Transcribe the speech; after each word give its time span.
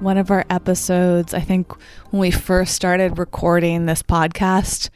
one 0.00 0.18
of 0.18 0.30
our 0.30 0.44
episodes, 0.50 1.34
I 1.34 1.40
think 1.40 1.72
when 2.10 2.20
we 2.20 2.30
first 2.30 2.74
started 2.74 3.18
recording 3.18 3.86
this 3.86 4.02
podcast. 4.02 4.90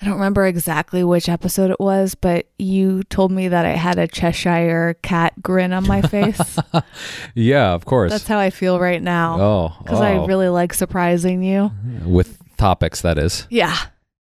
I 0.00 0.04
don't 0.06 0.14
remember 0.14 0.44
exactly 0.46 1.04
which 1.04 1.28
episode 1.28 1.70
it 1.70 1.78
was, 1.78 2.16
but 2.16 2.46
you 2.58 3.04
told 3.04 3.30
me 3.30 3.46
that 3.46 3.64
I 3.64 3.70
had 3.76 3.98
a 4.00 4.08
Cheshire 4.08 4.96
cat 5.02 5.40
grin 5.40 5.72
on 5.72 5.86
my 5.86 6.02
face. 6.02 6.58
yeah, 7.36 7.72
of 7.72 7.84
course. 7.84 8.10
That's 8.10 8.26
how 8.26 8.38
I 8.38 8.50
feel 8.50 8.80
right 8.80 9.00
now. 9.00 9.40
oh, 9.40 9.76
Because 9.78 10.00
oh. 10.00 10.02
I 10.02 10.26
really 10.26 10.48
like 10.48 10.74
surprising 10.74 11.44
you. 11.44 11.70
with 12.04 12.36
topics 12.56 13.02
that 13.02 13.16
is. 13.16 13.46
Yeah. 13.48 13.76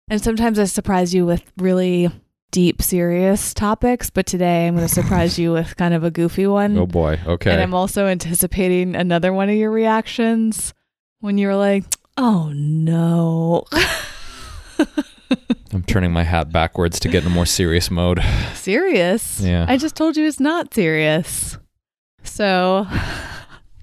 And 0.09 0.21
sometimes 0.21 0.59
I 0.59 0.65
surprise 0.65 1.13
you 1.13 1.25
with 1.25 1.43
really 1.57 2.09
deep, 2.52 2.81
serious 2.81 3.53
topics, 3.53 4.09
but 4.09 4.26
today 4.26 4.67
I'm 4.67 4.76
going 4.76 4.88
to 4.88 4.93
surprise 4.93 5.37
you 5.37 5.51
with 5.51 5.76
kind 5.77 5.93
of 5.93 6.04
a 6.04 6.12
goofy 6.12 6.48
one. 6.48 6.77
Oh 6.77 6.85
boy. 6.85 7.20
Okay. 7.26 7.51
And 7.51 7.62
I'm 7.62 7.73
also 7.73 8.07
anticipating 8.07 8.96
another 8.96 9.32
one 9.34 9.49
of 9.49 9.55
your 9.55 9.71
reactions 9.71 10.73
when 11.20 11.38
you're 11.38 11.55
like, 11.55 11.84
oh 12.18 12.51
no. 12.54 13.65
I'm 15.71 15.84
turning 15.84 16.12
my 16.12 16.23
hat 16.23 16.51
backwards 16.51 16.99
to 17.01 17.07
get 17.10 17.23
in 17.23 17.32
a 17.32 17.34
more 17.34 17.46
serious 17.46 17.91
mode. 17.91 18.21
serious? 18.55 19.40
Yeah. 19.40 19.66
I 19.68 19.77
just 19.77 19.95
told 19.95 20.18
you 20.18 20.26
it's 20.26 20.40
not 20.40 20.73
serious. 20.73 21.57
So, 22.23 22.88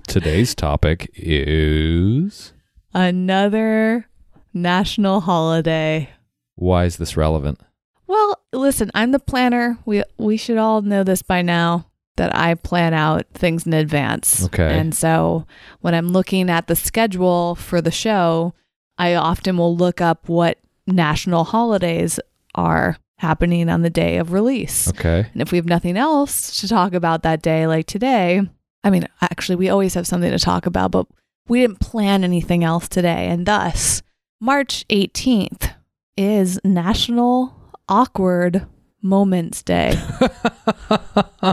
Today's 0.08 0.54
topic 0.54 1.10
is 1.14 2.52
another 2.94 4.08
national 4.54 5.20
holiday. 5.20 6.10
why 6.56 6.84
is 6.84 6.96
this 6.96 7.16
relevant? 7.16 7.60
Well, 8.06 8.40
listen, 8.52 8.90
I'm 8.94 9.12
the 9.12 9.18
planner. 9.18 9.78
We 9.84 10.02
we 10.18 10.36
should 10.36 10.58
all 10.58 10.82
know 10.82 11.04
this 11.04 11.22
by 11.22 11.42
now 11.42 11.86
that 12.16 12.34
I 12.34 12.54
plan 12.54 12.94
out 12.94 13.26
things 13.34 13.66
in 13.66 13.72
advance. 13.72 14.44
Okay. 14.46 14.78
And 14.78 14.94
so 14.94 15.46
when 15.80 15.94
I'm 15.94 16.08
looking 16.08 16.48
at 16.50 16.66
the 16.66 16.76
schedule 16.76 17.54
for 17.54 17.80
the 17.80 17.90
show, 17.90 18.54
I 18.98 19.14
often 19.14 19.58
will 19.58 19.76
look 19.76 20.00
up 20.00 20.28
what 20.28 20.58
national 20.86 21.44
holidays 21.44 22.18
are 22.54 22.96
happening 23.18 23.68
on 23.68 23.82
the 23.82 23.90
day 23.90 24.16
of 24.18 24.32
release. 24.32 24.88
Okay. 24.88 25.26
And 25.32 25.42
if 25.42 25.52
we 25.52 25.56
have 25.56 25.66
nothing 25.66 25.96
else 25.96 26.60
to 26.60 26.68
talk 26.68 26.94
about 26.94 27.22
that 27.22 27.42
day 27.42 27.66
like 27.66 27.86
today, 27.86 28.42
I 28.84 28.90
mean, 28.90 29.06
actually 29.20 29.56
we 29.56 29.68
always 29.68 29.94
have 29.94 30.06
something 30.06 30.30
to 30.30 30.38
talk 30.38 30.66
about, 30.66 30.90
but 30.90 31.06
we 31.48 31.60
didn't 31.60 31.80
plan 31.80 32.24
anything 32.24 32.64
else 32.64 32.88
today. 32.88 33.28
And 33.28 33.46
thus, 33.46 34.02
March 34.40 34.84
18th 34.88 35.72
is 36.16 36.58
National 36.64 37.55
Awkward 37.88 38.66
Moments 39.02 39.62
Day. 39.62 39.94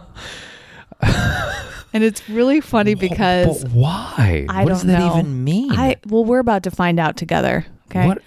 and 1.93 2.03
it's 2.03 2.27
really 2.29 2.61
funny 2.61 2.95
because 2.95 3.63
But 3.63 3.71
why? 3.71 4.45
I 4.49 4.63
what 4.63 4.69
does 4.69 4.81
don't 4.83 4.91
that 4.91 4.99
know. 4.99 5.13
even 5.19 5.43
mean? 5.43 5.71
I 5.71 5.97
well, 6.07 6.25
we're 6.25 6.39
about 6.39 6.63
to 6.63 6.71
find 6.71 6.99
out 6.99 7.17
together. 7.17 7.65
Okay. 7.87 8.07
What 8.07 8.21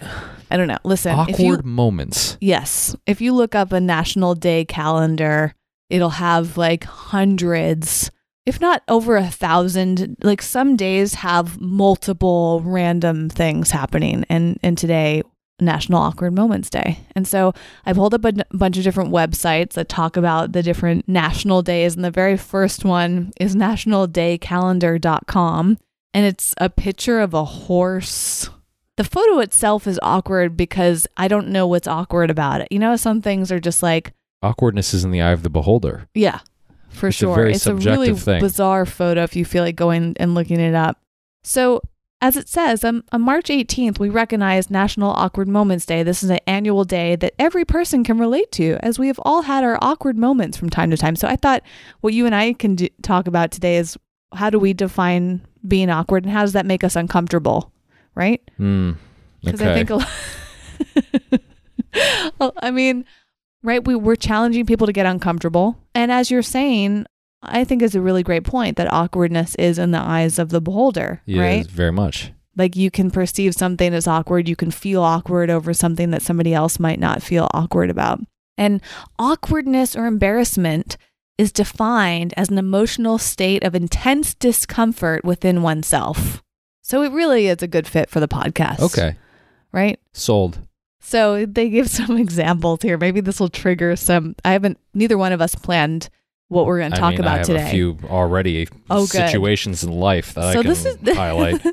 I 0.51 0.57
don't 0.57 0.69
know. 0.69 0.79
Listen, 0.85 1.13
if 1.13 1.19
awkward 1.41 1.65
you 1.65 1.71
moments? 1.71 2.37
yes, 2.41 2.95
if 3.07 3.21
you 3.21 3.33
look 3.35 3.55
up 3.55 3.73
a 3.73 3.81
national 3.81 4.35
day 4.37 4.65
calendar, 4.65 5.55
it'll 5.91 6.11
have 6.11 6.57
like 6.57 6.85
hundreds, 6.85 8.13
if 8.45 8.61
not 8.61 8.83
over 8.87 9.17
a 9.17 9.27
thousand. 9.27 10.17
Like 10.23 10.43
some 10.43 10.77
days 10.77 11.15
have 11.15 11.61
multiple 11.61 12.63
random 12.65 13.29
things 13.29 13.73
happening, 13.73 14.25
and 14.29 14.61
and 14.63 14.79
today 14.79 15.23
National 15.61 16.01
Awkward 16.03 16.35
Moments 16.35 16.69
Day. 16.71 16.99
And 17.15 17.27
so 17.27 17.53
I 17.87 17.93
pulled 17.93 18.15
up 18.15 18.25
a 18.25 18.29
n- 18.29 18.45
bunch 18.53 18.77
of 18.77 18.85
different 18.85 19.11
websites 19.11 19.73
that 19.73 19.89
talk 19.89 20.17
about 20.17 20.53
the 20.53 20.63
different 20.63 21.09
national 21.09 21.63
days. 21.63 21.97
And 21.97 22.05
the 22.05 22.11
very 22.11 22.37
first 22.37 22.85
one 22.85 23.33
is 23.41 23.57
nationaldaycalendar.com. 23.57 25.79
And 26.15 26.25
it's 26.27 26.55
a 26.59 26.71
picture 26.71 27.21
of 27.21 27.35
a 27.35 27.45
horse. 27.45 28.49
The 28.97 29.05
photo 29.05 29.41
itself 29.41 29.87
is 29.87 29.99
awkward 30.03 30.57
because 30.57 31.07
I 31.17 31.29
don't 31.29 31.49
know 31.49 31.67
what's 31.67 31.89
awkward 31.89 32.31
about 32.31 32.63
it. 32.63 32.69
You 32.71 32.79
know, 32.79 32.97
some 32.97 33.21
things 33.21 33.53
are 33.53 33.61
just 33.61 33.83
like, 33.83 34.13
Awkwardness 34.43 34.95
is 34.95 35.05
in 35.05 35.11
the 35.11 35.21
eye 35.21 35.33
of 35.33 35.43
the 35.43 35.51
beholder. 35.51 36.09
yeah, 36.15 36.41
for 36.89 37.09
It's 37.09 37.17
a 37.17 37.19
sure. 37.19 37.35
very 37.35 37.53
it's 37.53 37.67
a 37.67 37.75
really 37.75 38.07
subjective 38.09 38.23
thing. 38.23 38.41
bizarre 38.41 38.87
photo 38.87 39.23
if 39.23 39.37
you 39.37 39.45
feel 39.45 39.65
like 39.65 39.77
going 39.77 40.15
and 40.19 40.35
looking 40.35 40.61
it 40.61 40.75
up. 40.75 40.99
So, 41.43 41.83
as 42.21 42.37
it 42.37 42.49
says, 42.49 42.83
um, 42.83 43.05
on 43.13 43.21
March 43.21 43.47
18th, 43.49 43.99
we 43.99 44.09
recognize 44.09 44.71
National 44.71 45.11
Awkward 45.11 45.49
Moments 45.49 45.85
Day. 45.85 46.03
This 46.03 46.23
is 46.23 46.31
an 46.31 46.41
annual 46.47 46.85
day 46.85 47.15
that 47.17 47.35
every 47.39 47.65
person 47.65 48.05
can 48.05 48.19
relate 48.19 48.51
to, 48.53 48.79
as 48.83 48.99
we 48.99 49.09
have 49.09 49.21
all 49.23 49.43
had 49.43 49.65
our 49.65 49.79
awkward 49.83 50.17
moments 50.17 50.57
from 50.57 50.71
time 50.71 50.91
to 50.91 50.97
time. 50.97 51.15
So, 51.15 51.29
I 51.29 51.37
thought 51.37 51.63
what 52.01 52.15
you 52.15 52.25
and 52.25 52.35
I 52.35 52.55
can 52.55 52.75
do, 52.75 52.89
talk 53.03 53.27
about 53.27 53.51
today 53.51 53.77
is 53.77 53.99
how 54.33 54.49
do 54.49 54.59
we 54.59 54.73
define 54.73 55.47
being 55.67 55.91
awkward 55.91 56.25
and 56.25 56.33
how 56.33 56.43
does 56.43 56.55
that 56.55 56.67
make 56.67 56.83
us 56.83 56.97
uncomfortable, 56.97 57.73
right? 58.15 58.43
Hmm. 58.57 58.93
Because 59.45 59.61
okay. 59.61 59.71
I 59.71 59.75
think 59.75 59.91
a 59.91 59.97
lot. 62.41 62.55
I 62.63 62.71
mean, 62.71 63.05
right? 63.63 63.85
We 63.85 63.95
we're 63.95 64.17
challenging 64.17 64.65
people 64.65 64.87
to 64.87 64.93
get 64.93 65.07
uncomfortable, 65.07 65.79
and 65.95 66.11
as 66.11 66.31
you're 66.31 66.43
saying, 66.43 67.07
I 67.49 67.65
think 67.65 67.83
is 67.83 67.95
a 67.95 68.01
really 68.01 68.23
great 68.23 68.45
point 68.45 68.77
that 68.77 68.93
awkwardness 68.93 69.55
is 69.57 69.79
in 69.79 69.91
the 69.91 70.01
eyes 70.01 70.39
of 70.39 70.51
the 70.51 70.61
beholder, 70.61 71.23
Yeah, 71.27 71.43
right? 71.43 71.67
very 71.67 71.93
much. 71.93 72.33
Like 72.57 72.75
you 72.77 72.91
can 72.91 73.11
perceive 73.11 73.55
something 73.55 73.93
as 73.93 74.07
awkward, 74.07 74.49
you 74.49 74.57
can 74.57 74.71
feel 74.71 75.03
awkward 75.03 75.51
over 75.51 75.75
something 75.75 76.11
that 76.11 76.23
somebody 76.23 76.55
else 76.55 76.79
might 76.81 76.99
not 76.99 77.23
feel 77.23 77.49
awkward 77.53 77.91
about, 77.91 78.21
and 78.57 78.81
awkwardness 79.19 79.95
or 79.95 80.07
embarrassment 80.07 80.97
is 81.39 81.53
defined 81.53 82.33
as 82.37 82.49
an 82.49 82.57
emotional 82.57 83.19
state 83.19 83.63
of 83.63 83.75
intense 83.75 84.33
discomfort 84.35 85.23
within 85.25 85.63
oneself. 85.63 86.43
So 86.81 87.03
it 87.03 87.13
really 87.13 87.49
is 87.49 87.63
a 87.63 87.67
good 87.69 87.87
fit 87.87 88.09
for 88.09 88.21
the 88.21 88.29
podcast. 88.29 88.81
Okay. 88.81 89.17
Right? 89.73 90.01
Sold. 90.15 90.61
So 91.01 91.45
they 91.45 91.69
give 91.69 91.91
some 92.01 92.17
examples 92.17 92.81
here. 92.81 92.97
Maybe 92.97 93.21
this 93.21 93.39
will 93.39 93.51
trigger 93.51 93.97
some. 93.97 94.35
I 94.47 94.53
haven't. 94.53 94.79
Neither 94.95 95.19
one 95.19 95.33
of 95.33 95.43
us 95.43 95.55
planned 95.55 96.09
what 96.49 96.67
we're 96.67 96.79
going 96.79 96.93
to 96.93 96.99
talk 96.99 97.11
mean, 97.13 97.21
about 97.21 97.35
I 97.35 97.39
have 97.39 97.47
today. 97.47 97.67
a 97.69 97.71
few 97.71 97.99
already 98.05 98.69
Oh, 98.89 99.01
good. 99.07 99.09
situations 99.29 99.83
in 99.85 99.91
life 99.93 100.35
that 100.35 100.53
so 100.53 100.61
I 100.61 100.63
can 100.63 100.67
this 100.67 100.85
is 100.87 100.97
highlight. 101.17 101.63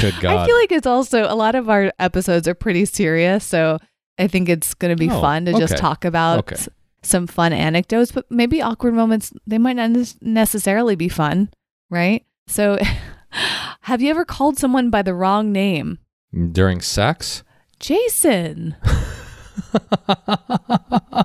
Good 0.00 0.14
God. 0.20 0.36
I 0.36 0.46
feel 0.46 0.56
like 0.56 0.72
it's 0.72 0.86
also 0.86 1.24
a 1.30 1.34
lot 1.34 1.54
of 1.54 1.68
our 1.68 1.92
episodes 1.98 2.48
are 2.48 2.54
pretty 2.54 2.84
serious. 2.86 3.44
So 3.44 3.78
I 4.18 4.26
think 4.26 4.48
it's 4.48 4.74
going 4.74 4.90
to 4.90 4.98
be 4.98 5.10
Oh, 5.10 5.20
fun 5.20 5.44
to 5.44 5.52
just 5.52 5.76
talk 5.76 6.04
about 6.04 6.38
Okay. 6.50 6.56
some 7.02 7.26
fun 7.26 7.52
anecdotes, 7.52 8.10
but 8.10 8.28
maybe 8.30 8.62
awkward 8.62 8.94
moments. 8.94 9.32
They 9.46 9.58
might 9.58 9.76
not 9.76 9.90
necessarily 10.22 10.96
be 10.96 11.08
fun, 11.08 11.50
right? 11.90 12.24
So, 12.46 12.78
have 13.82 14.00
you 14.00 14.10
ever 14.10 14.24
called 14.24 14.58
someone 14.58 14.88
by 14.90 15.02
the 15.02 15.14
wrong 15.14 15.52
name? 15.52 15.98
During 16.52 16.80
sex? 16.80 17.42
Jason. 17.78 18.74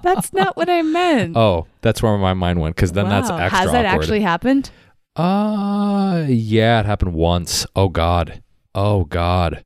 That's 0.03 0.33
not 0.33 0.55
what 0.57 0.69
I 0.69 0.81
meant. 0.81 1.35
Oh, 1.37 1.67
that's 1.81 2.01
where 2.01 2.17
my 2.17 2.33
mind 2.33 2.59
went 2.61 2.75
because 2.75 2.91
then 2.91 3.09
that's 3.09 3.29
Wow. 3.29 3.37
extra 3.37 3.59
Has 3.59 3.71
that 3.71 3.85
awkward. 3.85 4.01
actually 4.03 4.21
happened? 4.21 4.69
Uh, 5.15 6.25
yeah, 6.27 6.79
it 6.79 6.85
happened 6.85 7.13
once. 7.13 7.65
Oh 7.75 7.89
God. 7.89 8.41
Oh 8.75 9.05
God. 9.05 9.63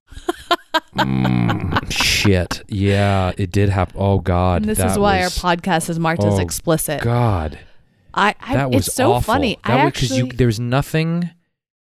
mm, 0.95 1.91
shit. 1.91 2.63
Yeah, 2.67 3.33
it 3.37 3.51
did 3.51 3.69
happen. 3.69 3.95
Oh 3.99 4.19
God. 4.19 4.61
And 4.61 4.69
this 4.69 4.79
is 4.79 4.97
why 4.97 5.21
was- 5.21 5.43
our 5.43 5.55
podcast 5.55 5.89
is 5.89 5.99
marked 5.99 6.23
as 6.23 6.35
oh, 6.35 6.39
explicit. 6.39 7.01
God. 7.01 7.59
I, 8.13 8.35
I 8.41 8.53
That 8.55 8.71
was 8.71 8.87
it's 8.87 8.95
so 8.95 9.13
awful. 9.13 9.33
funny. 9.33 9.57
That 9.65 9.71
I 9.79 9.85
was 9.85 9.87
actually 9.87 10.17
you 10.19 10.27
there's 10.27 10.59
nothing. 10.59 11.29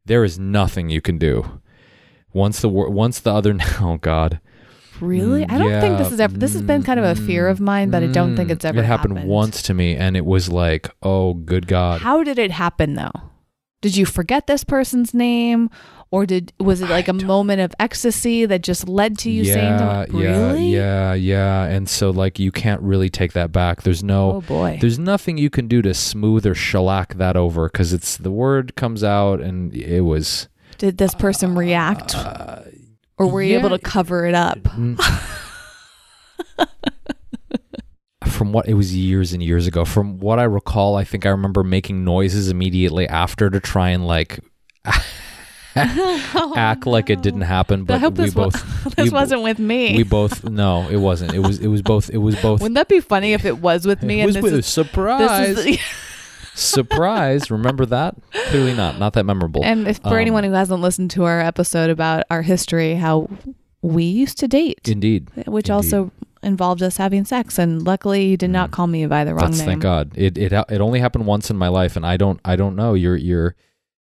There 0.05 0.23
is 0.23 0.37
nothing 0.39 0.89
you 0.89 1.01
can 1.01 1.17
do. 1.17 1.59
Once 2.33 2.61
the 2.61 2.69
once 2.69 3.19
the 3.19 3.33
other. 3.33 3.57
Oh 3.81 3.97
God. 3.97 4.39
Really. 5.01 5.43
I 5.45 5.57
don't 5.57 5.81
think 5.81 5.97
this 5.97 6.07
Yeah, 6.09 6.13
is 6.13 6.19
ever. 6.19 6.37
This 6.37 6.53
has 6.53 6.61
been 6.61 6.83
kind 6.83 6.99
of 6.99 7.05
a 7.05 7.15
fear 7.21 7.47
of 7.47 7.59
mine, 7.59 7.89
but 7.89 8.03
I 8.03 8.07
don't 8.07 8.35
think 8.35 8.49
mm, 8.49 8.53
it's 8.53 8.65
ever 8.65 8.79
It 8.79 8.85
happened, 8.85 9.23
once 9.25 9.61
to 9.63 9.73
me, 9.73 9.95
and 9.95 10.15
it 10.17 10.25
was 10.25 10.49
like, 10.49 10.89
oh, 11.03 11.33
good 11.33 11.67
God. 11.67 12.01
How 12.01 12.23
did 12.23 12.37
it 12.39 12.51
happen 12.51 12.93
though? 12.95 13.11
Did 13.81 13.95
you 13.95 14.05
forget 14.07 14.47
this 14.47 14.63
person's 14.63 15.13
name, 15.13 15.69
or 16.09 16.25
did 16.25 16.51
was 16.59 16.81
it 16.81 16.89
like 16.89 17.07
I 17.07 17.11
a 17.11 17.17
don't- 17.17 17.25
moment 17.27 17.61
of 17.61 17.73
ecstasy 17.79 18.45
that 18.47 18.63
just 18.63 18.89
led 18.89 19.19
to 19.19 19.29
you 19.29 19.45
saying, 19.45 19.79
yeah, 19.79 20.05
to 20.07 20.17
"Really? 20.17 20.71
yeah, 20.71 21.13
yeah, 21.13 21.13
yeah. 21.13 21.63
And 21.65 21.87
so, 21.87 22.09
like, 22.09 22.39
you 22.39 22.51
can't 22.51 22.81
really 22.81 23.09
take 23.11 23.33
that 23.33 23.51
back. 23.51 23.83
There's 23.83 24.03
no. 24.03 24.31
Oh 24.37 24.41
boy. 24.41 24.79
There's 24.81 24.97
nothing 24.97 25.37
you 25.37 25.51
can 25.51 25.67
do 25.67 25.83
to 25.83 25.93
smooth 25.93 26.47
or 26.47 26.55
shellac 26.55 27.15
that 27.15 27.37
over 27.37 27.69
because 27.69 27.93
it's 27.93 28.17
the 28.17 28.31
word 28.31 28.75
comes 28.75 29.03
out 29.03 29.41
and 29.41 29.71
it 29.75 30.01
was 30.01 30.47
Did 30.79 30.97
this 30.97 31.13
person 31.13 31.53
react, 31.53 32.15
Uh, 32.15 32.61
or 33.17 33.27
were 33.27 33.41
you 33.41 33.57
able 33.57 33.69
to 33.69 33.79
cover 33.79 34.25
it 34.25 34.35
up? 34.35 34.59
Mm-hmm. 34.59 34.95
From 38.29 38.51
what 38.53 38.67
it 38.67 38.75
was 38.75 38.95
years 38.95 39.33
and 39.33 39.41
years 39.41 39.65
ago. 39.67 39.83
From 39.85 40.19
what 40.19 40.37
I 40.37 40.43
recall, 40.43 40.95
I 40.95 41.03
think 41.03 41.25
I 41.25 41.29
remember 41.29 41.63
making 41.63 42.03
noises 42.03 42.49
immediately 42.49 43.07
after 43.07 43.49
to 43.49 43.59
try 43.59 43.89
and 43.89 44.05
like 44.05 44.39
oh, 45.75 46.53
act 46.55 46.85
like 46.85 47.09
it 47.09 47.21
didn't 47.21 47.41
happen. 47.41 47.83
But 47.83 47.95
I 47.95 47.97
hope 47.97 48.17
we 48.17 48.25
this, 48.25 48.33
both 48.33 48.53
this 48.95 49.05
we- 49.05 49.09
wasn't 49.09 49.41
with 49.43 49.57
me. 49.59 49.95
we 49.97 50.03
both 50.03 50.43
no, 50.43 50.87
it 50.89 50.97
wasn't. 50.97 51.33
It 51.33 51.39
was 51.39 51.59
it 51.59 51.67
was 51.67 51.81
both 51.81 52.09
it 52.11 52.17
was 52.17 52.35
both. 52.41 52.61
Wouldn't 52.61 52.75
that 52.75 52.87
be 52.89 52.99
funny 52.99 53.33
if 53.33 53.45
it 53.45 53.59
was 53.59 53.85
with 53.87 54.03
me? 54.03 54.21
it 54.21 54.27
was 54.27 54.35
and 54.35 54.43
with 54.43 54.53
this 54.53 54.57
a 54.77 54.81
is, 54.81 54.87
surprise. 54.87 55.55
this 55.55 55.65
is 55.65 55.79
surprise. 56.57 57.49
Remember 57.51 57.85
that? 57.85 58.15
Clearly 58.49 58.73
not. 58.73 58.99
Not 58.99 59.13
that 59.13 59.25
memorable. 59.25 59.61
and 59.63 59.87
if, 59.87 59.97
for 59.99 60.09
Um, 60.09 60.17
anyone 60.17 60.43
who 60.43 60.51
hasn't 60.51 60.81
listened 60.81 61.11
to 61.11 61.23
our 61.23 61.39
episode 61.39 61.89
about 61.89 62.23
our 62.29 62.41
history, 62.41 62.95
how 62.95 63.29
we 63.81 64.03
used 64.03 64.37
to 64.39 64.47
date, 64.47 64.79
Indeed. 64.87 65.29
which 65.45 65.69
indeed. 65.69 65.71
also 65.71 66.11
involved 66.43 66.81
us 66.83 66.97
having 66.97 67.25
sex, 67.25 67.57
and 67.59 67.83
luckily 67.83 68.25
you 68.25 68.37
did 68.37 68.49
not 68.49 68.69
Mm. 68.69 68.73
call 68.73 68.87
me 68.87 69.05
by 69.05 69.23
the 69.23 69.33
wrong 69.33 69.45
That's 69.51 69.59
name. 69.59 69.67
thank 69.67 69.81
God. 69.81 70.11
It 70.15 70.37
it 70.37 70.51
it 70.51 70.81
only 70.81 70.99
happened 70.99 71.25
once 71.25 71.49
in 71.49 71.57
my 71.57 71.67
life, 71.67 71.95
and 71.95 72.05
I 72.05 72.17
don't 72.17 72.39
I 72.45 72.55
don't 72.55 72.75
know. 72.75 72.93
You're 72.93 73.15
you're 73.15 73.55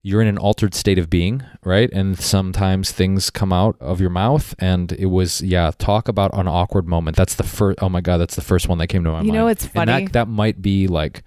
you're 0.05 0.21
in 0.21 0.27
an 0.27 0.37
altered 0.37 0.73
state 0.75 0.97
of 0.99 1.09
being, 1.09 1.43
right? 1.63 1.89
And 1.93 2.19
sometimes 2.19 2.91
things 2.91 3.29
come 3.29 3.53
out 3.53 3.77
of 3.79 4.01
your 4.01 4.09
mouth, 4.09 4.53
and 4.59 4.91
it 4.93 5.05
was 5.07 5.41
yeah. 5.41 5.71
Talk 5.77 6.07
about 6.09 6.31
an 6.37 6.47
awkward 6.47 6.87
moment. 6.87 7.15
That's 7.15 7.35
the 7.35 7.43
first. 7.43 7.79
Oh 7.81 7.87
my 7.89 8.01
God, 8.01 8.17
that's 8.17 8.35
the 8.35 8.41
first 8.41 8.67
one 8.67 8.77
that 8.79 8.87
came 8.87 9.03
to 9.05 9.09
my 9.11 9.15
mind. 9.17 9.27
You 9.27 9.33
know, 9.33 9.47
it's 9.47 9.63
And 9.65 9.73
funny. 9.73 10.03
that 10.05 10.13
that 10.13 10.27
might 10.27 10.61
be 10.61 10.87
like. 10.87 11.23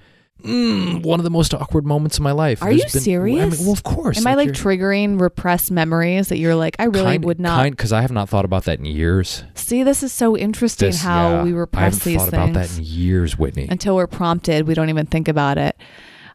Mm, 0.46 1.02
one 1.04 1.20
of 1.20 1.25
the 1.25 1.31
most 1.31 1.52
awkward 1.54 1.84
moments 1.87 2.16
of 2.19 2.22
my 2.22 2.32
life. 2.32 2.62
Are 2.62 2.70
There's 2.70 2.94
you 2.94 3.00
serious? 3.00 3.54
I 3.54 3.56
mean, 3.56 3.66
well, 3.66 3.72
of 3.72 3.82
course. 3.82 4.19
Am 4.19 4.26
I 4.26 4.34
like 4.34 4.50
triggering 4.50 5.20
repressed 5.20 5.70
memories 5.70 6.28
that 6.28 6.38
you're 6.38 6.54
like, 6.54 6.76
I 6.78 6.84
really 6.84 7.04
kind, 7.04 7.25
would 7.25 7.40
not 7.40 7.69
because 7.70 7.93
I 7.93 8.00
have 8.02 8.12
not 8.12 8.28
thought 8.28 8.44
about 8.44 8.64
that 8.64 8.78
in 8.78 8.84
years. 8.84 9.44
see? 9.54 9.82
This 9.82 10.02
is 10.02 10.12
so 10.12 10.37
interesting 10.37 10.88
This- 10.88 11.02
how 11.02 11.31
yeah, 11.31 11.43
we 11.43 11.50
I 11.50 11.54
repress 11.54 11.94
haven't 11.98 12.04
these 12.12 12.22
thought 12.22 12.31
things 12.31 12.50
about 12.56 12.69
that 12.69 12.78
in 12.78 12.84
years, 12.84 13.38
Whitney. 13.38 13.66
until 13.70 13.96
we're 13.96 14.06
prompted. 14.06 14.66
We 14.66 14.75
don't 14.75 14.88
even 14.88 15.06
think 15.06 15.28
about 15.28 15.58
it. 15.58 15.76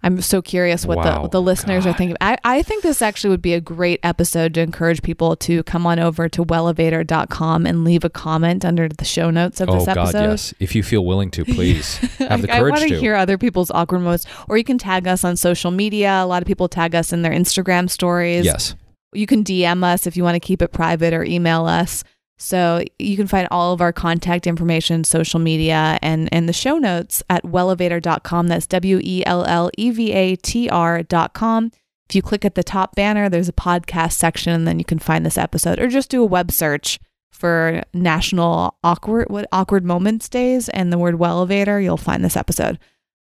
I'm 0.04 0.20
so 0.22 0.42
curious 0.42 0.86
what 0.86 0.98
Wow. 0.98 1.24
the, 1.24 1.30
the 1.30 1.42
listeners 1.42 1.86
are 1.86 1.94
thinking. 1.94 2.18
I, 2.20 2.38
I 2.44 2.64
think 2.64 2.82
this 2.84 3.02
actually 3.02 3.30
would 3.30 3.42
be 3.42 3.54
a 3.54 3.62
great 3.62 4.00
episode 4.02 4.54
to 4.56 4.62
encourage 4.62 5.02
people 5.04 5.36
to 5.38 5.62
come 5.64 5.86
on 5.86 6.00
over 6.00 6.28
to 6.30 6.44
wellevator.com 6.44 7.66
and 7.66 7.84
leave 7.84 8.04
a 8.04 8.10
comment 8.10 8.66
under 8.66 8.90
the 8.90 9.06
show 9.06 9.30
notes 9.30 9.62
of 9.62 9.70
oh 9.70 9.76
this 9.76 9.86
God, 9.86 9.98
episode. 9.98 10.30
yes. 10.32 10.54
If 10.60 10.76
you 10.76 10.84
feel 10.84 11.06
willing 11.06 11.30
to, 11.32 11.46
please 11.58 11.98
have 12.18 12.42
the 12.42 12.48
Like, 12.48 12.50
I 12.50 12.60
courage 12.60 12.72
want 12.72 12.84
to. 12.84 12.90
to 12.96 13.00
hear 13.00 13.16
other 13.16 13.38
people's 13.38 13.70
awkward 13.72 14.00
moments, 14.00 14.26
or 14.50 14.58
you 14.58 14.64
can 14.64 14.78
tag 14.78 15.08
us 15.08 15.24
on 15.24 15.38
social 15.38 15.72
media. 15.72 16.12
A 16.24 16.26
lot 16.26 16.42
of 16.42 16.48
people 16.48 16.68
tag 16.68 16.96
us 16.96 17.14
in 17.14 17.22
their 17.22 17.32
Instagram 17.34 17.90
stories. 17.90 18.46
Yes. 18.46 18.76
You 19.14 19.28
can 19.28 19.44
DM 19.44 19.84
us 19.84 20.08
if 20.08 20.16
you 20.18 20.24
want 20.24 20.36
to 20.36 20.40
keep 20.40 20.62
it 20.62 20.70
private 20.72 21.14
or 21.14 21.24
email 21.24 21.66
us. 21.66 22.04
So 22.42 22.84
you 22.98 23.16
can 23.16 23.28
find 23.28 23.48
all 23.52 23.72
of 23.72 23.82
our 23.82 23.94
contact 23.94 24.48
information, 24.48 25.04
social 25.04 25.40
media, 25.40 26.00
and, 26.02 26.28
and 26.32 26.50
the 26.50 26.54
show 26.54 26.80
notes 26.80 27.22
at 27.30 27.44
wellevator.com. 27.44 28.48
That's 28.48 28.66
W 28.66 29.00
E 29.04 29.24
L 29.28 29.46
L 29.46 29.70
E 29.78 29.92
V 29.92 30.12
A 30.12 30.36
T 30.38 30.68
R.com. 30.68 31.72
If 32.10 32.16
you 32.16 32.24
click 32.24 32.44
at 32.44 32.56
the 32.56 32.64
top 32.64 32.96
banner, 32.96 33.30
there's 33.30 33.48
a 33.48 33.54
podcast 33.54 34.14
section, 34.14 34.54
and 34.54 34.68
then 34.68 34.80
you 34.80 34.86
can 34.86 34.98
find 34.98 35.24
this 35.24 35.38
episode, 35.38 35.80
or 35.80 35.88
just 35.88 36.10
do 36.10 36.24
a 36.24 36.26
web 36.26 36.52
search 36.52 37.00
for 37.32 37.84
National 37.94 38.76
Awkward 38.84 39.30
what 39.30 39.46
Awkward 39.52 39.86
Moments 39.86 40.28
Days 40.28 40.68
and 40.70 40.92
the 40.92 40.98
word 40.98 41.20
Wellevator. 41.20 41.82
You'll 41.82 41.96
find 41.96 42.26
this 42.26 42.36
episode. 42.36 42.80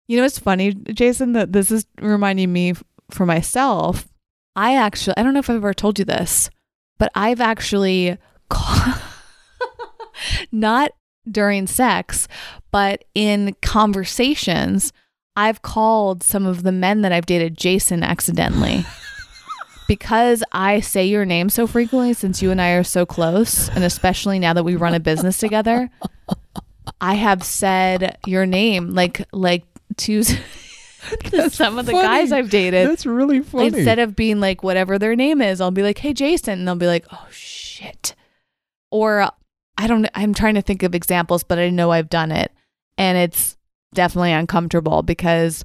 You 0.08 0.18
know, 0.18 0.26
it's 0.26 0.38
funny, 0.38 0.76
Jason, 0.76 1.34
that 1.34 1.54
this 1.54 1.72
is 1.72 1.88
reminding 2.00 2.54
me 2.54 2.76
for 3.10 3.26
myself. 3.26 4.08
I 4.56 4.76
actually, 4.76 5.18
I 5.18 5.24
don't 5.24 5.34
know 5.34 5.40
if 5.40 5.50
I've 5.50 5.56
ever 5.56 5.74
told 5.74 5.98
you 5.98 6.06
this, 6.06 6.52
but 7.00 7.12
I've 7.16 7.42
actually 7.42 8.20
ca- 8.50 9.07
not 10.52 10.92
during 11.30 11.68
sex, 11.68 12.28
but 12.72 13.04
in 13.14 13.56
conversations, 13.62 14.94
I've 15.36 15.62
called 15.62 16.24
some 16.24 16.46
of 16.46 16.64
the 16.64 16.72
men 16.72 17.02
that 17.02 17.12
I've 17.12 17.26
dated 17.26 17.58
Jason 17.58 18.04
accidentally. 18.04 18.86
because 19.88 20.44
I 20.52 20.82
say 20.82 21.06
your 21.06 21.26
name 21.26 21.50
so 21.50 21.66
frequently 21.66 22.14
since 22.14 22.42
you 22.42 22.52
and 22.52 22.62
I 22.62 22.72
are 22.72 22.84
so 22.84 23.06
close, 23.06 23.70
and 23.70 23.84
especially 23.84 24.40
now 24.40 24.54
that 24.54 24.64
we 24.64 24.76
run 24.76 24.94
a 24.94 25.00
business 25.00 25.38
together, 25.38 25.90
I 27.00 27.16
have 27.16 27.44
said 27.44 28.18
your 28.26 28.46
name 28.46 28.92
like 28.92 29.26
like 29.32 29.64
to, 29.98 30.24
to 31.24 31.50
some 31.50 31.80
of 31.80 31.86
the 31.86 31.94
guys 31.94 32.32
I've 32.32 32.50
dated. 32.50 32.88
That's 32.88 33.06
really 33.06 33.42
funny. 33.42 33.68
Instead 33.68 34.00
of 34.00 34.16
being 34.16 34.40
like 34.40 34.64
whatever 34.64 35.00
their 35.00 35.16
name 35.16 35.42
is, 35.42 35.62
I'll 35.62 35.72
be 35.72 35.84
like, 35.84 35.98
"Hey, 35.98 36.14
Jason," 36.14 36.60
and 36.60 36.68
they'll 36.68 36.76
be 36.76 36.88
like, 36.88 37.06
"Oh 37.12 37.28
shit," 37.32 38.14
or 38.92 39.30
I 39.78 39.88
don't. 39.88 40.08
I'm 40.16 40.34
trying 40.34 40.56
to 40.56 40.62
think 40.62 40.84
of 40.84 40.96
examples, 40.96 41.44
but 41.44 41.60
I 41.60 41.70
know 41.70 41.92
I've 41.92 42.10
done 42.10 42.32
it, 42.32 42.52
and 42.98 43.18
it's 43.18 43.58
definitely 43.94 44.32
uncomfortable 44.32 45.04
because 45.04 45.64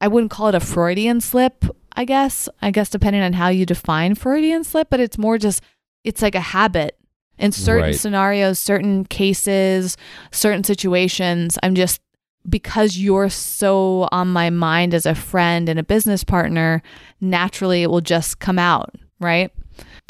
I 0.00 0.08
wouldn't 0.08 0.30
call 0.30 0.48
it 0.48 0.54
a 0.54 0.60
Freudian 0.60 1.20
slip. 1.20 1.64
I 1.92 2.04
guess. 2.04 2.48
I 2.62 2.70
guess 2.70 2.88
depending 2.88 3.22
on 3.22 3.32
how 3.34 3.48
you 3.48 3.66
define 3.66 4.14
Freudian 4.14 4.64
slip, 4.64 4.88
but 4.90 5.00
it's 5.00 5.18
more 5.18 5.38
just 5.38 5.62
it's 6.04 6.22
like 6.22 6.34
a 6.34 6.40
habit 6.40 6.96
in 7.38 7.52
certain 7.52 7.84
Right. 7.84 7.94
scenarios, 7.94 8.58
certain 8.58 9.04
cases, 9.04 9.96
certain 10.30 10.62
situations. 10.64 11.58
I'm 11.62 11.74
just 11.74 12.00
because 12.48 12.96
you're 12.96 13.28
so 13.28 14.08
on 14.12 14.28
my 14.28 14.48
mind 14.50 14.94
as 14.94 15.04
a 15.04 15.14
friend 15.14 15.68
and 15.68 15.78
a 15.78 15.82
business 15.82 16.24
partner, 16.24 16.82
naturally 17.20 17.82
it 17.82 17.90
will 17.90 18.00
just 18.00 18.38
come 18.38 18.58
out, 18.58 18.94
right? 19.20 19.50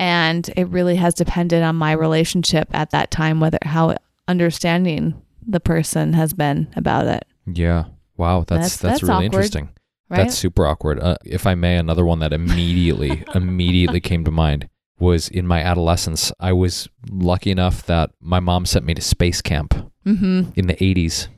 And 0.01 0.51
it 0.57 0.67
really 0.69 0.97
has 0.97 1.15
depended 1.15 1.63
on 1.63 1.77
my 1.77 1.93
relationship 1.93 2.69
at 2.73 2.91
that 2.91 3.11
time, 3.11 3.39
whether 3.39 3.59
how 3.63 3.97
understanding 4.27 5.21
the 5.47 5.61
person 5.61 6.15
has 6.15 6.33
been 6.33 6.73
about 6.75 7.07
it, 7.07 7.25
yeah. 7.47 7.85
Wow. 8.17 8.41
That's 8.41 8.49
That's- 8.49 8.77
that's, 8.77 8.81
that's 8.81 9.03
really 9.03 9.15
awkward, 9.15 9.25
interesting. 9.25 9.69
right? 10.09 10.19
That's 10.19 10.37
super 10.37 10.67
awkward. 10.67 11.01
Uh, 11.01 11.17
if 11.25 11.47
I 11.47 11.55
may, 11.55 11.77
another 11.77 12.05
one 12.05 12.19
that 12.21 12.33
immediately 12.33 13.25
immediately 13.35 14.01
came 14.01 14.25
to 14.25 14.31
mind 14.31 14.69
was 14.99 15.29
in 15.29 15.47
my 15.47 15.63
adolescence. 15.63 16.31
I 16.39 16.53
was 16.53 16.89
lucky 17.11 17.51
enough 17.51 17.87
that 17.87 18.11
my 18.21 18.41
mom 18.41 18.67
sent 18.67 18.85
me 18.85 18.93
to 18.95 19.01
space 19.01 19.41
camp 19.41 19.75
mm-hmm. 20.07 20.51
in 20.55 20.67
the 20.67 20.75
80s 20.75 21.29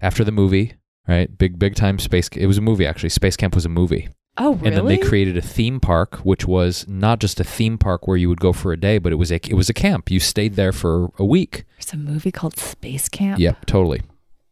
after 0.00 0.24
the 0.24 0.32
movie, 0.32 0.74
right? 1.06 1.36
Big 1.36 1.58
big 1.58 1.74
time 1.74 1.98
space 1.98 2.28
it 2.28 2.46
was 2.46 2.58
a 2.58 2.62
movie 2.62 2.86
actually. 2.86 3.10
Space 3.10 3.36
Camp 3.36 3.54
was 3.54 3.66
a 3.66 3.70
movie. 3.70 4.08
Oh, 4.38 4.54
really? 4.54 4.68
And 4.68 4.76
then 4.76 4.86
they 4.86 4.96
created 4.98 5.36
a 5.36 5.42
theme 5.42 5.78
park 5.78 6.16
which 6.24 6.46
was 6.46 6.86
not 6.88 7.20
just 7.20 7.38
a 7.38 7.44
theme 7.44 7.76
park 7.76 8.08
where 8.08 8.16
you 8.16 8.28
would 8.30 8.40
go 8.40 8.52
for 8.52 8.72
a 8.72 8.76
day, 8.80 8.98
but 8.98 9.12
it 9.12 9.16
was 9.16 9.30
a 9.30 9.36
it 9.36 9.54
was 9.54 9.68
a 9.68 9.74
camp. 9.74 10.10
You 10.10 10.20
stayed 10.20 10.54
there 10.54 10.72
for 10.72 11.10
a 11.18 11.24
week. 11.24 11.64
There's 11.76 11.92
a 11.92 11.96
movie 11.98 12.32
called 12.32 12.56
Space 12.56 13.08
Camp. 13.08 13.38
Yep, 13.40 13.66
totally. 13.66 14.02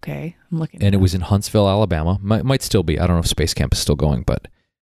Okay, 0.03 0.37
I'm 0.51 0.59
looking. 0.59 0.83
And 0.83 0.95
it 0.95 0.99
it 0.99 1.01
was 1.01 1.15
in 1.15 1.23
Huntsville, 1.23 1.69
Alabama. 1.69 2.19
Might, 2.23 2.45
might 2.45 2.63
still 2.63 2.83
be. 2.83 2.99
I 2.99 3.07
don't 3.07 3.17
know 3.17 3.21
if 3.21 3.27
Space 3.27 3.55
Camp 3.55 3.73
is 3.75 3.79
still 3.79 3.97
going, 3.97 4.23
but 4.23 4.49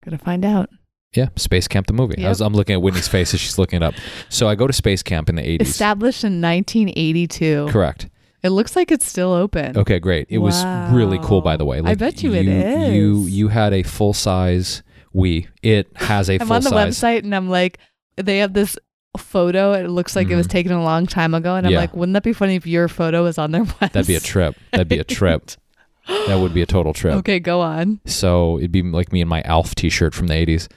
gonna 0.06 0.18
find 0.18 0.46
out. 0.46 0.70
yeah, 1.14 1.30
Space 1.36 1.68
Camp 1.68 1.88
the 1.88 1.94
movie. 1.94 2.26
I 2.26 2.30
was, 2.30 2.42
I'm 2.42 2.54
looking 2.54 2.74
at 2.76 2.82
Whitney's 2.82 3.08
face 3.10 3.34
as 3.34 3.40
she's 3.42 3.58
looking 3.58 3.78
it 3.78 3.84
up. 3.84 3.94
So 4.30 4.48
I 4.48 4.56
go 4.56 4.68
to 4.68 4.74
Space 4.74 5.04
Camp 5.04 5.28
in 5.30 5.36
the 5.36 5.42
80s. 5.42 5.62
Established 5.62 6.24
in 6.24 6.42
1982. 6.42 7.68
Correct. 7.70 8.10
It 8.48 8.52
looks 8.52 8.76
like 8.76 8.92
it's 8.92 9.06
still 9.06 9.34
open. 9.34 9.78
Okay, 9.78 10.00
great. 10.00 10.28
It 10.30 10.38
was 10.40 10.64
really 10.92 11.20
cool, 11.20 11.42
by 11.42 11.58
the 11.58 11.66
way. 11.66 11.82
Wow. 11.82 11.92
I 11.92 11.96
bet 11.96 12.24
you 12.24 12.34
it 12.34 12.46
you, 12.46 12.92
You 12.94 13.22
you 13.28 13.48
had 13.50 13.74
a 13.74 13.84
full 13.84 14.14
size 14.14 14.82
we. 15.14 15.48
It 15.62 15.88
has 15.96 16.30
a 16.30 16.34
I'm 16.42 16.52
on 16.52 16.62
the 16.64 16.70
size. 16.70 16.98
website 16.98 17.24
and 17.24 17.36
I'm 17.36 17.50
like, 17.50 17.80
they 18.16 18.40
have 18.40 18.54
this 18.54 18.78
photo. 19.18 19.74
It 19.74 19.88
looks 19.90 20.16
like 20.16 20.30
it 20.30 20.36
was 20.36 20.48
Mhm. 20.48 20.52
taken 20.52 20.72
a 20.72 20.84
long 20.84 21.06
time 21.08 21.34
ago, 21.34 21.56
and 21.56 21.66
I'm 21.68 21.74
Yeah. 21.74 21.80
like, 21.80 21.96
wouldn't 21.96 22.14
that 22.14 22.24
be 22.24 22.34
funny 22.34 22.56
if 22.56 22.66
your 22.68 22.88
photo 22.88 23.24
was 23.24 23.38
on 23.38 23.52
their 23.52 23.64
website? 23.66 23.92
That'd 23.94 24.08
be 24.08 24.16
a 24.16 24.20
trip. 24.20 24.56
That'd 24.72 24.88
be 24.88 25.00
a 25.00 25.04
trip. 25.04 25.52
that 26.08 26.40
would 26.40 26.54
be 26.54 26.62
a 26.62 26.66
total 26.66 26.94
trip. 26.94 27.16
Okay, 27.16 27.40
go 27.40 27.60
on. 27.62 28.00
So 28.06 28.58
it'd 28.60 28.72
be 28.72 28.82
like 28.82 29.12
me 29.12 29.22
in 29.22 29.28
my 29.28 29.42
Alf 29.42 29.76
T-shirt 29.76 30.14
from 30.16 30.28
the 30.28 30.36
'80s. 30.36 30.68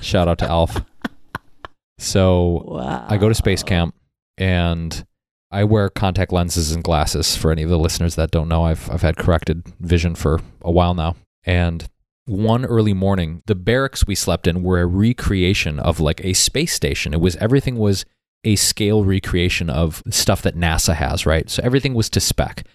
Shout 0.00 0.26
out 0.28 0.38
to 0.38 0.48
Alf. 0.50 0.82
So 1.98 2.64
Wow. 2.66 3.06
I 3.08 3.16
go 3.18 3.28
to 3.28 3.34
space 3.34 3.62
camp 3.62 3.94
and 4.36 5.04
I 5.50 5.64
wear 5.64 5.88
contact 5.88 6.32
lenses 6.32 6.72
and 6.72 6.84
glasses. 6.84 7.36
For 7.36 7.50
any 7.50 7.62
of 7.62 7.70
the 7.70 7.78
listeners 7.78 8.16
that 8.16 8.30
don't 8.30 8.48
know, 8.48 8.64
I've 8.64 8.90
I've 8.90 9.02
had 9.02 9.16
corrected 9.16 9.66
vision 9.80 10.14
for 10.14 10.40
a 10.62 10.70
while 10.70 10.94
now. 10.94 11.16
And 11.44 11.88
one 12.26 12.66
early 12.66 12.92
morning, 12.92 13.42
the 13.46 13.54
barracks 13.54 14.06
we 14.06 14.14
slept 14.14 14.46
in 14.46 14.62
were 14.62 14.80
a 14.80 14.86
recreation 14.86 15.78
of 15.78 16.00
like 16.00 16.22
a 16.22 16.34
space 16.34 16.74
station. 16.74 17.14
It 17.14 17.20
was 17.20 17.36
everything 17.36 17.76
was 17.76 18.04
a 18.44 18.56
scale 18.56 19.04
recreation 19.04 19.70
of 19.70 20.02
stuff 20.10 20.42
that 20.42 20.54
NASA 20.54 20.94
has, 20.94 21.24
right? 21.24 21.48
So 21.48 21.62
everything 21.64 21.94
was 21.94 22.10
to 22.10 22.20
spec. 22.20 22.66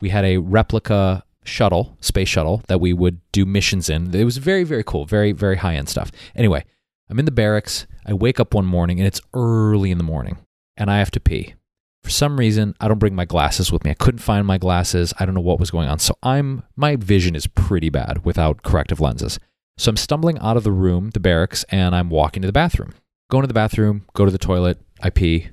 We 0.00 0.10
had 0.10 0.24
a 0.24 0.38
replica 0.38 1.24
shuttle, 1.44 1.96
space 2.00 2.28
shuttle 2.28 2.62
that 2.68 2.80
we 2.80 2.92
would 2.92 3.20
do 3.32 3.44
missions 3.44 3.90
in. 3.90 4.14
It 4.14 4.24
was 4.24 4.36
very 4.36 4.62
very 4.62 4.84
cool, 4.84 5.04
very 5.04 5.32
very 5.32 5.56
high 5.56 5.74
end 5.74 5.88
stuff. 5.88 6.12
Anyway, 6.36 6.64
I'm 7.08 7.18
in 7.18 7.24
the 7.24 7.32
barracks. 7.32 7.88
I 8.06 8.12
wake 8.12 8.38
up 8.38 8.54
one 8.54 8.66
morning 8.66 9.00
and 9.00 9.06
it's 9.08 9.20
early 9.34 9.90
in 9.90 9.98
the 9.98 10.04
morning 10.04 10.38
and 10.76 10.88
I 10.90 10.98
have 10.98 11.10
to 11.12 11.20
pee. 11.20 11.54
For 12.02 12.10
some 12.10 12.38
reason, 12.38 12.74
I 12.80 12.88
don't 12.88 12.98
bring 12.98 13.14
my 13.14 13.24
glasses 13.24 13.70
with 13.70 13.84
me. 13.84 13.90
I 13.90 13.94
couldn't 13.94 14.20
find 14.20 14.46
my 14.46 14.58
glasses. 14.58 15.12
I 15.18 15.26
don't 15.26 15.34
know 15.34 15.40
what 15.40 15.60
was 15.60 15.70
going 15.70 15.88
on. 15.88 15.98
So 15.98 16.16
I'm 16.22 16.62
my 16.76 16.96
vision 16.96 17.36
is 17.36 17.46
pretty 17.46 17.90
bad 17.90 18.24
without 18.24 18.62
corrective 18.62 19.00
lenses. 19.00 19.38
So 19.76 19.90
I'm 19.90 19.96
stumbling 19.96 20.38
out 20.38 20.56
of 20.56 20.64
the 20.64 20.72
room, 20.72 21.10
the 21.10 21.20
barracks, 21.20 21.64
and 21.70 21.94
I'm 21.94 22.10
walking 22.10 22.42
to 22.42 22.48
the 22.48 22.52
bathroom. 22.52 22.92
Go 23.30 23.38
into 23.38 23.48
the 23.48 23.54
bathroom, 23.54 24.06
go 24.14 24.24
to 24.24 24.30
the 24.30 24.38
toilet, 24.38 24.78
I 25.00 25.10
pee. 25.10 25.50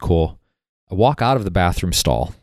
Cool. 0.00 0.38
I 0.90 0.94
walk 0.94 1.22
out 1.22 1.36
of 1.36 1.44
the 1.44 1.50
bathroom 1.50 1.92
stall 1.92 2.34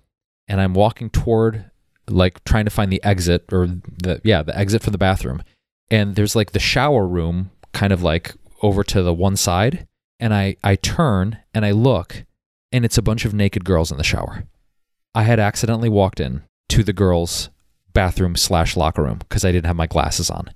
and 0.47 0.59
I'm 0.59 0.73
walking 0.73 1.09
toward 1.09 1.69
like 2.09 2.43
trying 2.43 2.65
to 2.65 2.71
find 2.71 2.91
the 2.91 3.03
exit 3.03 3.45
or 3.51 3.67
the 3.67 4.19
yeah, 4.23 4.43
the 4.43 4.57
exit 4.57 4.83
for 4.83 4.89
the 4.89 4.97
bathroom. 4.97 5.43
And 5.91 6.15
there's 6.15 6.35
like 6.35 6.51
the 6.51 6.59
shower 6.59 7.07
room 7.07 7.51
kind 7.71 7.93
of 7.93 8.03
like 8.03 8.33
over 8.61 8.83
to 8.83 9.03
the 9.03 9.13
one 9.13 9.35
side 9.35 9.87
and 10.19 10.33
I 10.33 10.55
I 10.63 10.75
turn 10.75 11.37
and 11.53 11.65
I 11.65 11.71
look 11.71 12.25
and 12.73 12.83
it's 12.83 12.97
a 12.97 13.03
bunch 13.03 13.23
of 13.23 13.33
naked 13.33 13.63
girls 13.63 13.91
in 13.91 13.97
the 13.97 14.03
shower. 14.03 14.43
I 15.15 15.23
had 15.23 15.39
accidentally 15.39 15.89
walked 15.89 16.19
in 16.19 16.41
to 16.69 16.83
the 16.83 16.91
girls' 16.91 17.49
bathroom 17.93 18.35
slash 18.35 18.75
locker 18.75 19.03
room 19.03 19.19
because 19.19 19.45
I 19.45 19.51
didn't 19.51 19.67
have 19.67 19.75
my 19.75 19.87
glasses 19.87 20.29
on. 20.31 20.51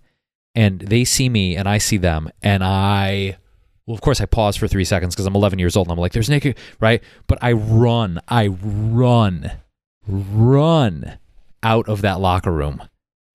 And 0.56 0.80
they 0.80 1.06
see 1.06 1.30
me 1.30 1.56
and 1.56 1.70
I 1.70 1.78
see 1.78 1.98
them 1.98 2.30
and 2.42 2.64
I 2.64 3.38
well, 3.86 3.96
of 3.96 4.02
course, 4.02 4.20
I 4.20 4.26
pause 4.26 4.58
for 4.58 4.68
three 4.68 4.84
seconds 4.84 5.16
because 5.16 5.26
I'm 5.26 5.36
11 5.36 5.60
years 5.60 5.78
old 5.78 5.88
and 5.88 5.94
I'm 5.94 6.00
like, 6.00 6.12
there's 6.12 6.30
naked, 6.30 6.58
right? 6.82 7.02
But 7.28 7.38
I 7.42 7.54
run, 7.54 8.20
I 8.28 8.48
run, 8.48 9.50
run 10.06 11.18
out 11.64 11.88
of 11.88 12.02
that 12.02 12.20
locker 12.20 12.52
room 12.52 12.84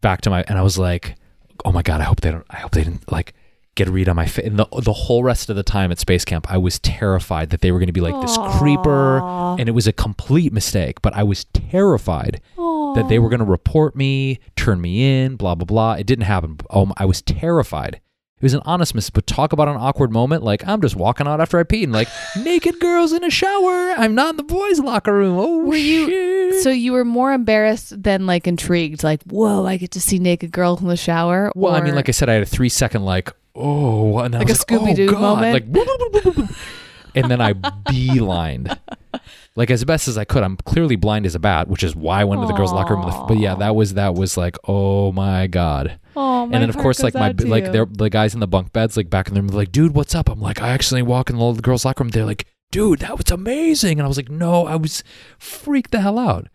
back 0.03 0.21
to 0.23 0.31
my, 0.31 0.45
and 0.49 0.59
I 0.59 0.62
was 0.62 0.77
like, 0.77 1.17
oh 1.65 1.73
my 1.73 1.81
God, 1.81 2.03
I 2.03 2.05
hope 2.05 2.21
they 2.21 2.31
don't, 2.31 2.45
I 2.51 2.57
hope 2.57 2.73
they 2.73 2.85
didn't 2.85 3.11
like 3.11 3.33
get 3.75 3.88
a 3.88 3.91
read 3.91 4.09
on 4.09 4.17
my 4.17 4.26
face. 4.26 4.47
And 4.47 4.59
the, 4.59 4.67
the 4.83 4.93
whole 4.93 5.25
rest 5.25 5.49
of 5.50 5.57
the 5.57 5.62
time 5.62 5.91
at 5.91 5.99
space 5.99 6.25
camp, 6.25 6.47
I 6.50 6.59
was 6.59 6.79
terrified 6.81 7.50
that 7.50 7.61
they 7.62 7.73
were 7.73 7.79
going 7.79 7.87
to 7.87 7.93
be 7.93 8.00
like 8.02 8.21
this 8.21 8.37
creeper. 8.59 9.19
And 9.59 9.69
it 9.69 9.73
was 9.73 9.87
a 9.87 9.93
complete 9.93 10.52
mistake, 10.52 11.00
but 11.02 11.14
I 11.14 11.23
was 11.23 11.45
terrified 11.47 12.41
that 12.57 13.07
they 13.09 13.19
were 13.19 13.29
going 13.29 13.41
to 13.41 13.47
report 13.47 13.97
me, 13.97 14.38
turn 14.57 14.81
me 14.81 15.25
in, 15.25 15.37
blah, 15.37 15.55
blah, 15.55 15.64
blah. 15.64 15.93
It 15.95 16.07
didn't 16.07 16.25
happen. 16.25 16.59
Oh, 16.71 16.93
I 16.97 17.05
was 17.07 17.23
terrified. 17.23 18.00
It 18.37 18.43
was 18.47 18.55
an 18.55 18.62
honest 18.64 18.95
mistake, 18.95 19.14
but 19.14 19.26
talk 19.29 19.52
about 19.52 19.69
an 19.69 19.76
awkward 19.76 20.11
moment. 20.11 20.43
Like, 20.43 20.67
I'm 20.67 20.81
just 20.83 20.97
walking 20.97 21.29
out 21.29 21.41
after 21.41 21.59
I 21.61 21.62
peed 21.62 21.85
and 21.85 21.93
like, 21.93 22.09
naked 22.37 22.81
girls 22.81 23.12
in 23.12 23.23
a 23.23 23.31
shower. 23.31 23.93
I'm 23.97 24.14
not 24.17 24.31
in 24.31 24.37
the 24.37 24.43
boys' 24.43 24.81
locker 24.81 25.14
room. 25.14 25.38
Oh, 25.38 25.59
Were 25.64 25.76
you- 25.76 26.07
shit. 26.09 26.62
So 26.62 26.69
you 26.71 26.93
were 26.93 27.05
more 27.05 27.33
embarrassed 27.33 28.02
than 28.02 28.26
like 28.26 28.47
intrigued, 28.47 29.02
like, 29.05 29.23
whoa, 29.23 29.64
I 29.64 29.76
get 29.79 29.93
to 29.93 30.00
see 30.00 30.19
naked 30.19 30.50
girls 30.52 30.83
in 30.83 30.88
the 30.88 30.97
shower. 30.97 31.50
Well, 31.55 31.73
I 31.75 31.81
mean, 31.81 31.95
like 31.95 32.09
I 32.09 32.12
said, 32.12 32.29
I 32.29 32.35
had 32.35 32.43
a 32.43 32.47
three 32.47 32.69
second 32.69 33.05
like, 33.05 33.31
oh, 33.54 34.18
and 34.18 34.35
I 34.35 34.38
Like 34.38 34.50
a 34.50 34.52
Scooby-Doo 34.52 35.09
oh, 35.09 35.12
God, 35.12 35.21
moment? 35.21 35.75
like, 35.75 36.50
and 37.14 37.30
then 37.30 37.40
I 37.40 37.52
beelined, 37.52 38.78
like 39.56 39.71
as 39.71 39.85
best 39.85 40.09
as 40.09 40.16
I 40.16 40.25
could. 40.25 40.42
I'm 40.42 40.56
clearly 40.59 40.97
blind 40.97 41.26
as 41.26 41.35
a 41.35 41.38
bat, 41.38 41.68
which 41.68 41.82
is 41.82 41.94
why 41.94 42.21
I 42.21 42.25
went 42.25 42.40
to 42.42 42.47
the 42.47 42.54
girls' 42.54 42.73
locker 42.73 42.94
room. 42.94 43.04
But 43.28 43.38
yeah, 43.38 43.54
that 43.56 43.75
was 43.75 43.94
that 43.94 44.14
was 44.14 44.37
like, 44.37 44.56
oh 44.66 45.12
my 45.12 45.47
god. 45.47 45.99
oh, 46.16 46.47
my 46.47 46.54
and 46.54 46.62
then 46.62 46.68
of 46.68 46.76
course, 46.76 47.02
like 47.02 47.14
my 47.14 47.32
like 47.38 47.73
the 47.73 48.09
guys 48.11 48.35
in 48.35 48.40
the 48.40 48.47
bunk 48.47 48.73
beds, 48.73 48.97
like 48.97 49.11
back 49.11 49.28
in 49.28 49.35
the 49.35 49.42
room, 49.42 49.49
like, 49.49 49.73
dude, 49.73 49.94
what's 49.94 50.14
up? 50.14 50.28
I'm 50.28 50.40
like, 50.40 50.61
I 50.62 50.71
actually 50.71 51.02
walk 51.02 51.30
in 51.30 51.37
the 51.37 51.52
girls' 51.62 51.85
locker 51.85 52.02
room. 52.02 52.11
They're 52.11 52.25
like, 52.25 52.47
dude, 52.71 53.00
that 53.00 53.16
was 53.18 53.30
amazing, 53.30 53.99
and 53.99 54.02
I 54.04 54.09
was 54.09 54.16
like, 54.16 54.30
no, 54.30 54.66
I 54.66 54.76
was 54.76 55.04
freaked 55.38 55.90
the 55.90 56.00
hell 56.00 56.18
out. 56.18 56.49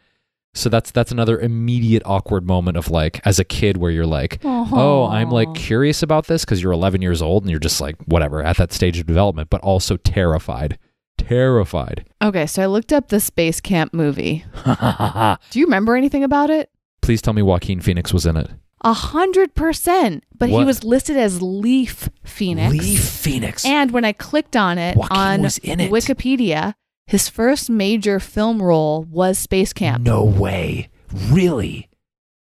So 0.54 0.70
that's 0.70 0.90
that's 0.90 1.12
another 1.12 1.40
immediate 1.40 2.02
awkward 2.06 2.48
moment 2.48 2.78
of 2.78 2.90
like 2.90 3.22
as 3.26 3.38
a 3.38 3.44
kid 3.44 3.78
where 3.78 3.92
you're 3.92 4.08
like, 4.08 4.40
oh, 4.44 5.08
I'm 5.12 5.30
like 5.30 5.54
curious 5.54 6.02
about 6.02 6.28
this 6.28 6.44
because 6.46 6.64
you're 6.64 6.72
11 6.72 7.02
years 7.02 7.22
old 7.22 7.44
and 7.44 7.52
you're 7.52 7.60
just 7.60 7.80
like 7.80 7.96
whatever 8.06 8.42
at 8.44 8.58
that 8.58 8.74
stage 8.74 8.98
of 9.00 9.06
development, 9.06 9.50
but 9.52 9.62
also 9.62 9.98
terrified, 9.98 10.80
terrified. 11.18 12.06
Okay, 12.24 12.48
so 12.48 12.64
I 12.64 12.66
looked 12.66 12.92
up 12.92 13.10
the 13.10 13.20
Space 13.20 13.62
Camp 13.62 13.94
movie. 13.94 14.46
Do 14.66 15.60
you 15.60 15.66
remember 15.66 15.96
anything 15.96 16.24
about 16.24 16.50
it? 16.50 16.72
Please 17.02 17.22
tell 17.22 17.34
me 17.34 17.42
Joaquin 17.44 17.80
Phoenix 17.80 18.12
was 18.12 18.26
in 18.26 18.36
it. 18.36 18.50
A 18.82 18.94
hundred 18.94 19.54
percent. 19.56 20.24
But 20.38 20.50
he 20.50 20.64
was 20.64 20.84
listed 20.84 21.18
as 21.18 21.42
Leaf 21.42 22.10
Phoenix. 22.24 22.74
Leaf 22.74 23.00
Phoenix. 23.04 23.66
And 23.66 23.92
when 23.92 24.06
I 24.06 24.12
clicked 24.12 24.56
on 24.56 24.78
it 24.78 24.96
Joaquin 24.96 25.18
on 25.18 25.46
it. 25.46 25.92
Wikipedia, 25.92 26.76
his 27.08 27.30
first 27.30 27.70
major 27.70 28.20
film 28.20 28.62
role 28.62 29.04
was 29.04 29.40
Space 29.40 29.74
Camp. 29.74 30.04
No 30.04 30.24
way. 30.24 30.90
Really? 31.30 31.90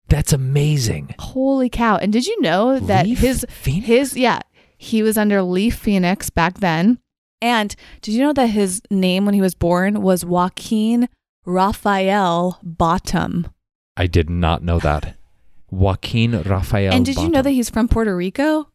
That's 0.08 0.32
amazing. 0.32 1.14
Holy 1.18 1.68
cow. 1.68 1.96
And 1.96 2.12
did 2.12 2.26
you 2.26 2.40
know 2.40 2.78
that 2.80 3.06
Leaf 3.06 3.18
his 3.18 3.46
Phoenix? 3.50 3.86
his 3.86 4.16
yeah, 4.16 4.40
he 4.76 5.02
was 5.02 5.16
under 5.18 5.42
Leaf 5.42 5.76
Phoenix 5.76 6.30
back 6.30 6.60
then. 6.60 6.98
And 7.42 7.76
did 8.00 8.12
you 8.14 8.22
know 8.22 8.32
that 8.32 8.46
his 8.46 8.80
name 8.90 9.26
when 9.26 9.34
he 9.34 9.40
was 9.42 9.54
born 9.54 10.00
was 10.00 10.24
Joaquin 10.24 11.08
Rafael 11.44 12.58
Bottom? 12.62 13.48
I 13.96 14.06
did 14.06 14.30
not 14.30 14.62
know 14.62 14.78
that. 14.78 15.16
Joaquin 15.70 16.40
Rafael. 16.42 16.92
and 16.92 17.04
did 17.04 17.16
you 17.16 17.28
know 17.28 17.42
that 17.42 17.50
he's 17.50 17.68
from 17.68 17.88
Puerto 17.88 18.16
Rico? 18.16 18.70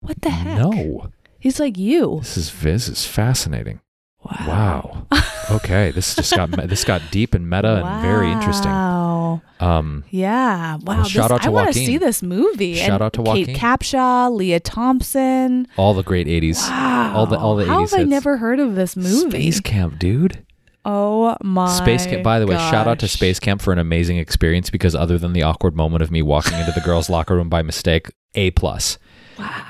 What 0.00 0.20
the 0.20 0.30
heck? 0.30 0.58
No. 0.58 1.10
He's 1.38 1.60
like 1.60 1.78
you. 1.78 2.18
This 2.20 2.36
is 2.36 2.60
this 2.60 2.88
is 2.88 3.06
fascinating. 3.06 3.80
Wow. 4.22 5.06
Wow. 5.10 5.22
okay, 5.52 5.90
this 5.92 6.14
just 6.14 6.34
got 6.36 6.50
this 6.68 6.84
got 6.84 7.00
deep 7.10 7.34
and 7.34 7.48
meta 7.48 7.82
and 7.84 8.02
very 8.02 8.30
interesting. 8.30 8.70
Wow. 8.70 9.42
Um, 9.60 10.04
Yeah. 10.10 10.76
Wow. 10.76 10.78
Well, 10.84 11.04
shout 11.04 11.24
this- 11.28 11.32
out 11.32 11.42
to 11.42 11.46
I 11.48 11.50
want 11.50 11.68
to 11.68 11.74
see 11.74 11.96
this 11.98 12.22
movie. 12.22 12.74
Shout 12.76 12.90
And 12.90 13.02
out 13.02 13.12
to 13.14 13.22
Joaquin. 13.22 13.46
Kate 13.46 13.56
Capshaw, 13.56 14.34
Lea 14.34 14.60
Thompson. 14.60 15.66
all 15.76 15.94
the 15.94 16.02
great 16.02 16.26
'80s. 16.26 16.68
Wow. 16.68 17.12
All 17.16 17.26
the 17.26 17.38
all 17.38 17.56
the 17.56 17.66
How 17.66 17.84
80s 17.84 17.90
have 17.92 18.00
I 18.00 18.04
never 18.04 18.36
heard 18.36 18.60
of 18.60 18.74
this 18.74 18.94
movie? 18.96 19.30
Space 19.50 19.60
Camp, 19.60 19.98
dude. 19.98 20.44
Oh 20.84 21.36
my. 21.42 21.68
Space 21.76 22.06
Camp. 22.06 22.22
By 22.22 22.38
the 22.40 22.46
way, 22.46 22.56
shout 22.56 22.86
out 22.86 22.98
to. 23.00 23.08
Space 23.08 23.38
Camp 23.40 23.60
for 23.60 23.72
an 23.72 23.78
amazing 23.78 24.16
experience 24.18 24.70
because 24.70 24.94
other 24.94 25.18
than 25.18 25.32
the 25.32 25.42
awkward 25.42 25.74
moment 25.76 26.02
of 26.02 26.10
me 26.10 26.22
walking 26.22 26.58
into 26.58 26.72
the 26.72 26.80
girls' 26.80 27.10
locker 27.10 27.34
room 27.36 27.48
by 27.48 27.60
mistake, 27.62 28.10
A 28.34 28.50
plus. 28.52 28.98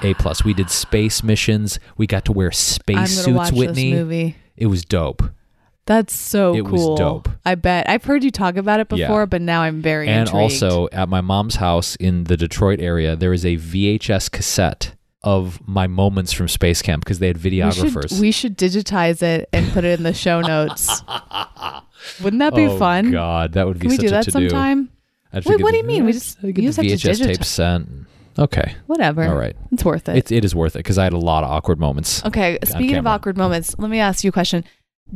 A 0.02 0.14
plus. 0.14 0.44
We 0.44 0.54
did 0.54 0.70
space 0.70 1.22
missions. 1.22 1.78
We 1.96 2.06
got 2.06 2.24
to 2.26 2.32
wear 2.32 2.50
space 2.52 3.22
suits, 3.24 3.28
watch 3.36 3.52
Whitney. 3.52 3.90
this 3.92 3.98
movie. 4.00 4.36
It 4.56 4.66
was 4.66 4.84
dope. 4.84 5.22
That's 5.86 6.14
so 6.14 6.54
It 6.54 6.60
was 6.62 6.80
cool. 6.82 6.96
dope. 6.96 7.28
I 7.44 7.54
bet. 7.56 7.88
I've 7.88 8.04
heard 8.04 8.22
you 8.22 8.30
talk 8.30 8.56
about 8.56 8.78
it 8.80 8.86
Yeah. 8.92 9.06
before, 9.06 9.26
but 9.26 9.42
now 9.42 9.62
I'm 9.62 9.80
very 9.82 10.06
and 10.08 10.20
intrigued. 10.28 10.42
also 10.62 10.88
at 10.92 11.08
my 11.08 11.20
mom's 11.20 11.56
house 11.56 11.96
in 11.96 12.24
the 12.24 12.36
Detroit 12.36 12.78
area, 12.80 13.16
there 13.16 13.32
is 13.32 13.44
a 13.44 13.56
VHS 13.56 14.28
cassette 14.30 14.94
of 15.22 15.60
my 15.66 15.86
moments 15.86 16.32
from 16.32 16.48
Space 16.48 16.80
Camp 16.80 17.04
because 17.04 17.18
they 17.18 17.26
had 17.26 17.42
we 17.42 17.50
videographers. 17.50 18.08
should, 18.10 18.20
we 18.20 18.30
should 18.30 18.56
digitize 18.56 19.20
it 19.22 19.48
and 19.52 19.70
put 19.72 19.84
it 19.84 19.98
in 19.98 20.04
the 20.04 20.14
show 20.14 20.40
notes. 20.40 21.02
Wouldn't 22.22 22.40
that 22.40 22.54
be 22.54 22.66
oh, 22.66 22.78
fun? 22.78 23.10
God, 23.10 23.52
that 23.52 23.66
would 23.66 23.78
be 23.78 23.82
Can 23.82 23.90
we 23.90 23.96
such 23.96 24.00
do 24.02 24.06
a 24.08 24.10
that 24.10 24.24
to-do. 24.24 24.48
sometime? 24.48 24.90
I'd 25.32 25.44
have 25.44 25.46
Wait, 25.46 25.60
what 25.62 25.72
do 25.72 25.76
you 25.78 25.84
mean? 25.84 26.04
We 26.04 26.12
just- 26.12 26.42
you 26.42 26.52
just 26.52 26.76
have 26.76 26.86
to 26.86 26.92
VHS 26.94 27.18
tape 27.18 27.38
digitize- 27.40 27.44
sent. 27.44 27.88
Okay, 28.38 28.74
Whatever. 28.86 29.24
all 29.24 29.36
right. 29.36 29.56
It's 29.72 29.84
worth 29.84 30.08
it. 30.08 30.16
It, 30.16 30.32
it 30.32 30.44
is 30.44 30.54
worth 30.54 30.76
it 30.76 30.80
because 30.80 30.98
I 30.98 31.04
had 31.04 31.12
a 31.12 31.18
lot 31.18 31.44
of 31.44 31.50
awkward 31.50 31.78
moments. 31.78 32.24
Okay, 32.24 32.58
speaking 32.64 32.96
of 32.96 33.06
awkward 33.06 33.36
moments, 33.36 33.74
let 33.78 33.90
me 33.90 33.98
ask 33.98 34.24
you 34.24 34.28
a 34.28 34.32
question. 34.32 34.64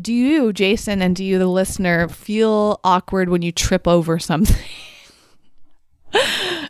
Do 0.00 0.12
you, 0.12 0.52
Jason, 0.52 1.00
and 1.00 1.14
do 1.14 1.24
you, 1.24 1.38
the 1.38 1.46
listener, 1.46 2.08
feel 2.08 2.80
awkward 2.82 3.28
when 3.28 3.42
you 3.42 3.52
trip 3.52 3.86
over 3.86 4.18
something? 4.18 4.56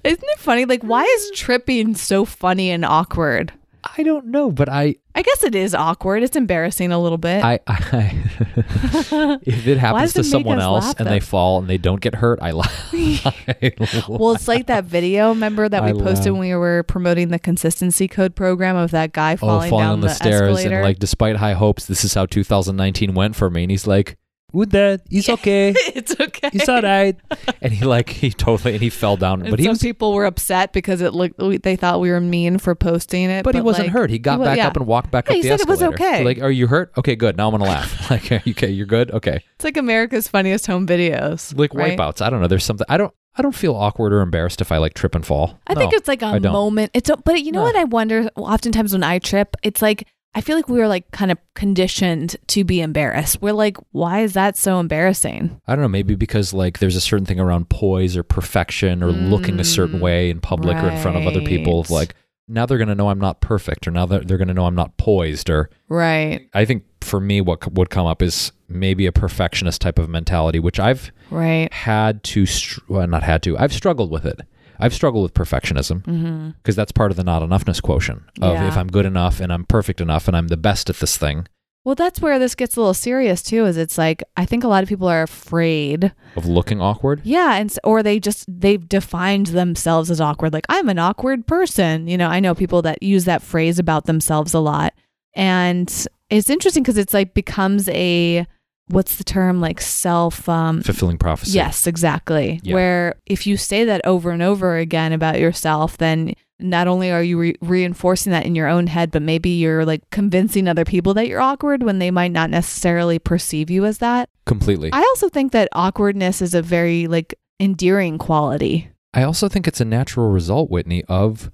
Isn't 0.04 0.24
it 0.28 0.38
funny? 0.38 0.66
Like, 0.66 0.82
why 0.82 1.02
is 1.02 1.30
tripping 1.34 1.94
so 1.94 2.24
funny 2.26 2.70
and 2.70 2.84
awkward? 2.84 3.52
I 3.96 4.02
don't 4.02 4.26
know, 4.26 4.50
but 4.50 4.68
I, 4.68 4.96
I 5.14 5.22
guess 5.22 5.44
it 5.44 5.54
is 5.54 5.74
awkward. 5.74 6.22
It's 6.22 6.36
embarrassing 6.36 6.90
a 6.90 6.98
little 6.98 7.18
bit. 7.18 7.44
I, 7.44 7.60
I 7.66 7.78
if 9.42 9.66
it 9.66 9.78
happens 9.78 10.14
to 10.14 10.20
it 10.20 10.24
someone 10.24 10.58
else 10.58 10.86
laugh, 10.86 10.94
and 10.98 11.06
though? 11.06 11.10
they 11.10 11.20
fall 11.20 11.58
and 11.58 11.68
they 11.68 11.78
don't 11.78 12.00
get 12.00 12.14
hurt, 12.14 12.38
I 12.40 12.52
laugh. 12.52 12.92
well, 14.08 14.32
it's 14.32 14.48
like 14.48 14.66
that 14.66 14.84
video, 14.84 15.30
remember 15.30 15.68
that 15.68 15.82
we 15.84 15.90
I 15.90 15.92
posted 15.92 16.26
laugh. 16.26 16.32
when 16.32 16.40
we 16.40 16.54
were 16.54 16.82
promoting 16.84 17.28
the 17.28 17.38
consistency 17.38 18.08
code 18.08 18.34
program 18.34 18.76
of 18.76 18.90
that 18.92 19.12
guy 19.12 19.34
oh, 19.34 19.36
falling, 19.36 19.70
falling 19.70 19.84
down 19.84 19.92
on 19.92 20.00
the, 20.00 20.08
the, 20.08 20.14
stairs 20.14 20.40
escalator? 20.40 20.76
and 20.76 20.84
like, 20.84 20.98
despite 20.98 21.36
high 21.36 21.54
hopes, 21.54 21.86
this 21.86 22.04
is 22.04 22.14
how 22.14 22.26
2019 22.26 23.14
went 23.14 23.36
for 23.36 23.50
me. 23.50 23.64
And 23.64 23.70
he's 23.70 23.86
like, 23.86 24.16
"Would 24.54 24.70
that? 24.70 25.02
He's 25.10 25.28
okay. 25.28 25.74
it's 25.94 26.18
okay. 26.18 26.48
He's 26.52 26.68
all 26.68 26.80
right." 26.82 27.16
And 27.60 27.72
he 27.72 27.84
like 27.84 28.08
he 28.10 28.30
totally 28.30 28.74
and 28.74 28.82
he 28.82 28.90
fell 28.90 29.16
down, 29.16 29.40
And 29.42 29.50
but 29.50 29.58
he 29.58 29.64
some 29.64 29.72
was 29.72 29.80
people 29.82 30.12
were 30.12 30.24
upset 30.26 30.72
because 30.72 31.00
it 31.00 31.12
looked. 31.14 31.36
They 31.62 31.76
thought 31.76 32.00
we 32.00 32.10
were 32.10 32.20
mean 32.20 32.58
for 32.58 32.74
posting 32.74 33.30
it, 33.30 33.42
But 33.44 33.54
he 33.54 33.60
wasn't 33.60 33.88
like, 33.88 33.92
hurt. 33.92 34.10
He 34.10 34.18
got 34.18 34.38
wa- 34.38 34.44
back 34.46 34.58
yeah. 34.58 34.66
up 34.68 34.76
and 34.76 34.86
walked 34.86 35.10
back 35.10 35.26
Yeah, 35.28 35.32
up 35.32 35.36
he 35.36 35.42
the 35.42 35.48
said 35.48 35.60
it 35.60 35.68
was 35.68 35.80
escalator. 35.82 36.02
okay. 36.04 36.24
Like, 36.24 36.38
are 36.40 36.50
you 36.50 36.66
hurt? 36.66 36.92
Okay, 36.98 37.16
good. 37.16 37.36
Now 37.36 37.46
I'm 37.48 37.52
gonna 37.52 37.64
laugh. 37.64 38.10
like, 38.10 38.30
are 38.30 38.42
you 38.44 38.52
okay, 38.52 38.70
you're 38.70 38.86
good. 38.86 39.10
Okay. 39.10 39.42
It's 39.56 39.64
like 39.64 39.76
America's 39.76 40.28
funniest 40.28 40.66
home 40.66 40.86
videos. 40.86 41.56
Like 41.58 41.72
right? 41.74 41.98
wipeouts. 41.98 42.20
I 42.20 42.28
don't 42.30 42.40
know. 42.40 42.46
There's 42.48 42.64
something. 42.64 42.86
I 42.88 42.96
don't. 42.96 43.12
I 43.36 43.42
don't 43.42 43.54
feel 43.54 43.74
awkward 43.74 44.12
or 44.12 44.20
embarrassed 44.20 44.60
if 44.60 44.70
I 44.70 44.76
like 44.78 44.94
trip 44.94 45.12
and 45.16 45.26
fall. 45.26 45.58
I 45.66 45.74
think 45.74 45.92
it's 45.92 46.06
like 46.06 46.22
a 46.22 46.38
moment. 46.38 46.92
It's 46.94 47.10
a, 47.10 47.16
but 47.16 47.42
you 47.42 47.50
know 47.50 47.60
No. 47.60 47.64
what 47.64 47.74
I 47.74 47.82
wonder 47.82 48.28
oftentimes 48.36 48.92
when 48.92 49.02
I 49.02 49.18
trip, 49.18 49.56
it's 49.64 49.82
like 49.82 50.06
I 50.34 50.40
feel 50.40 50.56
like 50.56 50.68
we 50.68 50.78
were 50.78 50.88
like 50.88 51.10
kind 51.12 51.30
of 51.30 51.38
conditioned 51.54 52.36
to 52.48 52.64
be 52.64 52.80
embarrassed. 52.80 53.40
We're 53.40 53.52
like, 53.52 53.76
why 53.92 54.20
is 54.20 54.32
that 54.34 54.56
so 54.56 54.80
embarrassing? 54.80 55.60
I 55.66 55.74
don't 55.74 55.82
know. 55.82 55.88
Maybe 55.88 56.14
because 56.14 56.52
like 56.52 56.78
there's 56.78 56.96
a 56.96 57.00
certain 57.00 57.26
thing 57.26 57.38
around 57.40 57.68
poise 57.68 58.16
or 58.16 58.22
perfection 58.22 59.02
or 59.02 59.12
looking 59.12 59.60
a 59.60 59.64
certain 59.64 59.98
Mm, 60.00 60.02
way 60.02 60.30
in 60.30 60.40
public 60.40 60.76
or 60.78 60.88
in 60.88 61.00
front 61.00 61.16
of 61.16 61.26
other 61.26 61.40
people. 61.42 61.80
Of 61.80 61.90
like 61.90 62.14
now 62.48 62.66
they're 62.66 62.78
gonna 62.78 62.94
know 62.94 63.08
I'm 63.10 63.20
not 63.20 63.40
perfect, 63.40 63.86
or 63.86 63.90
now 63.90 64.06
that 64.06 64.26
they're 64.28 64.38
gonna 64.38 64.54
know 64.54 64.66
I'm 64.66 64.74
not 64.74 64.96
poised. 64.96 65.48
Or 65.50 65.70
Right. 65.88 66.48
I 66.52 66.64
think 66.64 66.84
for 67.00 67.20
me, 67.20 67.40
what 67.40 67.62
c- 67.64 67.70
would 67.72 67.90
come 67.90 68.06
up 68.06 68.20
is 68.22 68.50
maybe 68.68 69.06
a 69.06 69.12
perfectionist 69.12 69.80
type 69.80 69.98
of 69.98 70.08
mentality, 70.08 70.58
which 70.58 70.80
I've 70.80 71.12
Right. 71.30 71.72
had 71.72 72.22
to, 72.24 72.44
str- 72.46 72.80
well, 72.88 73.06
not 73.06 73.22
had 73.22 73.42
to. 73.44 73.56
I've 73.58 73.72
struggled 73.72 74.10
with 74.10 74.24
it 74.26 74.40
I've 74.84 74.94
struggled 74.94 75.22
with 75.24 75.34
perfectionism 75.34 76.02
Mm-hmm. 76.04 76.50
because 76.58 76.76
that's 76.76 76.92
part 76.92 77.10
of 77.10 77.16
the 77.16 77.24
not 77.24 77.42
enoughness 77.42 77.80
quotient 77.82 78.22
of 78.42 78.54
Yeah. 78.54 78.68
if 78.68 78.76
I'm 78.76 78.88
good 78.88 79.06
enough 79.06 79.40
and 79.40 79.52
I'm 79.52 79.64
perfect 79.64 80.00
enough 80.00 80.28
and 80.28 80.36
I'm 80.36 80.48
the 80.48 80.56
best 80.68 80.90
at 80.90 80.96
this 80.96 81.16
thing 81.16 81.38
Well, 81.86 81.94
that's 81.94 82.20
where 82.24 82.38
this 82.38 82.54
gets 82.54 82.76
a 82.76 82.80
little 82.80 82.94
serious 82.94 83.42
too. 83.42 83.66
Is 83.66 83.76
it's 83.76 83.98
like 83.98 84.22
I 84.42 84.44
think 84.46 84.64
a 84.64 84.68
lot 84.68 84.82
of 84.82 84.88
people 84.88 85.08
are 85.08 85.22
afraid 85.22 86.12
of 86.36 86.46
looking 86.46 86.80
awkward. 86.80 87.20
Yeah, 87.24 87.56
and 87.60 87.68
or 87.84 88.02
they 88.02 88.18
just 88.28 88.44
they've 88.48 88.86
defined 88.98 89.48
themselves 89.48 90.10
as 90.10 90.20
awkward. 90.20 90.52
Like 90.54 90.64
I'm 90.70 90.88
an 90.88 90.98
awkward 90.98 91.46
person. 91.46 92.08
You 92.08 92.16
know, 92.20 92.28
I 92.36 92.40
know 92.40 92.54
people 92.54 92.80
that 92.82 93.02
use 93.02 93.24
that 93.26 93.42
phrase 93.42 93.78
about 93.78 94.06
themselves 94.06 94.54
a 94.54 94.60
lot, 94.60 94.94
and 95.36 95.88
it's 96.30 96.48
interesting 96.50 96.82
because 96.82 96.96
it's 96.98 97.12
like 97.14 97.34
becomes 97.34 97.88
a 97.90 98.46
what's 98.88 99.16
the 99.16 99.24
term 99.24 99.60
like 99.60 99.80
self 99.80 100.48
um 100.48 100.82
Fulfilling 100.82 101.18
prophecy. 101.18 101.52
yes 101.52 101.86
exactly 101.86 102.60
Yeah. 102.62 102.74
where 102.74 103.14
if 103.26 103.46
you 103.46 103.56
say 103.56 103.84
that 103.84 104.00
over 104.04 104.30
and 104.30 104.42
over 104.42 104.76
again 104.76 105.12
about 105.12 105.40
yourself 105.40 105.96
then 105.98 106.34
not 106.60 106.86
only 106.86 107.10
are 107.10 107.22
you 107.22 107.38
re- 107.38 107.56
reinforcing 107.60 108.30
that 108.32 108.46
in 108.46 108.54
your 108.54 108.68
own 108.68 108.86
head 108.86 109.10
but 109.10 109.22
maybe 109.22 109.50
you're 109.50 109.84
like 109.84 110.02
convincing 110.10 110.68
other 110.68 110.84
people 110.84 111.14
that 111.14 111.26
you're 111.28 111.40
awkward 111.40 111.82
when 111.82 111.98
they 111.98 112.10
might 112.10 112.30
not 112.32 112.50
necessarily 112.50 113.18
perceive 113.18 113.70
you 113.70 113.84
as 113.84 113.98
that 113.98 114.28
Completely. 114.46 114.90
I 114.92 114.98
also 115.00 115.30
think 115.30 115.52
that 115.52 115.68
awkwardness 115.72 116.42
is 116.42 116.52
a 116.54 116.60
very 116.60 117.06
like 117.06 117.34
endearing 117.58 118.18
quality. 118.18 118.90
I 119.14 119.22
also 119.22 119.48
think 119.48 119.66
it's 119.66 119.80
a 119.80 119.84
natural 119.86 120.28
result, 120.30 120.70
Whitney, 120.70 121.02
of 121.08 121.50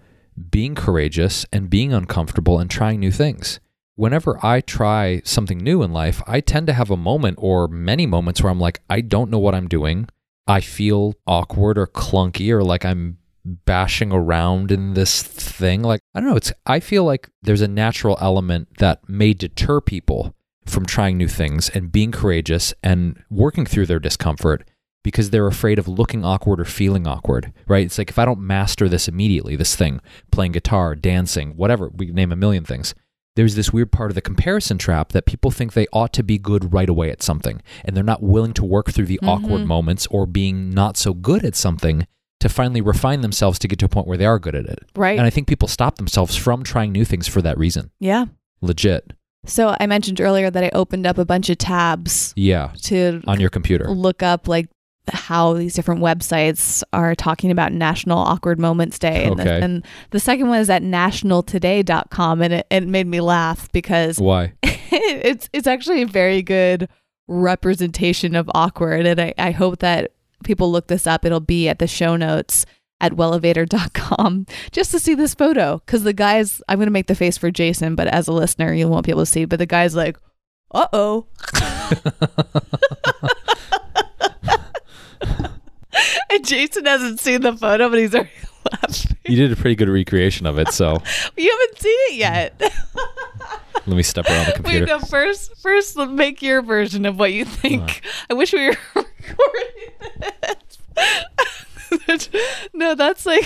being 0.50 0.74
courageous 0.74 1.46
and 1.52 1.70
being 1.70 1.92
uncomfortable 1.92 2.58
and 2.58 2.68
trying 2.68 2.98
new 2.98 3.12
things. 3.12 3.60
Whenever 4.00 4.38
I 4.42 4.62
try 4.62 5.20
something 5.26 5.58
new 5.58 5.82
in 5.82 5.92
life, 5.92 6.22
I 6.26 6.40
tend 6.40 6.66
to 6.68 6.72
have 6.72 6.90
a 6.90 6.96
moment 6.96 7.36
or 7.38 7.68
many 7.68 8.06
moments 8.06 8.42
where 8.42 8.50
I'm 8.50 8.58
like, 8.58 8.80
I 8.88 9.02
don't 9.02 9.30
know 9.30 9.38
what 9.38 9.54
I'm 9.54 9.68
doing. 9.68 10.08
I 10.48 10.62
feel 10.62 11.16
awkward 11.26 11.76
or 11.76 11.86
clunky 11.86 12.50
or 12.50 12.64
like 12.64 12.82
I'm 12.82 13.18
bashing 13.44 14.10
around 14.10 14.72
in 14.72 14.94
this 14.94 15.22
thing. 15.22 15.82
Like, 15.82 16.00
I 16.14 16.20
don't 16.20 16.30
know. 16.30 16.36
It's, 16.36 16.50
I 16.64 16.80
feel 16.80 17.04
like 17.04 17.28
there's 17.42 17.60
a 17.60 17.68
natural 17.68 18.16
element 18.22 18.78
that 18.78 19.06
may 19.06 19.34
deter 19.34 19.82
people 19.82 20.34
from 20.64 20.86
trying 20.86 21.18
new 21.18 21.28
things 21.28 21.68
and 21.68 21.92
being 21.92 22.10
courageous 22.10 22.72
and 22.82 23.22
working 23.28 23.66
through 23.66 23.84
their 23.84 23.98
discomfort 23.98 24.66
because 25.04 25.28
they're 25.28 25.46
afraid 25.46 25.78
of 25.78 25.88
looking 25.88 26.24
awkward 26.24 26.58
or 26.58 26.64
feeling 26.64 27.06
awkward, 27.06 27.52
right? 27.68 27.84
It's 27.84 27.98
like 27.98 28.08
if 28.08 28.18
I 28.18 28.24
don't 28.24 28.40
master 28.40 28.88
this 28.88 29.08
immediately, 29.08 29.56
this 29.56 29.76
thing, 29.76 30.00
playing 30.30 30.52
guitar, 30.52 30.94
dancing, 30.94 31.50
whatever, 31.50 31.90
we 31.94 32.06
name 32.06 32.32
a 32.32 32.36
million 32.36 32.64
things. 32.64 32.94
There's 33.36 33.54
this 33.54 33.72
weird 33.72 33.92
part 33.92 34.10
of 34.10 34.14
the 34.16 34.20
comparison 34.20 34.76
trap 34.76 35.12
that 35.12 35.24
people 35.24 35.50
think 35.50 35.72
they 35.72 35.86
ought 35.92 36.12
to 36.14 36.22
be 36.22 36.36
good 36.38 36.72
right 36.72 36.88
away 36.88 37.10
at 37.10 37.22
something, 37.22 37.62
and 37.84 37.96
they're 37.96 38.02
not 38.04 38.22
willing 38.22 38.52
to 38.54 38.64
work 38.64 38.90
through 38.90 39.06
the 39.06 39.20
awkward 39.22 39.62
Mhm. 39.62 39.66
moments 39.66 40.06
or 40.10 40.26
being 40.26 40.70
not 40.70 40.96
so 40.96 41.14
good 41.14 41.44
at 41.44 41.54
something 41.54 42.06
to 42.40 42.48
finally 42.48 42.80
refine 42.80 43.20
themselves 43.20 43.58
to 43.60 43.68
get 43.68 43.78
to 43.78 43.84
a 43.84 43.88
point 43.88 44.06
where 44.06 44.16
they 44.16 44.26
are 44.26 44.38
good 44.38 44.54
at 44.54 44.64
it. 44.66 44.80
Right. 44.96 45.16
And 45.18 45.26
I 45.26 45.30
think 45.30 45.46
people 45.46 45.68
stop 45.68 45.96
themselves 45.96 46.34
from 46.36 46.62
trying 46.62 46.90
new 46.90 47.04
things 47.04 47.28
for 47.28 47.40
that 47.42 47.56
reason. 47.58 47.90
yeah. 48.00 48.26
Legit. 48.62 49.12
So 49.46 49.74
I 49.80 49.86
mentioned 49.86 50.20
earlier 50.20 50.50
that 50.50 50.62
I 50.64 50.70
opened 50.74 51.06
up 51.06 51.16
a 51.16 51.24
bunch 51.24 51.48
of 51.48 51.56
tabs 51.56 52.34
Yeah. 52.36 52.72
to 52.82 53.22
On 53.26 53.40
your 53.40 53.48
computer. 53.48 53.88
look 53.88 54.22
up 54.22 54.48
like 54.48 54.68
how 55.08 55.54
these 55.54 55.74
different 55.74 56.00
websites 56.00 56.82
are 56.92 57.14
talking 57.14 57.50
about 57.50 57.72
National 57.72 58.18
Awkward 58.18 58.58
Moments 58.58 58.98
Day. 58.98 59.24
And, 59.24 59.38
the, 59.38 59.52
and 59.52 59.86
the 60.10 60.20
second 60.20 60.48
one 60.48 60.60
is 60.60 60.70
at 60.70 60.82
nationaltoday.com 60.82 62.42
and 62.42 62.52
it, 62.54 62.66
it 62.70 62.86
made 62.86 63.06
me 63.06 63.20
laugh 63.20 63.70
because 63.72 64.18
Why? 64.18 64.52
it's 64.62 65.48
it's 65.52 65.66
actually 65.66 66.02
a 66.02 66.06
very 66.06 66.42
good 66.42 66.88
representation 67.28 68.34
of 68.34 68.50
awkward 68.54 69.06
and 69.06 69.20
I, 69.20 69.34
I 69.38 69.50
hope 69.52 69.78
that 69.78 70.12
people 70.42 70.72
look 70.72 70.88
this 70.88 71.06
up 71.06 71.24
it'll 71.24 71.38
be 71.38 71.68
at 71.68 71.78
the 71.78 71.86
show 71.86 72.16
notes 72.16 72.66
at 73.00 73.12
wellevator.com 73.12 74.46
just 74.72 74.90
to 74.90 74.98
see 74.98 75.14
this 75.14 75.34
photo 75.34 75.80
because 75.86 76.02
the 76.02 76.12
guy's 76.12 76.60
i'm 76.68 76.78
going 76.78 76.88
to 76.88 76.92
make 76.92 77.06
the 77.06 77.14
face 77.14 77.38
for 77.38 77.50
jason 77.50 77.94
but 77.94 78.08
as 78.08 78.26
a 78.26 78.32
listener 78.32 78.74
you 78.74 78.88
won't 78.88 79.06
be 79.06 79.12
able 79.12 79.22
to 79.22 79.26
see 79.26 79.44
but 79.44 79.60
the 79.60 79.66
guy's 79.66 79.94
like 79.94 80.18
uh-oh 80.72 81.26
and 86.30 86.46
jason 86.46 86.84
hasn't 86.84 87.20
seen 87.20 87.40
the 87.42 87.56
photo 87.56 87.88
but 87.88 87.98
he's 87.98 88.14
already 88.14 88.30
laughing 88.72 89.16
You 89.26 89.36
did 89.36 89.52
a 89.52 89.56
pretty 89.56 89.74
good 89.76 89.88
recreation 89.88 90.46
of 90.46 90.58
it, 90.58 90.68
so 90.68 91.02
you 91.36 91.50
haven't 91.50 91.78
seen 91.78 91.96
it 92.08 92.14
yet 92.14 92.58
mm. 92.58 92.70
let 93.86 93.96
me 93.96 94.02
step 94.02 94.26
around 94.28 94.46
the 94.46 94.52
Wait, 94.56 94.56
computer. 94.56 94.86
no, 94.86 94.98
first, 95.00 95.56
first, 95.60 95.96
make 95.96 96.42
your 96.42 96.62
version 96.62 97.06
of 97.06 97.18
what 97.18 97.32
you 97.32 97.44
think. 97.44 98.02
I 98.28 98.34
wish 98.34 98.52
we 98.52 98.68
were 98.68 98.76
recording 98.94 99.90
this. 102.06 102.28
no, 102.74 102.94
that's 102.94 103.24
like, 103.26 103.44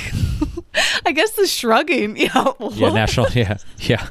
I 1.06 1.12
guess 1.12 1.30
the 1.32 1.46
shrugging. 1.46 2.16
Yeah, 2.16 2.52
Yeah, 2.72 2.92
national. 2.92 3.28
Yeah, 3.30 3.58
yeah. 3.78 4.08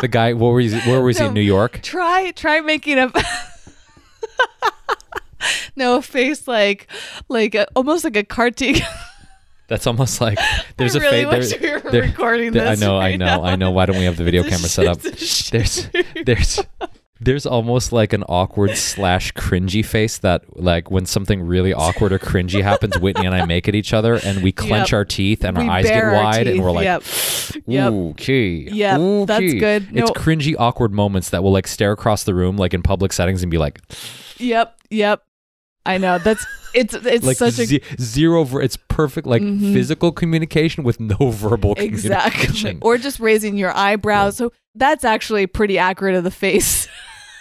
The 0.00 0.08
guy. 0.08 0.32
What 0.32 0.48
were 0.48 0.60
he? 0.60 0.76
Where 0.80 1.00
was 1.00 1.18
he? 1.18 1.24
In 1.24 1.32
New 1.32 1.40
York. 1.40 1.80
Try, 1.82 2.32
try 2.32 2.60
making 2.60 2.98
a. 2.98 3.12
no, 5.76 6.00
face 6.00 6.46
like, 6.48 6.88
like 7.28 7.54
a, 7.54 7.66
almost 7.74 8.04
like 8.04 8.16
a 8.16 8.24
cartoon. 8.24 8.76
That's 9.68 9.86
almost 9.86 10.20
like 10.20 10.38
there's 10.76 10.96
I 10.96 10.98
a 10.98 11.02
really 11.02 11.24
we 11.24 11.70
were 11.70 12.06
recording 12.06 12.48
I 12.48 12.50
this 12.74 12.80
know, 12.80 12.98
I 12.98 13.16
know, 13.16 13.24
now. 13.24 13.42
I 13.44 13.56
know. 13.56 13.70
Why 13.70 13.86
don't 13.86 13.96
we 13.96 14.04
have 14.04 14.16
the 14.18 14.24
video 14.24 14.42
camera 14.42 14.68
set 14.68 14.86
up? 14.86 15.00
There's, 15.00 15.88
there's, 16.26 16.60
there's 17.20 17.46
almost 17.46 17.92
like 17.92 18.12
an 18.12 18.24
awkward 18.24 18.76
slash 18.76 19.32
cringy 19.32 19.84
face 19.84 20.18
that, 20.18 20.60
like, 20.60 20.90
when 20.90 21.06
something 21.06 21.42
really 21.42 21.72
awkward 21.72 22.12
or 22.12 22.18
cringy 22.18 22.62
happens, 22.62 22.98
Whitney 22.98 23.24
and 23.24 23.34
I 23.34 23.46
make 23.46 23.68
at 23.68 23.74
each 23.74 23.94
other, 23.94 24.16
and 24.22 24.42
we 24.42 24.52
clench 24.52 24.90
Yep. 24.90 24.96
our 24.96 25.04
teeth 25.04 25.44
and 25.44 25.56
We 25.56 25.64
our 25.64 25.70
eyes 25.70 25.84
get 25.86 26.04
our 26.04 26.12
wide, 26.12 26.48
and 26.48 26.62
we're 26.62 26.72
like, 26.72 26.84
yep. 26.84 27.02
Yep. 27.66 27.92
Okay. 27.92 28.64
That's 28.64 29.40
okay." 29.40 29.58
good. 29.58 29.88
It's 29.92 30.10
cringy, 30.10 30.54
awkward 30.58 30.92
moments 30.92 31.30
that 31.30 31.42
will 31.42 31.52
like 31.52 31.68
stare 31.68 31.92
across 31.92 32.24
the 32.24 32.34
room, 32.34 32.56
like 32.56 32.74
in 32.74 32.82
public 32.82 33.12
settings, 33.12 33.42
and 33.42 33.50
be 33.50 33.58
like, 33.58 33.80
Yep. 34.38 34.76
Yep. 34.90 35.22
I 35.84 35.98
know. 35.98 36.18
That's 36.18 36.46
it's 36.74 36.94
it's 36.94 37.26
like 37.26 37.36
such 37.36 37.58
a 37.58 37.66
ze- 37.66 37.82
zero. 38.00 38.44
Ver- 38.44 38.62
it's 38.62 38.76
perfect, 38.88 39.26
like 39.26 39.42
Mhm. 39.42 39.72
physical 39.72 40.12
communication 40.12 40.84
with 40.84 41.00
no 41.00 41.30
verbal 41.30 41.74
exactly 41.76 42.78
or 42.82 42.98
just 42.98 43.18
raising 43.20 43.56
your 43.56 43.76
eyebrows. 43.76 44.36
So 44.36 44.52
that's 44.74 45.04
actually 45.04 45.46
pretty 45.46 45.78
accurate 45.78 46.14
of 46.14 46.24
the 46.24 46.30
face. 46.30 46.88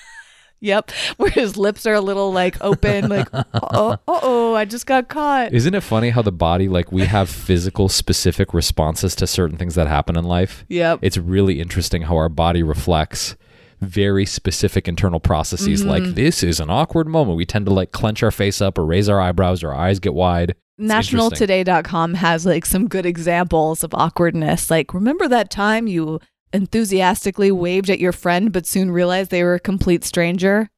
yep, 0.60 0.91
where 1.17 1.30
his 1.30 1.56
lips 1.58 1.86
are 1.86 1.93
a 1.93 2.01
little 2.01 2.32
like 2.34 2.58
open, 2.62 3.10
like 3.10 3.27
oh 3.54 3.97
oh, 4.08 4.54
I 4.56 4.65
just 4.65 4.86
got 4.86 5.08
caught. 5.08 5.54
Isn't 5.54 5.73
it 5.75 5.82
funny 5.82 6.10
how 6.10 6.21
the 6.21 6.32
body, 6.32 6.67
like, 6.67 6.91
we 6.91 7.06
have 7.06 7.30
physical 7.47 7.89
specific 7.89 8.54
responses 8.54 9.15
to 9.15 9.27
certain 9.27 9.58
things 9.58 9.75
that 9.75 9.88
happen 9.88 10.17
in 10.17 10.23
life? 10.25 10.65
Yep. 10.67 10.99
It's 11.01 11.17
really 11.17 11.60
interesting 11.62 12.04
how 12.04 12.17
our 12.17 12.30
body 12.30 12.63
reflects 12.63 13.36
very 13.81 14.25
specific 14.25 14.87
internal 14.87 15.19
processes. 15.19 15.83
Like, 15.83 16.03
Mm-hmm. 16.03 16.13
this 16.13 16.43
is 16.43 16.59
an 16.59 16.69
awkward 16.69 17.07
moment. 17.07 17.37
We 17.37 17.45
tend 17.45 17.65
to 17.65 17.73
like 17.73 17.91
clench 17.91 18.23
our 18.23 18.31
face 18.31 18.61
up 18.61 18.77
or 18.77 18.85
raise 18.85 19.09
our 19.09 19.19
eyebrows, 19.19 19.63
or 19.63 19.69
our 19.73 19.75
eyes 19.79 19.99
get 19.99 20.13
wide. 20.13 20.55
Nationaltoday.com 20.79 22.15
has 22.15 22.45
like 22.45 22.65
some 22.65 22.87
good 22.87 23.05
examples 23.05 23.83
of 23.83 23.93
awkwardness. 23.93 24.69
Like, 24.71 24.93
remember 24.93 25.27
that 25.27 25.51
time 25.51 25.87
you 25.87 26.19
enthusiastically 26.53 27.51
waved 27.51 27.89
at 27.89 27.99
your 27.99 28.11
friend 28.11 28.51
but 28.51 28.65
soon 28.65 28.91
realized 28.91 29.31
they 29.31 29.43
were 29.43 29.53
a 29.55 29.59
complete 29.59 30.03
stranger? 30.03 30.69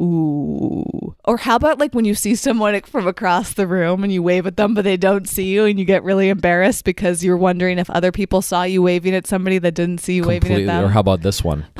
Ooh. 0.00 1.14
Or 1.24 1.36
how 1.36 1.56
about 1.56 1.78
like 1.78 1.94
when 1.94 2.04
you 2.04 2.14
see 2.14 2.34
someone 2.34 2.80
from 2.86 3.06
across 3.06 3.54
the 3.54 3.66
room 3.66 4.02
and 4.02 4.12
you 4.12 4.22
wave 4.22 4.46
at 4.46 4.56
them 4.56 4.74
but 4.74 4.82
they 4.82 4.96
don't 4.96 5.28
see 5.28 5.44
you 5.44 5.64
and 5.66 5.78
you 5.78 5.84
get 5.84 6.02
really 6.02 6.28
embarrassed 6.28 6.84
because 6.84 7.22
you're 7.24 7.36
wondering 7.36 7.78
if 7.78 7.88
other 7.90 8.10
people 8.12 8.42
saw 8.42 8.62
you 8.64 8.82
waving 8.82 9.14
at 9.14 9.26
somebody 9.26 9.58
that 9.58 9.74
didn't 9.74 9.98
see 10.00 10.14
you 10.14 10.24
waving 10.24 10.52
at 10.52 10.66
them? 10.66 10.84
Or 10.84 10.88
how 10.88 11.00
about 11.00 11.22
this 11.22 11.44
one? 11.44 11.66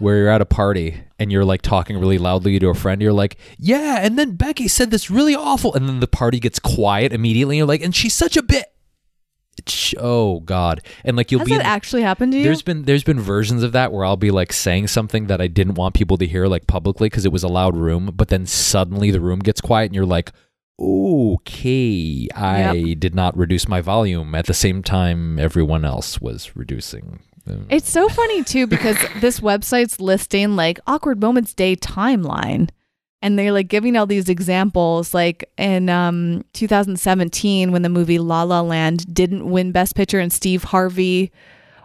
Where 0.00 0.16
you're 0.16 0.28
at 0.28 0.40
a 0.40 0.46
party 0.46 1.02
and 1.18 1.30
you're 1.30 1.44
like 1.44 1.62
talking 1.62 1.98
really 1.98 2.18
loudly 2.18 2.58
to 2.58 2.68
a 2.68 2.74
friend, 2.74 3.00
you're 3.00 3.12
like, 3.12 3.36
"Yeah," 3.58 4.00
and 4.00 4.18
then 4.18 4.34
Becky 4.34 4.66
said 4.66 4.90
this 4.90 5.10
really 5.10 5.36
awful, 5.36 5.74
and 5.74 5.88
then 5.88 6.00
the 6.00 6.08
party 6.08 6.40
gets 6.40 6.58
quiet 6.58 7.12
immediately. 7.12 7.56
And 7.56 7.58
you're 7.58 7.68
like, 7.68 7.82
"And 7.82 7.94
she's 7.94 8.14
such 8.14 8.36
a 8.36 8.42
bit." 8.42 8.66
Oh 9.98 10.40
God! 10.40 10.80
And 11.04 11.16
like 11.16 11.30
you'll 11.30 11.40
Has 11.40 11.48
be 11.48 11.56
that 11.56 11.66
actually 11.66 12.02
happened 12.02 12.32
to 12.32 12.38
you? 12.38 12.44
There's 12.44 12.62
been 12.62 12.84
there's 12.84 13.04
been 13.04 13.20
versions 13.20 13.62
of 13.62 13.72
that 13.72 13.92
where 13.92 14.04
I'll 14.04 14.16
be 14.16 14.30
like 14.30 14.52
saying 14.52 14.88
something 14.88 15.26
that 15.26 15.40
I 15.40 15.48
didn't 15.48 15.74
want 15.74 15.94
people 15.94 16.16
to 16.16 16.26
hear 16.26 16.46
like 16.46 16.66
publicly 16.66 17.08
because 17.08 17.26
it 17.26 17.32
was 17.32 17.42
a 17.42 17.48
loud 17.48 17.76
room, 17.76 18.12
but 18.16 18.28
then 18.28 18.46
suddenly 18.46 19.10
the 19.10 19.20
room 19.20 19.40
gets 19.40 19.60
quiet 19.60 19.86
and 19.86 19.94
you're 19.94 20.06
like, 20.06 20.32
okay, 20.80 22.26
I 22.34 22.94
did 22.98 23.14
not 23.14 23.36
reduce 23.36 23.68
my 23.68 23.80
volume 23.80 24.34
at 24.34 24.46
the 24.46 24.54
same 24.54 24.82
time 24.82 25.38
everyone 25.38 25.84
else 25.84 26.20
was 26.20 26.56
reducing. 26.56 27.20
It's 27.68 27.90
so 27.90 28.08
funny 28.08 28.42
too 28.44 28.66
because 28.66 28.96
this 29.20 29.40
website's 29.40 30.00
listing 30.00 30.56
like 30.56 30.78
awkward 30.86 31.20
moments 31.20 31.54
day 31.54 31.76
timeline. 31.76 32.70
And 33.22 33.38
they're 33.38 33.52
like 33.52 33.68
giving 33.68 33.96
all 33.96 34.06
these 34.06 34.30
examples, 34.30 35.12
like 35.12 35.44
in 35.58 35.90
um, 35.90 36.42
2017 36.54 37.70
when 37.70 37.82
the 37.82 37.90
movie 37.90 38.18
La 38.18 38.44
La 38.44 38.62
Land 38.62 39.12
didn't 39.14 39.50
win 39.50 39.72
Best 39.72 39.94
Picture, 39.94 40.20
and 40.20 40.32
Steve 40.32 40.64
Harvey, 40.64 41.30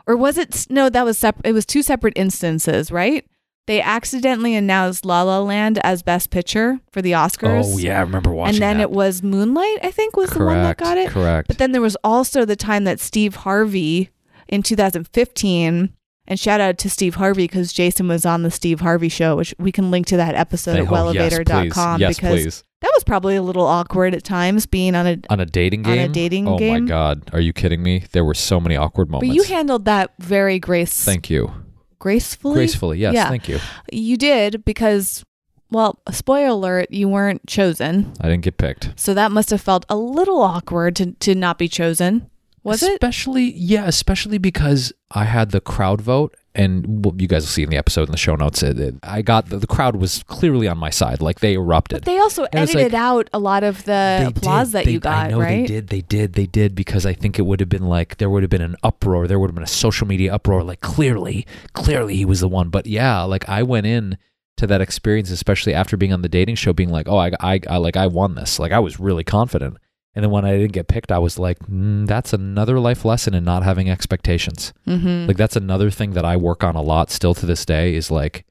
or 0.07 0.15
was 0.15 0.37
it? 0.37 0.65
No, 0.69 0.89
that 0.89 1.03
was 1.03 1.17
sep- 1.17 1.41
It 1.43 1.51
was 1.51 1.65
two 1.65 1.81
separate 1.81 2.13
instances, 2.15 2.89
right? 2.89 3.25
they 3.67 3.81
accidentally 3.81 4.53
announced 4.55 5.05
La 5.05 5.23
La 5.23 5.39
Land 5.39 5.79
as 5.83 6.03
Best 6.03 6.29
Picture 6.29 6.79
for 6.91 7.01
the 7.01 7.13
Oscars. 7.13 7.63
Oh 7.65 7.77
yeah, 7.79 7.97
I 7.97 8.01
remember 8.01 8.31
watching 8.31 8.51
that. 8.51 8.55
and 8.55 8.61
then 8.61 8.77
that. 8.77 8.83
it 8.83 8.91
was 8.91 9.23
Moonlight, 9.23 9.79
I 9.83 9.91
think, 9.91 10.15
was 10.15 10.29
the 10.29 10.45
one 10.45 10.61
that 10.61 10.77
got 10.77 10.97
it. 10.97 11.09
Correct. 11.09 11.47
But 11.47 11.57
then 11.57 11.71
there 11.71 11.81
was 11.81 11.97
also 12.03 12.45
the 12.45 12.55
time 12.55 12.83
that 12.83 12.99
Steve 12.99 13.37
Harvey 13.37 14.11
in 14.47 14.63
2015, 14.63 15.93
and 16.27 16.39
shout 16.39 16.59
out 16.59 16.77
to 16.79 16.89
Steve 16.89 17.15
Harvey 17.15 17.43
because 17.43 17.71
Jason 17.71 18.07
was 18.07 18.25
on 18.25 18.41
the 18.43 18.49
Steve 18.51 18.79
Harvey 18.79 19.09
show, 19.09 19.35
which 19.35 19.53
we 19.59 19.71
can 19.71 19.91
link 19.91 20.07
to 20.07 20.17
that 20.17 20.35
episode 20.35 20.77
at 20.77 20.83
yes, 20.83 20.91
wellevator.com. 20.91 22.01
Yes, 22.01 22.15
because 22.15 22.41
please. 22.41 22.63
that 22.81 22.91
was 22.95 23.03
probably 23.03 23.35
a 23.35 23.43
little 23.43 23.65
awkward 23.65 24.15
at 24.15 24.23
times 24.23 24.65
being 24.65 24.95
on 24.95 25.05
a. 25.05 25.17
On 25.29 25.39
a 25.39 25.45
dating 25.45 25.83
game. 25.83 25.93
on 25.93 25.99
a 25.99 26.07
dating 26.07 26.47
oh 26.47 26.57
game? 26.57 26.85
my 26.85 26.89
god, 26.89 27.29
are 27.33 27.39
you 27.39 27.53
kidding 27.53 27.83
me? 27.83 28.05
There 28.11 28.25
were 28.25 28.33
so 28.33 28.59
many 28.59 28.75
awkward 28.75 29.09
moments. 29.09 29.29
But 29.29 29.35
you 29.35 29.43
handled 29.43 29.85
that 29.85 30.13
very 30.19 30.57
grace, 30.57 31.03
Thank 31.03 31.29
you. 31.29 31.51
gracefully. 31.99 32.55
Gracefully, 32.55 32.99
yes. 32.99 33.13
Yeah. 33.13 33.29
Thank 33.29 33.47
you. 33.47 33.59
You 33.91 34.17
did 34.17 34.65
because, 34.65 35.23
well, 35.69 35.99
spoiler 36.09 36.47
alert, 36.47 36.89
you 36.89 37.07
weren't 37.07 37.45
chosen. 37.45 38.13
I 38.19 38.29
didn't 38.29 38.43
get 38.43 38.57
picked. 38.57 38.93
So 38.95 39.13
that 39.13 39.31
must 39.31 39.51
have 39.51 39.61
felt 39.61 39.85
a 39.89 39.95
little 39.95 40.41
awkward 40.41 40.95
to, 40.95 41.11
to 41.11 41.35
not 41.35 41.59
be 41.59 41.67
chosen. 41.67 42.31
Was 42.65 42.83
it? 42.83 42.93
especially, 42.93 43.53
yeah, 43.53 43.85
especially 43.87 44.37
because 44.37 44.91
I 45.11 45.23
had 45.25 45.51
the 45.51 45.61
crowd 45.61 46.01
vote, 46.01 46.35
and 46.53 47.05
you 47.21 47.27
guys 47.27 47.43
will 47.43 47.47
see 47.49 47.63
in 47.63 47.69
the 47.69 47.77
episode 47.77 48.03
in 48.07 48.11
the 48.11 48.17
show 48.17 48.35
notes. 48.35 48.63
It, 48.63 48.79
it- 48.79 48.95
I 49.03 49.21
got 49.21 49.49
the, 49.49 49.57
the 49.57 49.67
crowd 49.67 49.95
was 49.97 50.23
clearly 50.23 50.67
on 50.67 50.77
my 50.77 50.89
side, 50.89 51.21
like 51.21 51.39
they 51.41 51.53
erupted. 51.53 51.97
But 51.99 52.05
they 52.05 52.17
also 52.17 52.45
And 52.45 52.55
edited 52.69 52.93
like- 52.93 53.01
out 53.01 53.29
a 53.33 53.39
lot 53.39 53.63
of 53.63 53.83
the 53.85 54.25
applause 54.35 54.69
did. 54.69 54.73
that 54.73 54.85
They- 54.85 54.91
you 54.93 54.99
got, 54.99 55.27
I 55.27 55.29
know 55.29 55.39
right? 55.39 55.67
they 55.67 55.73
did. 55.75 55.87
They 55.89 56.01
did. 56.01 56.33
They 56.33 56.45
did 56.47 56.73
because 56.75 57.05
I 57.05 57.13
think 57.13 57.37
it 57.37 57.43
would 57.43 57.59
have 57.59 57.69
been 57.69 57.85
like 57.87 58.17
there 58.17 58.29
would 58.29 58.43
have 58.43 58.49
been 58.49 58.61
an 58.61 58.75
uproar. 58.83 59.27
There 59.27 59.37
would 59.39 59.49
have 59.49 59.55
been 59.55 59.63
a 59.63 59.67
social 59.67 60.07
media 60.07 60.33
uproar. 60.33 60.63
Like 60.63 60.81
clearly, 60.81 61.45
clearly 61.73 62.15
he 62.15 62.25
was 62.25 62.39
the 62.39 62.47
one. 62.49 62.69
But 62.69 62.87
yeah, 62.87 63.21
like 63.23 63.47
I 63.47 63.61
went 63.63 63.85
in 63.85 64.17
to 64.57 64.65
that 64.67 64.79
experience, 64.81 65.29
especially 65.31 65.73
after 65.73 65.97
being 65.97 66.13
on 66.13 66.21
the 66.21 66.29
dating 66.29 66.55
show, 66.55 66.71
being 66.71 66.89
like, 66.89 67.09
oh, 67.09 67.17
I, 67.17 67.31
I, 67.41 67.59
I 67.69 67.77
like 67.77 67.97
I 67.97 68.07
won 68.07 68.35
this. 68.35 68.57
Like 68.57 68.71
I 68.71 68.79
was 68.79 68.99
really 68.99 69.23
confident. 69.25 69.77
And 70.15 70.23
then 70.23 70.31
when 70.31 70.45
I 70.45 70.57
didn't 70.57 70.71
get 70.71 70.87
picked, 70.87 71.11
I 71.11 71.19
was 71.19 71.37
like, 71.37 71.59
mm, 71.59 72.07
that's 72.07 72.31
another 72.31 72.79
life 72.79 73.03
lesson 73.03 73.33
in 73.33 73.43
not 73.43 73.63
having 73.63 73.89
expectations. 73.89 74.73
Mm-hmm. 74.87 75.27
Like 75.27 75.37
that's 75.37 75.57
another 75.57 75.91
thing 75.91 76.11
that 76.11 76.23
I 76.23 76.37
work 76.37 76.63
on 76.63 76.75
a 76.75 76.81
lot 76.81 77.11
still 77.11 77.33
to 77.35 77.45
this 77.45 77.65
day 77.65 77.95
is 77.95 78.09
like 78.09 78.45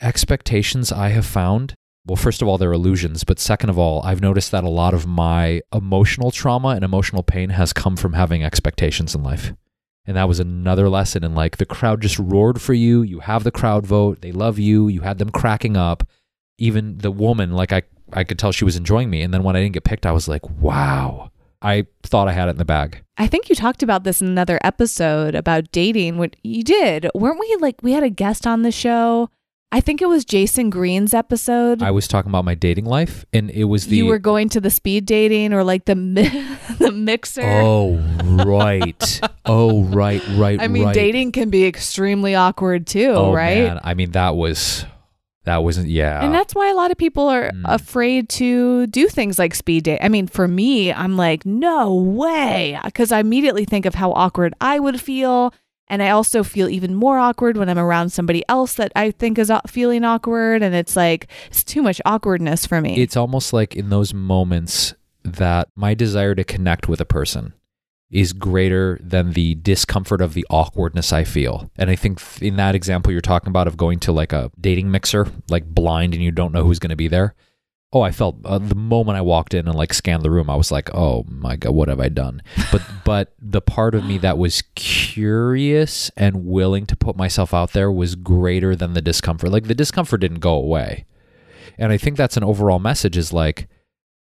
expectations 0.00 0.90
I 0.90 1.10
have 1.10 1.26
found. 1.26 1.74
Well, 2.06 2.16
first 2.16 2.40
of 2.40 2.48
all, 2.48 2.56
they're 2.56 2.72
illusions, 2.72 3.24
but 3.24 3.38
second 3.38 3.68
of 3.68 3.78
all, 3.78 4.02
I've 4.02 4.22
noticed 4.22 4.50
that 4.52 4.64
a 4.64 4.70
lot 4.70 4.94
of 4.94 5.06
my 5.06 5.60
emotional 5.74 6.30
trauma 6.30 6.68
and 6.68 6.82
emotional 6.82 7.22
pain 7.22 7.50
has 7.50 7.74
come 7.74 7.96
from 7.96 8.14
having 8.14 8.42
expectations 8.42 9.14
in 9.14 9.22
life. 9.22 9.52
And 10.06 10.16
that 10.16 10.26
was 10.26 10.40
another 10.40 10.88
lesson 10.88 11.22
And 11.22 11.34
like 11.34 11.58
the 11.58 11.66
crowd 11.66 12.00
just 12.00 12.18
roared 12.18 12.60
for 12.60 12.72
you. 12.72 13.02
You 13.02 13.20
have 13.20 13.44
the 13.44 13.50
crowd 13.50 13.86
vote. 13.86 14.22
They 14.22 14.32
love 14.32 14.58
you. 14.58 14.88
You 14.88 15.02
had 15.02 15.18
them 15.18 15.30
cracking 15.30 15.76
up. 15.76 16.08
Even 16.58 16.98
the 16.98 17.10
woman, 17.10 17.52
like 17.52 17.72
I, 17.72 17.82
I 18.12 18.24
could 18.24 18.38
tell 18.38 18.52
she 18.52 18.64
was 18.64 18.76
enjoying 18.76 19.10
me. 19.10 19.22
And 19.22 19.32
then 19.32 19.42
when 19.42 19.56
I 19.56 19.60
didn't 19.60 19.74
get 19.74 19.84
picked, 19.84 20.06
I 20.06 20.12
was 20.12 20.28
like, 20.28 20.48
wow. 20.60 21.30
I 21.62 21.86
thought 22.02 22.26
I 22.26 22.32
had 22.32 22.48
it 22.48 22.52
in 22.52 22.56
the 22.56 22.64
bag. 22.64 23.02
I 23.18 23.26
think 23.26 23.48
you 23.50 23.54
talked 23.54 23.82
about 23.82 24.02
this 24.04 24.22
in 24.22 24.26
another 24.28 24.58
episode 24.64 25.34
about 25.34 25.70
dating. 25.72 26.16
What 26.16 26.34
you 26.42 26.62
did, 26.62 27.08
weren't 27.14 27.38
we? 27.38 27.54
Like 27.60 27.76
we 27.82 27.92
had 27.92 28.02
a 28.02 28.08
guest 28.10 28.46
on 28.46 28.62
the 28.62 28.72
show. 28.72 29.28
I 29.72 29.80
think 29.80 30.02
it 30.02 30.06
was 30.08 30.24
Jason 30.24 30.68
Green's 30.70 31.14
episode. 31.14 31.80
I 31.82 31.92
was 31.92 32.08
talking 32.08 32.30
about 32.30 32.44
my 32.44 32.54
dating 32.56 32.86
life, 32.86 33.24
and 33.32 33.50
it 33.50 33.64
was 33.64 33.86
the 33.86 33.96
you 33.98 34.06
were 34.06 34.18
going 34.18 34.48
to 34.48 34.60
the 34.60 34.70
speed 34.70 35.04
dating 35.06 35.52
or 35.52 35.62
like 35.62 35.84
the 35.84 35.94
mi- 35.94 36.28
the 36.78 36.90
mixer. 36.90 37.42
Oh 37.44 37.98
right. 38.44 39.20
oh 39.44 39.84
right, 39.84 40.22
right, 40.30 40.60
I 40.62 40.66
mean, 40.66 40.86
right. 40.86 40.94
dating 40.94 41.32
can 41.32 41.50
be 41.50 41.66
extremely 41.66 42.34
awkward 42.34 42.86
too, 42.86 43.10
Oh 43.14 43.32
right? 43.34 43.64
man, 43.64 43.80
I 43.84 43.94
mean 43.94 44.10
that 44.12 44.34
was 44.34 44.86
that 45.44 45.64
wasn't 45.64 45.88
yeah. 45.88 46.22
And 46.24 46.34
that's 46.34 46.54
why 46.54 46.70
a 46.70 46.74
lot 46.74 46.90
of 46.90 46.98
people 46.98 47.28
are 47.28 47.50
Mm. 47.50 47.62
afraid 47.64 48.28
to 48.30 48.86
do 48.88 49.08
things 49.08 49.38
like 49.38 49.54
speed 49.54 49.84
date. 49.84 50.00
I 50.02 50.08
mean, 50.08 50.26
for 50.26 50.46
me, 50.46 50.92
I'm 50.92 51.16
like, 51.16 51.46
no 51.46 51.94
way. 51.94 52.78
Because 52.84 53.10
I 53.12 53.20
immediately 53.20 53.64
think 53.64 53.86
of 53.86 53.94
how 53.94 54.12
awkward 54.12 54.54
I 54.60 54.78
would 54.78 55.00
feel. 55.00 55.52
And 55.88 56.02
I 56.02 56.10
also 56.10 56.44
feel 56.44 56.68
even 56.68 56.94
more 56.94 57.18
awkward 57.18 57.56
when 57.56 57.68
I'm 57.68 57.78
around 57.78 58.10
somebody 58.10 58.44
else 58.48 58.74
that 58.74 58.92
I 58.94 59.10
think 59.10 59.38
is 59.38 59.50
feeling 59.66 60.04
awkward. 60.04 60.62
And 60.62 60.72
it's 60.74 60.94
like, 60.94 61.26
it's 61.48 61.64
too 61.64 61.82
much 61.82 62.00
awkwardness 62.04 62.64
for 62.66 62.80
me. 62.80 63.00
it's 63.00 63.16
almost 63.16 63.52
like 63.52 63.74
in 63.74 63.90
those 63.90 64.14
moments 64.14 64.94
that 65.24 65.68
my 65.74 65.94
desire 65.94 66.34
to 66.34 66.44
connect 66.44 66.88
with 66.88 67.00
a 67.00 67.04
person 67.04 67.54
is 68.10 68.32
greater 68.32 68.98
than 69.00 69.32
the 69.32 69.54
discomfort 69.56 70.20
of 70.20 70.34
the 70.34 70.46
awkwardness 70.50 71.12
I 71.12 71.24
feel. 71.24 71.70
And 71.76 71.88
I 71.90 71.96
think 71.96 72.20
in 72.42 72.56
that 72.56 72.74
example 72.74 73.12
you're 73.12 73.20
talking 73.20 73.48
about 73.48 73.68
of 73.68 73.76
going 73.76 74.00
to 74.00 74.12
like 74.12 74.32
a 74.32 74.50
dating 74.60 74.90
mixer, 74.90 75.28
like 75.48 75.66
blind 75.66 76.14
and 76.14 76.22
you 76.22 76.32
don't 76.32 76.52
know 76.52 76.64
who's 76.64 76.80
going 76.80 76.90
to 76.90 76.96
be 76.96 77.08
there. 77.08 77.34
Oh, 77.92 78.02
I 78.02 78.12
felt 78.12 78.36
uh, 78.44 78.58
the 78.58 78.76
moment 78.76 79.18
I 79.18 79.20
walked 79.20 79.52
in 79.52 79.66
and 79.66 79.76
like 79.76 79.92
scanned 79.92 80.22
the 80.22 80.30
room, 80.30 80.48
I 80.48 80.54
was 80.54 80.70
like, 80.70 80.94
"Oh 80.94 81.24
my 81.28 81.56
god, 81.56 81.74
what 81.74 81.88
have 81.88 81.98
I 81.98 82.08
done?" 82.08 82.40
But 82.70 82.82
but 83.04 83.34
the 83.40 83.60
part 83.60 83.96
of 83.96 84.04
me 84.04 84.16
that 84.18 84.38
was 84.38 84.62
curious 84.76 86.08
and 86.16 86.46
willing 86.46 86.86
to 86.86 86.96
put 86.96 87.16
myself 87.16 87.52
out 87.52 87.72
there 87.72 87.90
was 87.90 88.14
greater 88.14 88.76
than 88.76 88.94
the 88.94 89.02
discomfort. 89.02 89.50
Like 89.50 89.64
the 89.66 89.74
discomfort 89.74 90.20
didn't 90.20 90.38
go 90.38 90.54
away. 90.54 91.04
And 91.78 91.90
I 91.90 91.96
think 91.96 92.16
that's 92.16 92.36
an 92.36 92.44
overall 92.44 92.78
message 92.78 93.16
is 93.16 93.32
like 93.32 93.66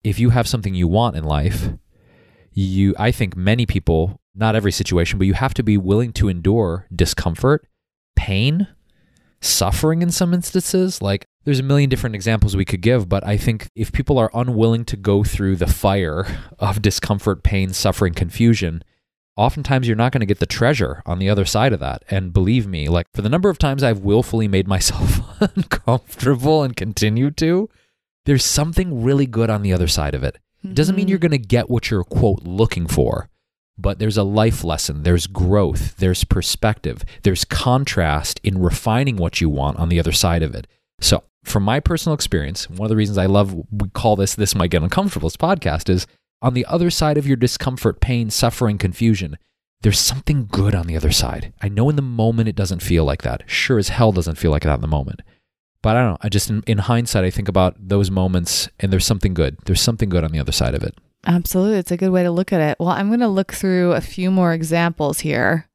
if 0.05 0.21
you 0.21 0.31
have 0.31 0.47
something 0.47 0.77
you 0.77 0.87
want 0.87 1.17
in 1.17 1.25
life, 1.25 1.71
you 2.57 2.95
I 2.99 3.13
think 3.13 3.37
many 3.37 3.67
people, 3.67 4.21
not 4.35 4.57
every 4.57 4.73
situation, 4.73 5.19
but 5.19 5.27
you 5.27 5.35
have 5.35 5.55
to 5.55 5.63
be 5.63 5.77
willing 5.77 6.13
to 6.15 6.29
endure 6.29 6.87
discomfort, 6.95 7.67
pain, 8.17 8.67
suffering 9.41 10.03
in 10.03 10.11
some 10.11 10.33
instances. 10.33 11.03
Like 11.03 11.27
there's 11.45 11.61
a 11.61 11.65
million 11.65 11.91
different 11.91 12.17
examples 12.17 12.57
we 12.57 12.65
could 12.65 12.81
give, 12.81 13.09
but 13.09 13.25
I 13.25 13.37
think 13.37 13.69
if 13.77 13.93
people 13.93 14.19
are 14.19 14.31
unwilling 14.33 14.87
to 14.87 14.97
go 14.97 15.23
through 15.23 15.57
the 15.57 15.67
fire 15.67 16.27
of 16.59 16.83
discomfort, 16.83 17.43
pain, 17.43 17.75
suffering, 17.75 18.15
confusion, 18.15 18.83
oftentimes 19.37 19.87
you're 19.87 19.95
not 19.95 20.13
going 20.13 20.21
to 20.21 20.27
get 20.27 20.39
the 20.39 20.47
treasure 20.47 21.03
on 21.05 21.19
the 21.19 21.29
other 21.29 21.45
side 21.45 21.75
of 21.75 21.81
that. 21.81 22.05
And 22.09 22.33
believe 22.33 22.67
me, 22.67 22.89
like 22.89 23.07
for 23.13 23.21
the 23.21 23.29
number 23.29 23.51
of 23.51 23.59
times 23.59 23.83
I've 23.83 24.01
willfully 24.01 24.49
made 24.49 24.67
myself 24.67 25.21
uncomfortable 25.57 26.63
and 26.63 26.75
continue 26.75 27.31
to, 27.33 27.69
there's 28.25 28.45
something 28.45 29.05
really 29.05 29.27
good 29.27 29.51
on 29.51 29.61
the 29.61 29.75
other 29.75 29.89
side 29.89 30.15
of 30.15 30.25
it. 30.25 30.39
It 30.71 30.75
doesn't 30.75 30.97
mean 30.97 31.09
you're 31.09 31.19
mm-hmm. 31.19 31.29
going 31.29 31.43
to 31.43 31.47
get 31.47 31.71
what 31.71 31.91
you're, 31.91 32.05
quote, 32.05 32.43
looking 32.43 32.87
for, 32.87 33.29
but 33.79 33.99
there's 33.99 34.17
a 34.17 34.23
life 34.23 34.65
lesson, 34.65 35.03
there's 35.03 35.27
growth, 35.27 35.97
there's 35.97 36.25
perspective, 36.25 37.05
there's 37.23 37.45
contrast 37.45 38.41
in 38.43 38.59
refining 38.59 39.17
what 39.17 39.41
you 39.41 39.51
want 39.51 39.79
on 39.79 39.89
the 39.89 40.01
other 40.01 40.13
side 40.13 40.43
of 40.43 40.55
it. 40.55 40.67
So, 41.01 41.25
from 41.45 41.63
my 41.63 41.79
personal 41.81 42.15
experience, 42.15 42.69
one 42.69 42.87
of 42.87 42.91
the 42.91 42.97
reasons 42.97 43.19
I 43.19 43.27
love, 43.27 43.55
we 43.55 43.89
call 43.91 44.17
this, 44.17 44.35
this 44.35 44.55
might 44.55 44.71
get 44.71 44.83
uncomfortable, 44.83 45.29
this 45.29 45.37
podcast 45.37 45.89
is 45.89 46.07
on 46.43 46.55
the 46.55 46.67
other 46.67 46.91
side 46.91 47.19
of 47.19 47.27
your 47.27 47.37
discomfort, 47.37 48.01
pain, 48.01 48.31
suffering, 48.31 48.79
confusion, 48.79 49.39
there's 49.83 50.01
something 50.01 50.47
good 50.47 50.75
on 50.75 50.87
the 50.87 50.97
other 50.97 51.13
side. 51.13 51.53
I 51.61 51.69
know 51.69 51.89
in 51.89 51.97
the 51.97 52.03
moment 52.03 52.49
it 52.49 52.57
doesn't 52.57 52.83
feel 52.83 53.05
like 53.05 53.23
that. 53.23 53.43
Sure 53.47 53.79
as 53.79 53.91
hell 53.91 54.11
doesn't 54.11 54.39
feel 54.39 54.51
like 54.51 54.63
that 54.63 54.75
in 54.75 54.81
the 54.81 54.89
moment. 54.89 55.23
But 55.83 55.97
I 55.97 56.01
don't 56.01 56.11
know. 56.13 56.19
I 56.23 56.29
just, 56.29 56.51
in, 56.51 56.63
in 56.67 56.79
hindsight, 56.79 57.25
I 57.25 57.31
think 57.31 57.49
about 57.49 57.77
those 57.79 58.11
moments 58.11 58.69
and 58.81 58.93
there's 58.93 59.07
something 59.07 59.35
good. 59.35 59.59
There's 59.67 59.81
something 59.81 60.09
good 60.09 60.25
on 60.25 60.33
the 60.33 60.41
other 60.41 60.53
side 60.53 60.75
of 60.75 60.83
it. 60.83 60.95
Absolutely. 61.27 61.79
It's 61.79 61.91
a 61.91 61.97
good 61.97 62.11
way 62.11 62.23
to 62.23 62.31
look 62.31 62.53
at 62.53 62.61
it. 62.61 62.77
Well, 62.79 62.91
I'm 62.91 63.09
going 63.09 63.21
to 63.21 63.29
look 63.29 63.53
through 63.53 63.93
a 63.93 64.01
few 64.01 64.31
more 64.31 64.53
examples 64.53 65.21
here, 65.21 65.69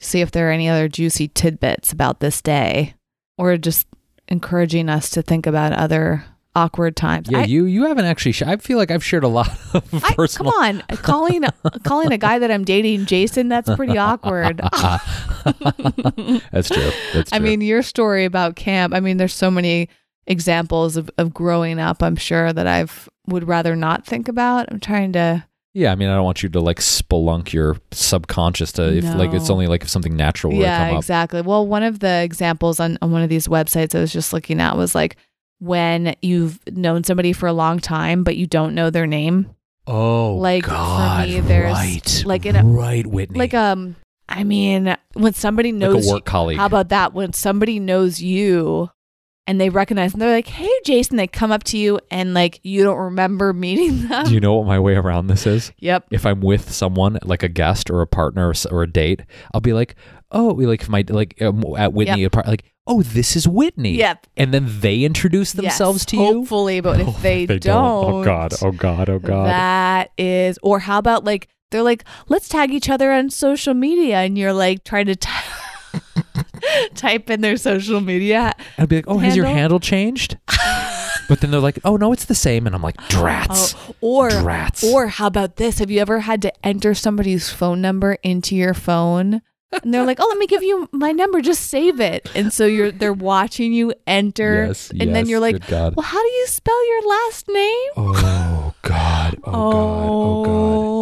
see 0.00 0.20
if 0.20 0.30
there 0.30 0.48
are 0.48 0.52
any 0.52 0.68
other 0.68 0.88
juicy 0.88 1.28
tidbits 1.28 1.92
about 1.92 2.20
this 2.20 2.42
day 2.42 2.94
or 3.36 3.56
just 3.56 3.86
encouraging 4.28 4.88
us 4.88 5.10
to 5.10 5.22
think 5.22 5.46
about 5.46 5.72
other 5.72 6.24
awkward 6.58 6.96
times. 6.96 7.28
Yeah, 7.30 7.40
I, 7.40 7.44
you 7.44 7.64
you 7.64 7.84
haven't 7.86 8.04
actually. 8.06 8.32
Sh- 8.32 8.42
I 8.42 8.56
feel 8.56 8.78
like 8.78 8.90
I've 8.90 9.04
shared 9.04 9.24
a 9.24 9.28
lot 9.28 9.48
of 9.74 10.04
I- 10.04 10.14
personal. 10.14 10.52
come 10.52 10.62
on, 10.62 10.80
calling 11.02 11.44
calling 11.84 12.12
a 12.12 12.18
guy 12.18 12.38
that 12.38 12.50
I'm 12.50 12.64
dating 12.64 13.06
Jason, 13.06 13.48
that's 13.48 13.74
pretty 13.76 13.96
awkward. 13.96 14.60
That's 16.52 16.68
true. 16.68 16.90
That's 17.14 17.30
true. 17.30 17.36
I 17.36 17.38
mean, 17.38 17.60
your 17.60 17.82
story 17.82 18.24
about 18.24 18.56
camp, 18.56 18.94
I 18.94 19.00
mean, 19.00 19.16
there's 19.16 19.34
so 19.34 19.50
many 19.50 19.88
examples 20.26 20.96
of, 20.96 21.10
of 21.18 21.32
growing 21.32 21.78
up, 21.78 22.02
I'm 22.02 22.16
sure, 22.16 22.52
that 22.52 22.66
I've 22.66 23.08
would 23.26 23.46
rather 23.46 23.76
not 23.76 24.04
think 24.06 24.28
about. 24.28 24.70
I'm 24.70 24.80
trying 24.80 25.12
to 25.12 25.44
yeah. 25.74 25.92
I 25.92 25.94
mean, 25.94 26.08
I 26.08 26.14
don't 26.14 26.24
want 26.24 26.42
you 26.42 26.48
to 26.48 26.60
like 26.60 26.78
spelunk 26.78 27.52
your 27.52 27.76
subconscious 27.92 28.72
to 28.72 28.96
if 28.96 29.04
like 29.14 29.32
it's 29.32 29.50
only 29.50 29.66
like 29.66 29.82
if 29.82 29.88
something 29.90 30.16
natural 30.16 30.52
were 30.52 30.58
to 30.60 30.62
yeah 30.64 30.86
come 30.88 30.96
up. 30.96 31.02
exactly 31.02 31.40
well 31.42 31.66
one 31.66 31.82
of 31.82 32.00
the 32.00 32.22
examples 32.22 32.80
on, 32.80 32.98
on 33.02 33.12
one 33.12 33.22
of 33.22 33.28
these 33.28 33.48
websites 33.48 33.94
i 33.94 34.00
was 34.00 34.12
just 34.12 34.32
looking 34.32 34.60
at 34.60 34.76
was 34.76 34.94
like 34.94 35.16
when 35.60 36.14
you've 36.22 36.58
known 36.70 37.04
somebody 37.04 37.32
for 37.32 37.46
a 37.46 37.52
long 37.52 37.78
time 37.80 38.22
but 38.24 38.36
you 38.36 38.46
don't 38.46 38.74
know 38.74 38.90
their 38.90 39.06
name? 39.06 39.50
Oh, 39.86 40.34
Like, 40.36 40.64
for 40.66 41.22
me, 41.26 41.40
there's, 41.40 41.72
right, 41.72 42.22
like, 42.26 42.44
in 42.44 42.56
a- 42.56 42.62
right, 42.64 43.06
Whitney, 43.06 43.38
like 43.38 43.54
um 43.54 43.96
i 44.30 44.44
mean 44.44 44.94
when 45.14 45.32
somebody 45.32 45.72
like 45.72 45.78
knows 45.80 46.06
a 46.06 46.12
work 46.12 46.24
colleague. 46.26 46.58
how 46.58 46.66
about 46.66 46.90
that? 46.90 47.14
When 47.14 47.32
somebody 47.32 47.80
knows 47.80 48.20
you 48.20 48.90
and 49.46 49.58
they 49.58 49.70
recognize 49.70 50.12
and 50.12 50.20
they're 50.20 50.30
like 50.34 50.46
hey 50.48 50.70
jason 50.84 51.16
they 51.16 51.26
come 51.26 51.50
up 51.50 51.64
to 51.64 51.78
you 51.78 51.98
and 52.10 52.34
like 52.34 52.60
you 52.62 52.84
don't 52.84 52.98
remember 52.98 53.52
meeting 53.54 54.06
them. 54.08 54.26
Do 54.26 54.34
you 54.34 54.40
know 54.40 54.52
what 54.56 54.66
my 54.66 54.78
way 54.78 54.94
around 54.96 55.28
this 55.28 55.46
is? 55.46 55.72
yep. 55.78 56.04
If 56.10 56.26
I'm 56.26 56.42
with 56.42 56.70
someone 56.70 57.18
like 57.24 57.42
a 57.42 57.48
guest 57.48 57.88
or 57.88 58.02
a 58.02 58.06
partner 58.06 58.52
or 58.70 58.82
a 58.82 58.86
date, 58.86 59.22
I'll 59.54 59.62
be 59.62 59.72
like, 59.72 59.94
oh, 60.30 60.48
like 60.48 60.82
if 60.82 60.88
my 60.88 61.04
like 61.08 61.40
um, 61.42 61.64
at 61.76 61.92
Whitney 61.92 62.24
apart, 62.24 62.46
like 62.46 62.64
oh, 62.90 63.02
this 63.02 63.36
is 63.36 63.46
Whitney. 63.46 63.96
Yep. 63.96 64.26
And 64.36 64.52
then 64.54 64.66
they 64.80 65.04
introduce 65.04 65.52
themselves 65.52 66.00
Yes, 66.00 66.06
to 66.06 66.16
you. 66.16 66.24
Hopefully, 66.24 66.80
but 66.80 67.00
if 67.00 67.08
Oh, 67.08 67.16
they, 67.20 67.44
don't, 67.44 68.04
Oh 68.04 68.24
God. 68.24 68.54
Oh 68.62 68.72
God. 68.72 69.10
Oh 69.10 69.18
God. 69.18 69.46
That 69.46 70.10
is, 70.16 70.58
or 70.62 70.78
how 70.78 70.98
about 70.98 71.22
like 71.24 71.48
they're 71.70 71.82
like, 71.82 72.04
let's 72.28 72.48
tag 72.48 72.72
each 72.72 72.88
other 72.88 73.12
on 73.12 73.28
social 73.28 73.74
media, 73.74 74.16
and 74.20 74.38
you're 74.38 74.54
like 74.54 74.84
trying 74.84 75.04
to 75.06 75.16
t- 75.16 75.28
type 76.94 77.28
in 77.30 77.40
their 77.42 77.56
social 77.58 78.00
media. 78.00 78.54
I'd 78.78 78.88
be 78.88 78.96
like, 78.96 79.04
oh, 79.08 79.18
has 79.18 79.36
your 79.36 79.44
handle? 79.44 79.60
handle 79.60 79.80
changed? 79.80 80.38
but 81.28 81.40
then 81.40 81.50
they're 81.50 81.60
like, 81.60 81.78
oh 81.84 81.96
no, 81.96 82.12
it's 82.12 82.24
the 82.24 82.34
same, 82.34 82.66
and 82.66 82.74
I'm 82.74 82.82
like, 82.82 82.96
drats. 83.08 83.74
Oh, 83.76 83.94
or 84.00 84.30
Drats. 84.30 84.82
or 84.84 85.08
how 85.08 85.26
about 85.26 85.56
this? 85.56 85.78
Have 85.78 85.90
you 85.90 86.00
ever 86.00 86.20
had 86.20 86.40
to 86.42 86.66
enter 86.66 86.94
somebody's 86.94 87.50
phone 87.50 87.82
number 87.82 88.14
into 88.22 88.56
your 88.56 88.72
phone? 88.74 89.42
And 89.82 89.92
they're 89.92 90.04
like, 90.06 90.18
"Oh, 90.20 90.26
let 90.28 90.38
me 90.38 90.46
give 90.46 90.62
you 90.62 90.88
my 90.92 91.12
number. 91.12 91.40
Just 91.42 91.66
save 91.66 92.00
it." 92.00 92.30
And 92.34 92.52
so 92.52 92.64
you're 92.66 92.90
they're 92.90 93.12
watching 93.12 93.72
you 93.72 93.92
enter, 94.06 94.66
Yes, 94.68 94.90
and 94.98 95.14
then 95.14 95.28
you're 95.28 95.40
like, 95.40 95.66
God. 95.66 95.94
"Well, 95.94 96.04
how 96.04 96.22
do 96.22 96.28
you 96.28 96.46
spell 96.46 96.88
your 96.88 97.02
last 97.08 97.48
name?" 97.48 97.90
Oh 97.96 98.12
God. 98.14 98.64
Oh 98.64 98.74
God. 98.82 99.38
Oh 99.44 100.44
God. 100.44 100.50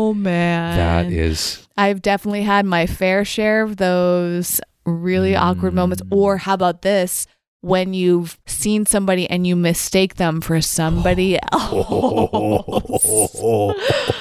Oh, 0.08 0.14
man, 0.14 0.76
That 1.06 1.12
is 1.12 1.66
I've 1.76 2.00
definitely 2.02 2.42
had 2.42 2.64
my 2.66 2.86
fair 2.86 3.24
share 3.24 3.62
of 3.62 3.76
those 3.76 4.60
really 4.84 5.34
awkward 5.36 5.74
moments. 5.74 6.02
Mm. 6.02 6.16
Or 6.16 6.36
how 6.38 6.54
about 6.54 6.82
this? 6.82 7.26
When 7.62 7.94
you've 7.94 8.38
seen 8.46 8.86
somebody 8.86 9.28
and 9.28 9.44
you 9.46 9.56
mistake 9.56 10.14
them 10.16 10.40
for 10.40 10.60
somebody 10.60 11.38
else. 11.52 11.72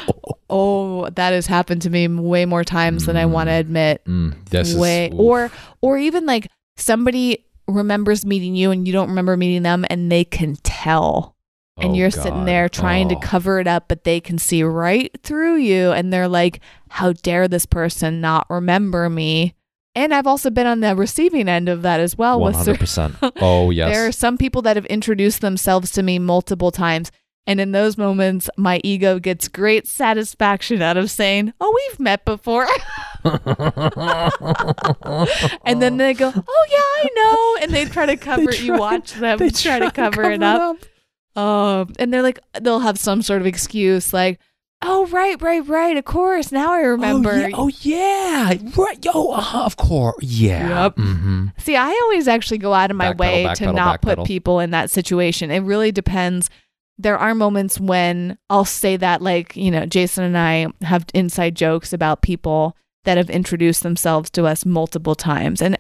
oh, 0.49 1.09
that 1.09 1.33
has 1.33 1.47
happened 1.47 1.81
to 1.83 1.89
me 1.89 2.07
way 2.07 2.45
more 2.45 2.63
times 2.63 3.05
than 3.05 3.17
I 3.17 3.25
want 3.25 3.47
to 3.49 3.53
admit. 3.53 4.03
Mm, 4.05 4.35
this 4.49 4.73
way 4.75 5.07
is 5.07 5.13
or 5.17 5.51
or 5.81 5.97
even 5.97 6.25
like 6.25 6.47
somebody 6.77 7.45
remembers 7.67 8.25
meeting 8.25 8.55
you 8.55 8.71
and 8.71 8.85
you 8.87 8.93
don't 8.93 9.09
remember 9.09 9.35
meeting 9.37 9.63
them 9.63 9.85
and 9.89 10.11
they 10.11 10.23
can 10.23 10.55
tell 10.63 11.35
and 11.77 11.91
Oh, 11.91 11.95
you're 11.95 12.11
sitting 12.11 12.45
there 12.45 12.69
trying 12.69 13.09
to 13.09 13.15
Oh. 13.15 13.19
cover 13.19 13.59
it 13.59 13.67
up, 13.67 13.89
but 13.89 14.05
they 14.05 14.21
can 14.21 14.37
see 14.37 14.63
right 14.63 15.11
through 15.23 15.57
you. 15.57 15.91
And 15.91 16.13
they're 16.13 16.29
like, 16.29 16.61
how 16.89 17.11
dare 17.11 17.49
this 17.49 17.65
person 17.65 18.21
not 18.21 18.45
remember 18.49 19.09
me? 19.09 19.55
And 19.93 20.13
I've 20.13 20.27
also 20.27 20.49
been 20.49 20.67
on 20.67 20.79
the 20.79 20.95
receiving 20.95 21.49
end 21.49 21.67
of 21.67 21.81
that 21.81 21.99
as 21.99 22.17
well. 22.17 22.41
Hundred 22.49 22.79
percent. 22.79 23.15
Oh 23.41 23.71
yes. 23.71 23.93
There 23.93 24.07
are 24.07 24.11
some 24.13 24.37
people 24.37 24.61
that 24.61 24.77
have 24.77 24.85
introduced 24.85 25.41
themselves 25.41 25.91
to 25.91 26.03
me 26.03 26.17
multiple 26.17 26.71
times. 26.71 27.11
And 27.47 27.59
in 27.59 27.71
those 27.73 27.97
moments, 27.97 28.49
my 28.57 28.81
ego 28.83 29.19
gets 29.19 29.47
great 29.47 29.87
satisfaction 29.87 30.81
out 30.81 30.97
of 30.97 31.11
saying, 31.11 31.53
Oh, 31.61 31.79
we've 31.89 31.99
met 31.99 32.25
before. 32.25 32.67
and 35.63 35.81
then 35.81 35.97
they 35.97 36.13
go, 36.13 36.33
Oh, 36.35 36.65
yeah, 36.71 36.77
I 36.77 37.09
know. 37.15 37.63
And 37.63 37.73
they 37.73 37.85
try 37.85 38.07
to 38.07 38.17
cover 38.17 38.49
it. 38.49 38.61
You 38.61 38.73
watch 38.77 39.13
them 39.13 39.37
they 39.37 39.49
try, 39.49 39.79
to 39.79 39.91
cover, 39.91 40.31
it 40.31 40.41
up. 40.41 40.77
Um, 41.35 41.93
and 41.99 42.13
they're 42.13 42.23
like, 42.23 42.39
they'll 42.61 42.79
have 42.79 42.97
some 42.97 43.21
sort 43.21 43.41
of 43.41 43.47
excuse 43.47 44.11
like, 44.13 44.39
Oh, 44.81 45.07
right, 45.07 45.41
right, 45.41 45.65
right. 45.67 45.97
Of 45.97 46.05
course. 46.05 46.51
Now 46.51 46.73
I 46.73 46.81
remember. 46.81 47.31
Oh 47.31 47.37
yeah, 47.37 47.49
oh, 47.55 47.71
yeah. 47.81 48.53
right. 48.75 49.03
Yo, 49.03 49.29
uh-huh, 49.29 49.63
of 49.65 49.77
course. 49.77 50.17
Yeah. 50.21 50.83
Yep. 50.85 50.97
hmm 50.97 51.45
See, 51.57 51.75
I 51.75 51.89
always 52.03 52.27
actually 52.27 52.57
go 52.59 52.73
out 52.73 52.91
of 52.91 52.97
my 52.97 53.13
Backpedal, 53.13 53.19
way 53.19 53.43
to 53.43 53.49
backpedal, 53.65 53.75
not 53.75 54.01
put 54.01 54.19
backpedal. 54.19 54.27
people 54.27 54.59
in 54.59 54.71
that 54.71 54.91
situation. 54.91 55.49
It 55.49 55.61
really 55.61 55.91
depends. 55.91 56.49
There 56.97 57.17
are 57.17 57.35
moments 57.35 57.79
when 57.79 58.37
I'll 58.49 58.65
say 58.65 58.97
that, 58.97 59.21
like, 59.21 59.55
you 59.55 59.69
know, 59.69 59.85
Jason 59.85 60.23
and 60.23 60.37
I 60.37 60.67
have 60.85 61.05
inside 61.13 61.55
jokes 61.55 61.91
about 61.91 62.21
people 62.21 62.77
that 63.03 63.17
have 63.17 63.29
introduced 63.29 63.83
themselves 63.83 64.29
to 64.31 64.45
us 64.45 64.65
multiple 64.65 65.15
times. 65.15 65.61
And 65.61 65.77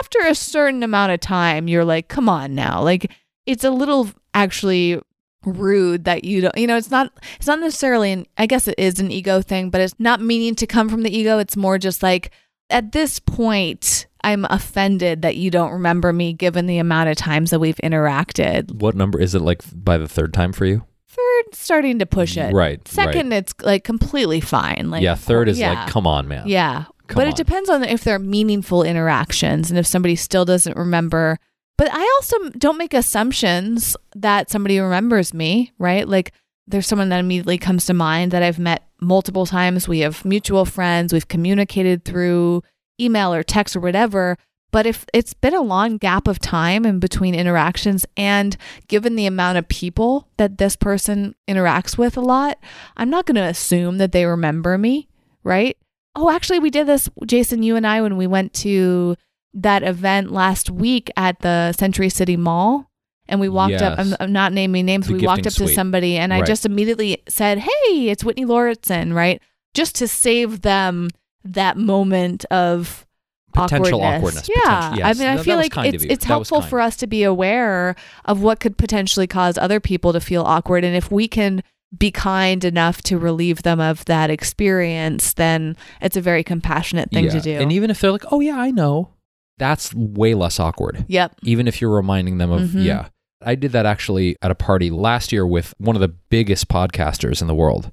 after 0.00 0.18
a 0.20 0.34
certain 0.34 0.82
amount 0.82 1.12
of 1.12 1.20
time, 1.20 1.68
you're 1.68 1.84
like, 1.84 2.08
come 2.08 2.28
on 2.28 2.54
now. 2.54 2.82
Like, 2.82 3.10
it's 3.46 3.64
a 3.64 3.70
little 3.70 4.10
actually 4.34 5.00
rude 5.44 6.04
that 6.04 6.24
you 6.24 6.40
don't 6.40 6.56
you 6.58 6.66
know 6.66 6.76
it's 6.76 6.90
not 6.90 7.12
it's 7.36 7.46
not 7.46 7.60
necessarily 7.60 8.10
an 8.10 8.26
i 8.36 8.46
guess 8.46 8.66
it 8.66 8.74
is 8.78 8.98
an 8.98 9.12
ego 9.12 9.40
thing 9.40 9.70
but 9.70 9.80
it's 9.80 9.94
not 9.98 10.20
meaning 10.20 10.56
to 10.56 10.66
come 10.66 10.88
from 10.88 11.04
the 11.04 11.16
ego 11.16 11.38
it's 11.38 11.56
more 11.56 11.78
just 11.78 12.02
like 12.02 12.32
at 12.68 12.90
this 12.90 13.20
point 13.20 14.06
i'm 14.26 14.44
offended 14.50 15.22
that 15.22 15.36
you 15.36 15.50
don't 15.50 15.72
remember 15.72 16.12
me 16.12 16.32
given 16.32 16.66
the 16.66 16.78
amount 16.78 17.08
of 17.08 17.16
times 17.16 17.50
that 17.50 17.58
we've 17.60 17.76
interacted 17.82 18.70
What 18.72 18.94
number 18.94 19.20
is 19.20 19.34
it? 19.34 19.40
Like 19.40 19.62
by 19.74 19.96
the 19.98 20.08
third 20.08 20.32
time 20.34 20.52
for 20.52 20.66
you? 20.66 20.84
third 21.08 21.54
starting 21.54 21.98
to 22.00 22.06
push 22.06 22.36
it 22.36 22.52
Right. 22.52 22.86
second 22.86 23.32
it's 23.32 23.54
like 23.62 23.84
completely 23.84 24.40
fine 24.40 24.90
like 24.90 25.02
yeah. 25.02 25.14
Third 25.14 25.48
is 25.48 25.58
yeah. 25.58 25.72
like, 25.84 25.88
come 25.88 26.06
on, 26.06 26.28
man. 26.28 26.46
yeah 26.46 26.84
Come 27.08 27.16
but 27.16 27.22
on. 27.26 27.28
it 27.30 27.36
depends 27.36 27.70
on 27.70 27.82
if 27.84 28.04
they're 28.04 28.18
meaningful 28.18 28.82
interactions 28.82 29.70
and 29.70 29.78
if 29.78 29.86
somebody 29.86 30.14
still 30.16 30.44
doesn't 30.44 30.76
remember 30.76 31.38
but 31.78 31.88
i 31.92 32.02
also 32.16 32.50
don't 32.58 32.76
make 32.76 32.92
assumptions 32.92 33.96
that 34.14 34.50
somebody 34.50 34.78
remembers 34.78 35.32
me 35.32 35.72
right 35.78 36.06
like 36.08 36.32
there's 36.66 36.86
someone 36.86 37.08
that 37.10 37.20
immediately 37.20 37.56
comes 37.58 37.86
to 37.86 37.94
mind 37.94 38.32
that 38.32 38.42
i've 38.42 38.58
met 38.58 38.82
multiple 39.00 39.46
times 39.46 39.86
we 39.88 40.00
have 40.00 40.24
mutual 40.24 40.64
friends 40.64 41.12
we've 41.12 41.28
communicated 41.28 42.04
through 42.04 42.62
email 43.00 43.32
or 43.32 43.42
text 43.42 43.76
or 43.76 43.80
whatever 43.80 44.36
but 44.72 44.84
if 44.84 45.06
it's 45.14 45.32
been 45.32 45.54
a 45.54 45.62
long 45.62 45.96
gap 45.96 46.26
of 46.28 46.38
time 46.38 46.84
in 46.84 46.98
between 46.98 47.34
interactions 47.34 48.04
and 48.16 48.56
given 48.88 49.16
the 49.16 49.26
amount 49.26 49.56
of 49.56 49.68
people 49.68 50.28
that 50.36 50.58
this 50.58 50.76
person 50.76 51.34
interacts 51.48 51.96
with 51.96 52.16
a 52.16 52.20
lot 52.20 52.58
i'm 52.96 53.10
not 53.10 53.26
going 53.26 53.36
to 53.36 53.42
assume 53.42 53.98
that 53.98 54.12
they 54.12 54.24
remember 54.26 54.76
me 54.78 55.08
right 55.44 55.76
Oh, 56.18 56.30
actually, 56.30 56.60
we 56.60 56.70
did 56.70 56.86
this, 56.86 57.10
Jason, 57.26 57.62
you 57.62 57.76
and 57.76 57.86
I, 57.86 58.00
when 58.00 58.16
we 58.16 58.26
went 58.26 58.54
to 58.54 59.16
that 59.52 59.82
event 59.82 60.32
last 60.32 60.70
week 60.70 61.10
at 61.14 61.40
the 61.40 61.72
Century 61.72 62.08
City 62.08 62.38
Mall. 62.38 62.90
And 63.28 63.38
we 63.38 63.50
walked 63.50 63.72
up, 63.82 63.98
I'm, 63.98 64.16
I'm 64.18 64.32
not 64.32 64.54
naming 64.54 64.86
names, 64.86 65.08
The 65.08 65.12
we 65.12 65.18
walked 65.26 65.40
up 65.46 65.52
to 65.52 65.64
somebody 65.74 66.16
and 66.16 66.32
I 66.32 66.38
just 66.46 66.64
immediately 66.64 67.22
said, 67.28 67.58
Hey, 67.58 68.08
it's 68.08 68.24
Whitney 68.24 68.46
Lauritsen, 68.46 69.12
right? 69.12 69.42
Just 69.74 69.94
to 69.96 70.08
save 70.08 70.62
them 70.62 71.10
that 71.54 71.76
moment 71.76 72.44
of 72.46 73.06
Potential 73.52 74.02
awkwardness. 74.02 74.44
awkwardness, 74.44 74.50
Yeah. 74.64 74.94
yes. 74.96 75.04
I 75.16 75.18
mean, 75.18 75.28
I 75.32 75.36
That- 75.36 75.44
feel 75.44 75.56
like 75.56 75.76
it's, 75.78 76.04
it's 76.04 76.24
That 76.24 76.28
helpful 76.28 76.60
for 76.60 76.80
us 76.80 76.96
to 76.96 77.06
be 77.06 77.22
aware 77.22 77.94
of 78.26 78.42
what 78.42 78.60
could 78.60 78.76
potentially 78.76 79.26
cause 79.26 79.56
other 79.56 79.80
people 79.80 80.12
to 80.12 80.20
feel 80.20 80.42
awkward. 80.42 80.84
And 80.84 80.94
if 80.94 81.10
we 81.10 81.26
can 81.26 81.62
be 81.96 82.10
kind 82.10 82.64
enough 82.64 83.00
to 83.02 83.16
relieve 83.16 83.62
them 83.62 83.80
of 83.80 84.04
that 84.06 84.28
experience, 84.28 85.32
then 85.34 85.76
it's 86.02 86.16
a 86.16 86.20
very 86.20 86.42
compassionate 86.44 87.10
thing 87.10 87.30
to 87.30 87.40
do. 87.40 87.52
And 87.52 87.72
even 87.72 87.88
if 87.90 88.00
they're 88.00 88.12
like, 88.12 88.24
oh 88.30 88.40
yeah, 88.40 88.58
I 88.58 88.70
know, 88.70 89.10
that's 89.58 89.94
way 89.94 90.34
less 90.34 90.60
awkward. 90.60 91.06
yep. 91.08 91.34
Even 91.42 91.66
if 91.66 91.80
you're 91.80 91.94
reminding 91.94 92.36
them 92.38 92.50
of, 92.50 92.60
Mhm. 92.70 92.84
yeah. 92.84 93.06
I 93.42 93.54
did 93.54 93.72
that 93.72 93.86
actually 93.86 94.36
at 94.42 94.50
a 94.50 94.54
party 94.54 94.90
last 94.90 95.30
year 95.32 95.46
with 95.46 95.72
one 95.78 95.94
of 95.96 96.00
the 96.00 96.08
biggest 96.08 96.68
podcasters 96.68 97.40
in 97.40 97.46
the 97.46 97.54
world. 97.54 97.90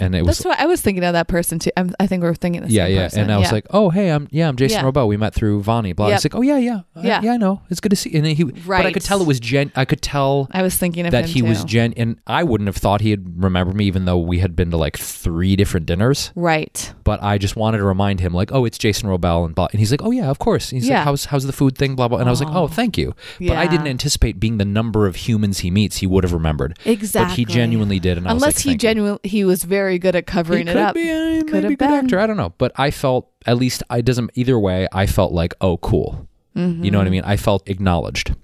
And 0.00 0.14
it 0.14 0.22
was 0.24 0.38
That's 0.38 0.46
what 0.46 0.60
I 0.60 0.66
was 0.66 0.80
thinking 0.80 1.04
of 1.04 1.12
that 1.12 1.28
person 1.28 1.58
too. 1.58 1.70
I'm, 1.76 1.92
I 2.00 2.06
think 2.06 2.22
we're 2.22 2.34
thinking 2.34 2.62
the 2.62 2.70
yeah, 2.70 2.86
same 2.86 2.94
yeah. 2.96 3.04
person. 3.04 3.20
And 3.22 3.32
I 3.32 3.38
was 3.38 3.48
Yeah. 3.48 3.52
like, 3.52 3.66
oh, 3.70 3.90
hey, 3.90 4.10
I'm 4.10 4.28
yeah, 4.30 4.48
I'm 4.48 4.56
Jason 4.56 4.78
Yeah. 4.78 4.84
Wrobel. 4.84 5.08
We 5.08 5.16
met 5.16 5.34
through 5.34 5.62
Vani. 5.62 5.94
Blah. 5.94 6.06
Yep. 6.08 6.14
He's 6.16 6.24
like, 6.24 6.34
oh 6.34 6.42
yeah, 6.42 6.58
yeah, 6.58 6.80
I- 6.96 7.00
Yeah. 7.06 7.20
yeah, 7.22 7.32
I 7.32 7.36
know. 7.36 7.62
It's 7.70 7.80
good 7.80 7.90
to 7.90 7.96
see. 7.96 8.14
And 8.14 8.24
then 8.24 8.36
he, 8.36 8.44
but 8.44 8.86
I 8.86 8.92
could 8.92 9.02
tell 9.02 9.20
it 9.20 9.26
was 9.26 9.40
gen. 9.40 9.72
I 9.76 9.84
could 9.84 10.00
tell 10.02 10.48
I 10.52 10.62
was 10.62 10.76
thinking 10.76 11.04
of 11.06 11.12
that 11.12 11.26
he 11.26 11.42
was 11.42 11.62
too. 11.62 11.66
gen. 11.68 11.94
And 11.96 12.18
I 12.26 12.44
wouldn't 12.44 12.68
have 12.68 12.76
thought 12.76 13.00
he'd 13.00 13.42
remember 13.42 13.72
me, 13.74 13.84
even 13.86 14.04
though 14.04 14.18
we 14.18 14.38
had 14.38 14.54
been 14.56 14.70
to 14.70 14.76
like 14.76 14.96
three 14.96 15.56
different 15.56 15.86
dinners. 15.86 16.30
right. 16.34 16.94
But 17.04 17.22
I 17.22 17.38
just 17.38 17.56
wanted 17.56 17.78
to 17.78 17.84
remind 17.84 18.20
him, 18.20 18.34
like, 18.34 18.52
oh, 18.52 18.66
it's 18.66 18.76
Jason 18.76 19.08
Wrobel, 19.08 19.46
and 19.46 19.54
blah. 19.54 19.68
And 19.72 19.78
he's 19.80 19.90
like, 19.90 20.02
oh 20.02 20.10
yeah, 20.10 20.28
of 20.28 20.38
course. 20.38 20.70
And 20.70 20.80
he's 20.80 20.88
Yeah. 20.90 20.96
like, 20.98 21.04
how's 21.04 21.24
how's 21.26 21.44
the 21.46 21.52
food 21.54 21.76
thing, 21.78 21.96
blah 21.96 22.06
blah. 22.06 22.18
And 22.18 22.28
I 22.28 22.30
was 22.30 22.40
like, 22.42 22.54
Oh. 22.54 22.68
thank 22.68 22.98
you. 22.98 23.14
But 23.40 23.56
I 23.56 23.66
didn't 23.66 23.86
anticipate 23.86 24.38
being 24.38 24.58
the 24.58 24.64
number 24.66 25.06
of 25.06 25.16
humans 25.16 25.60
he 25.60 25.70
meets. 25.70 25.96
He 25.98 26.06
would 26.06 26.22
have 26.24 26.32
remembered. 26.34 26.78
Exactly. 26.84 27.44
But 27.44 27.50
he 27.50 27.54
genuinely 27.54 27.98
did, 27.98 28.18
and 28.18 28.28
I 28.28 28.34
was 28.34 28.42
Unless 28.42 28.66
like, 28.66 28.72
he 28.72 28.76
genuinely 28.76 29.20
he 29.24 29.42
was 29.44 29.64
very 29.64 29.87
good 29.96 30.14
at 30.16 30.26
covering 30.26 30.68
it 30.68 30.76
up. 30.76 30.94
Be, 30.94 31.08
uh, 31.10 31.42
Could 31.44 31.64
have 31.64 31.78
been. 31.78 31.90
actor. 31.94 32.18
I 32.18 32.26
don't 32.26 32.36
know, 32.36 32.52
but 32.58 32.72
I 32.76 32.90
felt 32.90 33.30
at 33.46 33.56
least 33.56 33.82
I 33.88 34.00
doesn't 34.02 34.32
either 34.34 34.58
way. 34.58 34.88
I 34.92 35.06
felt 35.06 35.32
like 35.32 35.54
oh 35.62 35.76
cool. 35.78 36.26
You 36.54 36.90
know 36.90 36.98
what 36.98 37.06
I 37.06 37.08
Mhm. 37.08 37.12
mean? 37.12 37.22
I 37.24 37.36
felt 37.36 37.68
acknowledged. 37.68 38.34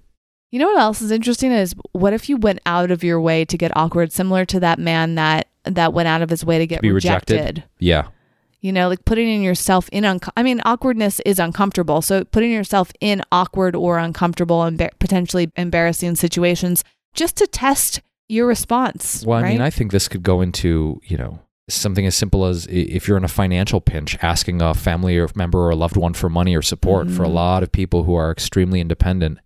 You 0.52 0.60
know 0.60 0.68
what 0.68 0.78
else 0.78 1.02
is 1.02 1.10
interesting 1.10 1.50
is 1.50 1.74
what 1.90 2.12
if 2.12 2.28
you 2.28 2.36
went 2.36 2.60
out 2.64 2.92
of 2.92 3.02
your 3.02 3.20
way 3.20 3.44
to 3.44 3.58
get 3.58 3.76
awkward, 3.76 4.12
similar 4.12 4.44
to 4.44 4.60
that 4.60 4.78
man 4.78 5.16
that 5.16 5.48
that 5.64 5.92
went 5.92 6.06
out 6.06 6.22
of 6.22 6.30
his 6.30 6.44
way 6.44 6.58
to 6.58 6.66
get 6.66 6.80
be 6.80 6.92
rejected? 6.92 7.34
rejected. 7.40 7.64
Yeah, 7.80 8.04
You 8.60 8.70
know, 8.72 8.88
like 8.88 9.04
putting 9.04 9.28
in 9.28 9.42
yourself 9.42 9.88
in. 9.90 10.04
Unco- 10.04 10.30
I 10.36 10.42
mean, 10.44 10.60
awkwardness 10.64 11.18
is 11.26 11.38
uncomfortable. 11.40 12.00
So 12.02 12.22
putting 12.24 12.52
yourself 12.52 12.92
in 13.00 13.20
awkward 13.32 13.74
or 13.74 13.98
uncomfortable 13.98 14.62
and 14.62 14.78
embar- 14.78 14.90
potentially 15.00 15.50
embarrassing 15.56 16.14
situations 16.16 16.84
just 17.14 17.36
to 17.38 17.46
test 17.48 18.00
your 18.28 18.46
response. 18.46 19.24
Well, 19.26 19.38
I 19.38 19.42
right? 19.42 19.48
mean, 19.50 19.60
I 19.60 19.70
think 19.70 19.92
this 19.92 20.08
could 20.08 20.22
go 20.22 20.40
into 20.40 21.00
you 21.04 21.16
know 21.16 21.40
something 21.68 22.04
as 22.06 22.14
simple 22.14 22.44
as 22.44 22.66
if 22.68 23.08
you're 23.08 23.16
in 23.16 23.24
a 23.24 23.28
financial 23.28 23.80
pinch, 23.80 24.18
asking 24.22 24.60
a 24.60 24.74
family 24.74 25.16
or 25.18 25.28
member 25.34 25.58
or 25.60 25.70
a 25.70 25.76
loved 25.76 25.96
one 25.96 26.12
for 26.14 26.28
money 26.28 26.54
or 26.54 26.62
support. 26.62 27.10
For 27.10 27.24
a 27.24 27.28
Mhm. 27.28 27.34
lot 27.34 27.62
of 27.62 27.72
people 27.72 28.04
who 28.04 28.14
are 28.14 28.30
extremely 28.30 28.80
independent, 28.80 29.38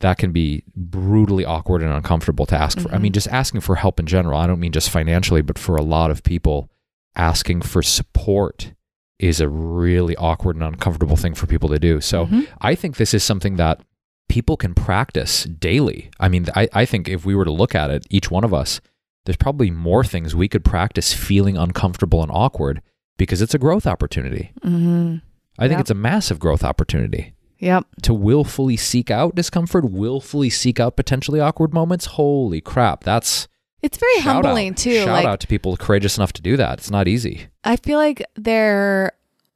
that 0.00 0.16
can 0.16 0.32
be 0.32 0.62
brutally 0.76 1.44
awkward 1.44 1.82
and 1.82 1.92
uncomfortable 1.92 2.46
to 2.46 2.56
ask 2.56 2.78
for. 2.80 2.90
I 2.94 2.98
mean, 2.98 3.12
just 3.12 3.28
asking 3.28 3.60
for 3.62 3.74
help 3.76 4.00
in 4.00 4.06
general. 4.06 4.38
I 4.38 4.46
don't 4.46 4.60
mean 4.60 4.72
just 4.72 4.88
financially, 4.90 5.42
but 5.42 5.58
for 5.58 5.76
a 5.76 5.82
lot 5.82 6.10
of 6.10 6.22
people, 6.22 6.70
asking 7.16 7.62
for 7.62 7.82
support 7.82 8.72
is 9.18 9.40
a 9.40 9.48
really 9.48 10.14
awkward 10.16 10.54
and 10.56 10.64
uncomfortable 10.64 11.16
thing 11.16 11.34
for 11.34 11.46
people 11.46 11.68
to 11.68 11.78
do. 11.80 12.00
So 12.00 12.26
Mhm. 12.26 12.46
I 12.60 12.76
think 12.76 12.96
this 12.96 13.12
is 13.12 13.24
something 13.24 13.56
that 13.56 13.80
people 14.28 14.56
can 14.56 14.74
practice 14.74 15.44
daily. 15.44 16.10
I 16.20 16.28
mean, 16.28 16.46
I, 16.54 16.68
I 16.72 16.84
think 16.84 17.08
if 17.08 17.24
we 17.24 17.34
were 17.34 17.44
to 17.44 17.50
look 17.50 17.74
at 17.74 17.90
it, 17.90 18.06
each 18.10 18.30
one 18.30 18.44
of 18.44 18.52
us, 18.54 18.80
there's 19.24 19.36
probably 19.36 19.70
more 19.70 20.04
things 20.04 20.34
we 20.36 20.48
could 20.48 20.64
practice 20.64 21.12
feeling 21.12 21.56
uncomfortable 21.56 22.22
and 22.22 22.30
awkward 22.32 22.80
because 23.16 23.42
it's 23.42 23.54
a 23.54 23.58
growth 23.58 23.86
opportunity. 23.86 24.52
Mm-hmm. 24.64 25.16
I 25.58 25.62
think 25.62 25.72
Yep. 25.72 25.80
it's 25.80 25.90
a 25.90 25.94
massive 25.94 26.38
growth 26.38 26.62
opportunity 26.62 27.34
Yep. 27.58 27.84
to 28.02 28.14
willfully 28.14 28.76
seek 28.76 29.10
out 29.10 29.34
discomfort, 29.34 29.90
willfully 29.90 30.50
seek 30.50 30.78
out 30.78 30.96
potentially 30.96 31.40
awkward 31.40 31.74
moments. 31.74 32.06
Holy 32.06 32.60
crap, 32.60 33.02
that's 33.04 33.48
It's 33.82 33.98
very 33.98 34.20
humbling 34.20 34.70
out. 34.70 34.76
too. 34.76 34.98
Shout 35.00 35.08
like 35.08 35.26
out 35.26 35.40
to 35.40 35.46
people 35.48 35.76
courageous 35.76 36.16
enough 36.16 36.32
to 36.34 36.42
do 36.42 36.56
that. 36.56 36.78
It's 36.78 36.90
not 36.90 37.08
easy. 37.08 37.48
I 37.64 37.76
feel 37.76 37.98
like 37.98 38.22
they're 38.36 39.12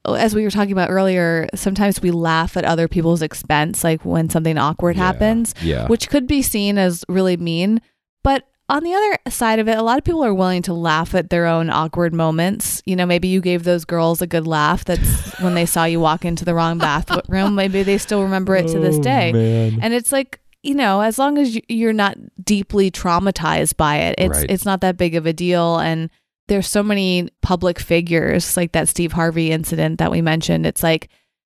as 0.06 0.34
we 0.34 0.42
were 0.44 0.50
talking 0.50 0.72
about 0.72 0.90
earlier, 0.90 1.48
sometimes 1.54 2.02
we 2.02 2.10
laugh 2.10 2.56
at 2.56 2.64
other 2.64 2.88
people's 2.88 3.22
expense, 3.22 3.84
like 3.84 4.04
when 4.04 4.28
something 4.30 4.58
awkward 4.58 4.96
Yeah, 4.96 5.02
happens, 5.06 5.54
Yeah. 5.62 5.86
which 5.88 6.08
could 6.08 6.26
be 6.26 6.42
seen 6.42 6.78
as 6.78 7.04
really 7.08 7.36
mean. 7.36 7.80
But 8.24 8.44
on 8.68 8.84
the 8.84 8.94
other 8.94 9.18
side 9.30 9.58
of 9.58 9.68
it, 9.68 9.76
a 9.76 9.82
lot 9.82 9.98
of 9.98 10.04
people 10.04 10.24
are 10.24 10.32
willing 10.34 10.62
to 10.62 10.72
laugh 10.72 11.14
at 11.14 11.30
their 11.30 11.46
own 11.46 11.68
awkward 11.70 12.14
moments. 12.14 12.82
You 12.86 12.96
know, 12.96 13.04
maybe 13.06 13.28
you 13.28 13.40
gave 13.40 13.64
those 13.64 13.84
girls 13.84 14.22
a 14.22 14.26
good 14.26 14.46
laugh. 14.46 14.84
That's 14.84 15.00
when 15.40 15.54
they 15.54 15.66
saw 15.66 15.84
you 15.84 16.00
walk 16.00 16.24
into 16.24 16.44
the 16.44 16.54
wrong 16.54 16.78
bathroom. 16.78 17.54
Maybe 17.54 17.82
they 17.82 17.98
still 17.98 18.22
remember 18.22 18.56
it 18.56 18.68
to 18.68 18.78
this 18.78 18.96
Oh, 18.96 19.02
day. 19.02 19.32
Man. 19.32 19.78
And 19.82 19.92
it's 19.94 20.10
like, 20.12 20.40
you 20.62 20.74
know, 20.74 21.00
as 21.00 21.18
long 21.18 21.38
as 21.38 21.54
you- 21.56 21.62
you're 21.68 21.92
not 21.92 22.16
deeply 22.42 22.90
traumatized 22.90 23.76
by 23.76 23.96
it, 23.96 24.14
it's 24.18 24.38
Right. 24.38 24.50
it's 24.50 24.64
not 24.64 24.80
that 24.80 24.96
big 24.96 25.14
of 25.16 25.26
a 25.26 25.32
deal. 25.32 25.78
And 25.78 26.08
there's 26.48 26.66
so 26.66 26.82
many 26.82 27.28
public 27.40 27.78
figures 27.78 28.56
like 28.56 28.72
that 28.72 28.88
Steve 28.88 29.12
Harvey 29.12 29.50
incident 29.50 29.98
that 29.98 30.10
we 30.10 30.20
mentioned. 30.20 30.66
It's 30.66 30.82
like, 30.82 31.08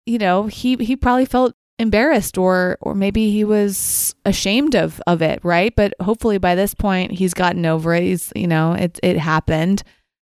you 0.05 0.17
know, 0.17 0.47
he 0.47 0.75
he 0.75 0.95
probably 0.95 1.25
felt 1.25 1.55
embarrassed 1.77 2.37
or 2.37 2.77
or 2.81 2.93
maybe 2.93 3.31
he 3.31 3.43
was 3.43 4.15
ashamed 4.25 4.75
of 4.75 5.01
of 5.07 5.21
it, 5.21 5.39
right? 5.43 5.75
But 5.75 5.93
hopefully 6.01 6.37
by 6.37 6.55
this 6.55 6.73
point 6.73 7.11
he's 7.11 7.33
gotten 7.33 7.65
over 7.65 7.93
it. 7.93 8.03
He's, 8.03 8.33
you 8.35 8.47
know, 8.47 8.73
it 8.73 8.99
it 9.01 9.17
happened 9.17 9.83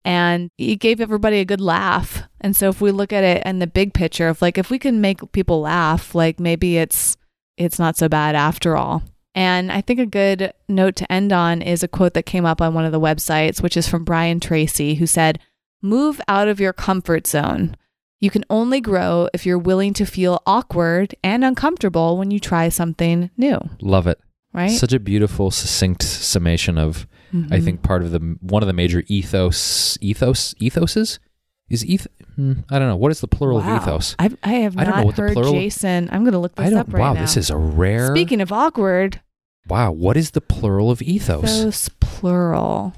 and 0.05 0.51
he 0.57 0.77
gave 0.77 1.01
everybody 1.01 1.40
a 1.40 1.44
good 1.44 1.61
laugh. 1.61 2.23
And 2.40 2.55
so 2.55 2.68
if 2.68 2.81
we 2.81 2.90
look 2.90 3.12
at 3.12 3.25
it 3.25 3.42
in 3.44 3.59
the 3.59 3.66
big 3.66 3.94
picture 3.94 4.29
of 4.29 4.42
like 4.42 4.59
if 4.59 4.71
we 4.71 4.79
can 4.79 5.01
make 5.01 5.33
people 5.33 5.61
laugh, 5.61 6.14
like 6.14 6.38
maybe 6.38 6.79
it's 6.79 7.16
it's 7.57 7.79
not 7.79 7.97
so 7.97 8.09
bad 8.09 8.35
after 8.35 8.77
all. 8.77 9.03
And 9.35 9.71
I 9.71 9.81
think 9.81 10.01
a 10.01 10.07
good 10.07 10.53
note 10.69 10.97
to 10.97 11.12
end 11.12 11.33
on 11.33 11.62
is 11.62 11.83
a 11.83 11.88
quote 11.88 12.14
that 12.14 12.27
came 12.27 12.45
up 12.45 12.61
on 12.61 12.75
one 12.75 12.85
of 12.85 12.93
the 12.93 13.01
websites, 13.01 13.62
which 13.62 13.77
is 13.77 13.87
from 13.88 14.05
Brian 14.05 14.41
Tracy, 14.41 14.95
who 14.97 15.07
said, 15.07 15.38
Move 15.81 16.21
out 16.27 16.49
of 16.49 16.59
your 16.59 16.73
comfort 16.73 17.27
zone. 17.27 17.77
You 18.21 18.31
can 18.31 18.45
only 18.51 18.81
grow 18.81 19.29
if 19.33 19.47
you're 19.47 19.59
willing 19.59 19.93
to 19.95 20.05
feel 20.05 20.43
awkward 20.45 21.14
and 21.23 21.45
uncomfortable 21.45 22.19
when 22.19 22.33
you 22.33 22.41
try 22.41 22.69
something 22.69 23.31
new, 23.37 23.61
Love 23.81 24.09
it. 24.09 24.19
right? 24.53 24.73
Such 24.73 24.93
a 24.93 24.99
beautiful, 24.99 25.53
succinct 25.53 26.03
summation 26.03 26.79
of 26.79 27.07
I 27.31 27.37
Mhm. 27.61 27.64
think 27.64 27.83
part 27.83 28.03
of 28.03 28.11
the 28.11 28.38
one 28.41 28.62
of 28.62 28.67
the 28.67 28.73
major 28.73 29.05
ethos 29.07 29.99
ethos 30.01 30.55
ethoses 30.62 31.19
is 31.68 31.85
eth. 31.88 32.07
hmm, 32.37 32.52
I 32.70 32.78
don't 32.78 32.88
know 32.88 32.96
what 32.96 33.11
is 33.12 33.20
the 33.20 33.28
plural 33.28 33.59
Wow. 33.59 33.76
of 33.76 33.83
ethos. 33.83 34.16
I've, 34.18 34.37
I 34.42 34.48
have 34.64 34.76
I 34.78 34.85
don't 34.85 34.90
know 34.92 34.96
not 34.98 35.07
what 35.07 35.16
the 35.16 35.22
heard 35.22 35.33
plural- 35.35 35.52
Jason. 35.52 36.09
I'm 36.12 36.22
going 36.24 36.33
to 36.33 36.38
look 36.38 36.54
this 36.54 36.66
I 36.66 36.70
don't. 36.70 36.78
up 36.81 36.92
right 36.92 37.00
wow, 37.00 37.12
now. 37.12 37.20
Wow, 37.20 37.26
this 37.26 37.37
is 37.37 37.50
a 37.50 37.57
rare. 37.57 38.09
Speaking 38.14 38.40
of 38.40 38.52
awkward, 38.52 39.20
wow, 39.68 39.92
what 39.92 40.16
is 40.16 40.31
the 40.33 40.40
plural 40.40 40.90
of 40.90 41.02
ethos? 41.02 41.44
ethos 41.61 41.88
plural. 42.00 42.94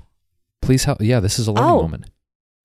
Please 0.63 0.85
help. 0.85 1.01
Yeah, 1.01 1.21
this 1.21 1.39
is 1.39 1.47
a 1.49 1.53
learning 1.53 1.71
Oh. 1.71 1.83
moment. 1.83 2.05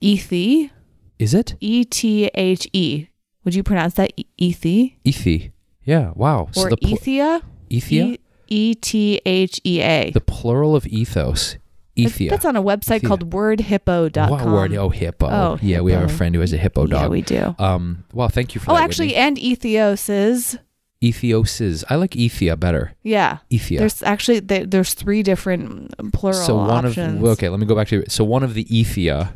Ethi, 0.04 0.70
Is 1.18 1.34
it 1.34 1.56
E 1.62 1.86
T 1.86 2.30
H 2.36 2.68
E. 2.74 3.08
Would 3.46 3.56
you 3.56 3.64
pronounce 3.64 3.94
that 3.96 4.12
Ethi 4.40 4.96
ethi? 5.06 5.52
Yeah. 5.84 6.12
Wow. 6.16 6.50
or 6.58 6.70
the 6.70 6.78
pl- 6.78 6.98
Ethia? 6.98 7.42
ethia. 7.72 8.18
E 8.48 8.76
T 8.76 9.22
H 9.26 9.62
E 9.64 9.82
A. 9.82 10.12
the 10.12 10.22
plural 10.22 10.76
of 10.76 10.86
ethos. 10.88 11.58
Ethia. 11.98 12.30
That's 12.30 12.46
on 12.46 12.56
a 12.56 12.62
website 12.64 13.00
Ethia. 13.02 13.08
called 13.08 13.30
wordhippo.com. 13.32 14.30
What 14.30 14.46
word? 14.46 14.74
Oh, 14.76 14.90
hippo. 14.90 15.28
Oh, 15.28 15.60
yeah, 15.62 15.80
we 15.82 15.92
have 15.94 16.04
a 16.04 16.10
friend 16.10 16.36
who 16.36 16.42
has 16.42 16.52
a 16.54 16.58
hippo 16.58 16.88
dog. 16.88 17.02
Yeah, 17.04 17.08
we 17.08 17.22
do. 17.22 17.56
um. 17.60 18.04
Well, 18.14 18.28
thank 18.30 18.54
you 18.56 18.62
for 18.62 18.72
Oh, 18.72 18.74
that. 18.76 18.84
actually, 18.84 19.08
Whitney. 19.08 19.16
and 19.22 19.38
Ethioses. 19.38 20.60
Ethioses. 21.04 21.84
I 21.90 21.96
like 21.96 22.12
ethia 22.12 22.60
better. 22.60 22.94
Yeah. 23.04 23.40
Ethia. 23.52 23.80
There's 23.80 24.02
actually 24.04 24.40
there, 24.40 24.66
there's 24.66 24.94
three 24.94 25.24
different 25.24 25.94
plural 26.14 26.38
so 26.40 26.56
one 26.58 26.86
options. 26.86 27.22
of 27.22 27.30
okay 27.32 27.50
let 27.50 27.60
me 27.60 27.66
go 27.66 27.76
back 27.76 27.88
to 27.90 28.04
so 28.10 28.24
one 28.24 28.44
of 28.44 28.54
the 28.56 28.64
ethia 28.66 29.34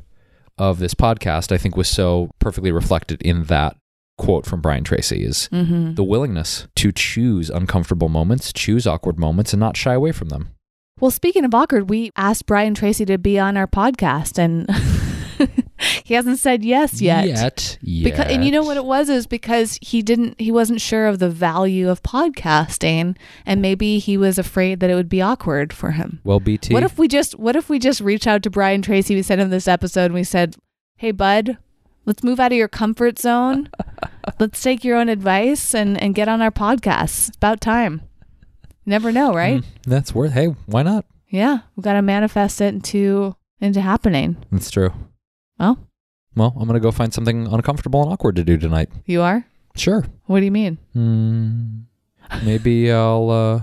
of 0.58 0.80
this 0.80 0.94
podcast 0.94 1.52
i 1.52 1.58
think 1.58 1.76
was 1.78 1.88
so 1.88 2.32
perfectly 2.40 2.72
reflected 2.72 3.22
in 3.22 3.44
that 3.46 3.76
quote 4.18 4.46
from 4.46 4.62
brian 4.62 4.84
tracy 4.84 5.24
is 5.24 5.48
Mm-hmm. 5.52 5.94
the 5.94 6.04
willingness 6.04 6.68
to 6.78 6.92
choose 6.92 7.50
uncomfortable 7.50 8.10
moments 8.10 8.52
choose 8.52 8.88
awkward 8.88 9.20
moments 9.20 9.54
and 9.54 9.60
not 9.60 9.78
shy 9.78 9.94
away 9.94 10.12
from 10.12 10.30
them 10.30 10.50
Well, 11.00 11.12
speaking 11.12 11.46
of 11.46 11.54
awkward, 11.56 11.90
we 11.90 12.12
asked 12.16 12.46
Brian 12.46 12.74
Tracy 12.74 13.06
to 13.06 13.18
be 13.18 13.40
on 13.40 13.56
our 13.56 13.68
podcast, 13.68 14.38
and 14.38 14.70
he 16.04 16.14
hasn't 16.14 16.40
said 16.40 16.64
yes 16.66 17.02
yet. 17.02 17.26
yet, 17.26 17.78
Because, 18.04 18.26
and 18.32 18.44
you 18.44 18.52
know 18.52 18.64
what 18.64 18.76
it 18.76 18.84
was 18.84 19.08
is 19.10 19.26
because 19.26 19.80
he 19.82 20.02
didn't 20.02 20.40
he 20.40 20.52
wasn't 20.52 20.82
sure 20.82 21.08
of 21.08 21.20
the 21.20 21.30
value 21.30 21.90
of 21.90 22.04
podcasting 22.04 23.16
and 23.46 23.62
maybe 23.62 24.00
he 24.00 24.18
was 24.18 24.38
afraid 24.38 24.82
that 24.82 24.90
it 24.90 24.96
would 24.96 25.08
be 25.08 25.22
awkward 25.22 25.72
for 25.72 25.92
him. 25.92 26.20
well 26.26 26.40
bt 26.42 26.74
What 26.74 26.84
if 26.84 26.98
we 26.98 27.08
just 27.08 27.40
what 27.40 27.56
if 27.56 27.70
we 27.70 27.80
just 27.80 28.02
reach 28.02 28.28
out 28.28 28.44
to 28.44 28.50
Brian 28.50 28.82
Tracy, 28.82 29.16
we 29.16 29.22
sent 29.22 29.40
him 29.40 29.50
this 29.50 29.68
episode 29.68 30.06
and 30.06 30.16
we 30.16 30.24
said, 30.26 30.58
Hey 30.98 31.12
bud, 31.12 31.58
let's 32.06 32.24
move 32.24 32.42
out 32.42 32.52
of 32.52 32.58
your 32.58 32.68
comfort 32.68 33.20
zone. 33.20 33.70
let's 34.40 34.62
take 34.62 34.84
your 34.84 34.98
own 34.98 35.08
advice 35.08 35.74
and, 35.74 36.02
and 36.02 36.14
get 36.14 36.28
on 36.28 36.42
our 36.42 36.52
podcast. 36.52 37.30
It's 37.30 37.38
about 37.38 37.62
time. 37.62 38.02
Never 38.90 39.12
know, 39.12 39.34
right? 39.34 39.62
Mm, 39.62 39.66
that's 39.86 40.14
worth 40.16 40.34
hey 40.34 40.48
why 40.66 40.82
not 40.84 41.06
Yeah. 41.30 41.60
We've 41.76 41.84
got 41.84 41.94
to 41.94 42.02
manifest 42.02 42.60
it 42.60 42.74
into 42.74 43.36
into 43.62 43.82
happening. 43.82 44.38
that's 44.52 44.72
true 44.72 44.92
Well, 45.60 45.78
well 46.36 46.54
i'm 46.58 46.66
gonna 46.68 46.80
go 46.80 46.92
find 46.92 47.14
something 47.14 47.46
uncomfortable 47.48 48.02
and 48.04 48.12
awkward 48.14 48.36
to 48.38 48.44
do 48.44 48.58
tonight 48.58 48.90
you 49.06 49.22
are? 49.22 49.46
sure 49.76 50.06
What 50.26 50.40
do 50.40 50.46
you 50.46 50.52
mean? 50.52 50.78
mm, 50.96 51.84
maybe 52.44 52.92
i'll 52.92 53.30
uh 53.30 53.62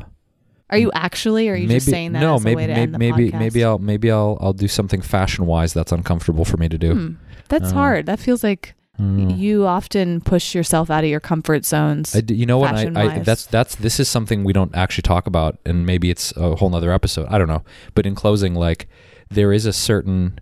Are 0.71 0.79
you 0.79 0.91
actually 0.95 1.49
or 1.49 1.55
are 1.55 1.57
you 1.57 1.67
maybe 1.69 1.79
just 1.81 1.91
saying 1.91 2.12
that 2.12 2.21
no 2.21 2.39
maybe 2.39 2.67
maybe 2.67 2.99
maybe, 2.99 3.31
podcast? 3.31 3.39
maybe 3.41 3.65
i'll 3.65 3.79
maybe 3.79 4.11
i'll 4.11 4.37
i'll 4.41 4.53
do 4.53 4.69
something 4.69 5.01
fashion 5.03 5.47
wise 5.47 5.73
that's 5.73 5.93
uncomfortable 5.93 6.45
for 6.45 6.57
me 6.59 6.69
to 6.69 6.79
do 6.79 6.93
Hmm. 6.95 7.12
That's 7.49 7.71
Uh, 7.71 7.75
hard. 7.75 8.07
That 8.07 8.19
feels 8.19 8.43
like 8.43 8.75
Mm. 9.01 9.37
you 9.37 9.67
often 9.67 10.21
push 10.23 10.55
yourself 10.55 10.91
out 10.91 11.05
of 11.05 11.11
your 11.11 11.21
comfort 11.21 11.67
zones. 11.67 12.15
I 12.17 12.23
you 12.29 12.47
know 12.47 12.59
what? 12.59 12.75
I, 12.75 12.91
I 12.95 13.19
that's 13.19 13.45
that's 13.47 13.75
this 13.77 14.01
is 14.01 14.09
something 14.09 14.43
we 14.43 14.53
don't 14.53 14.75
actually 14.75 15.03
talk 15.03 15.27
about, 15.27 15.59
and 15.67 15.85
maybe 15.85 16.09
it's 16.11 16.33
a 16.37 16.57
whole 16.57 16.71
nother 16.71 16.91
episode. 16.93 17.27
I 17.29 17.37
don't 17.39 17.49
know. 17.49 17.63
But 17.95 18.07
in 18.07 18.15
closing, 18.15 18.55
like 18.55 18.89
there 19.31 19.53
is 19.53 19.67
a 19.67 19.73
certain 19.73 20.39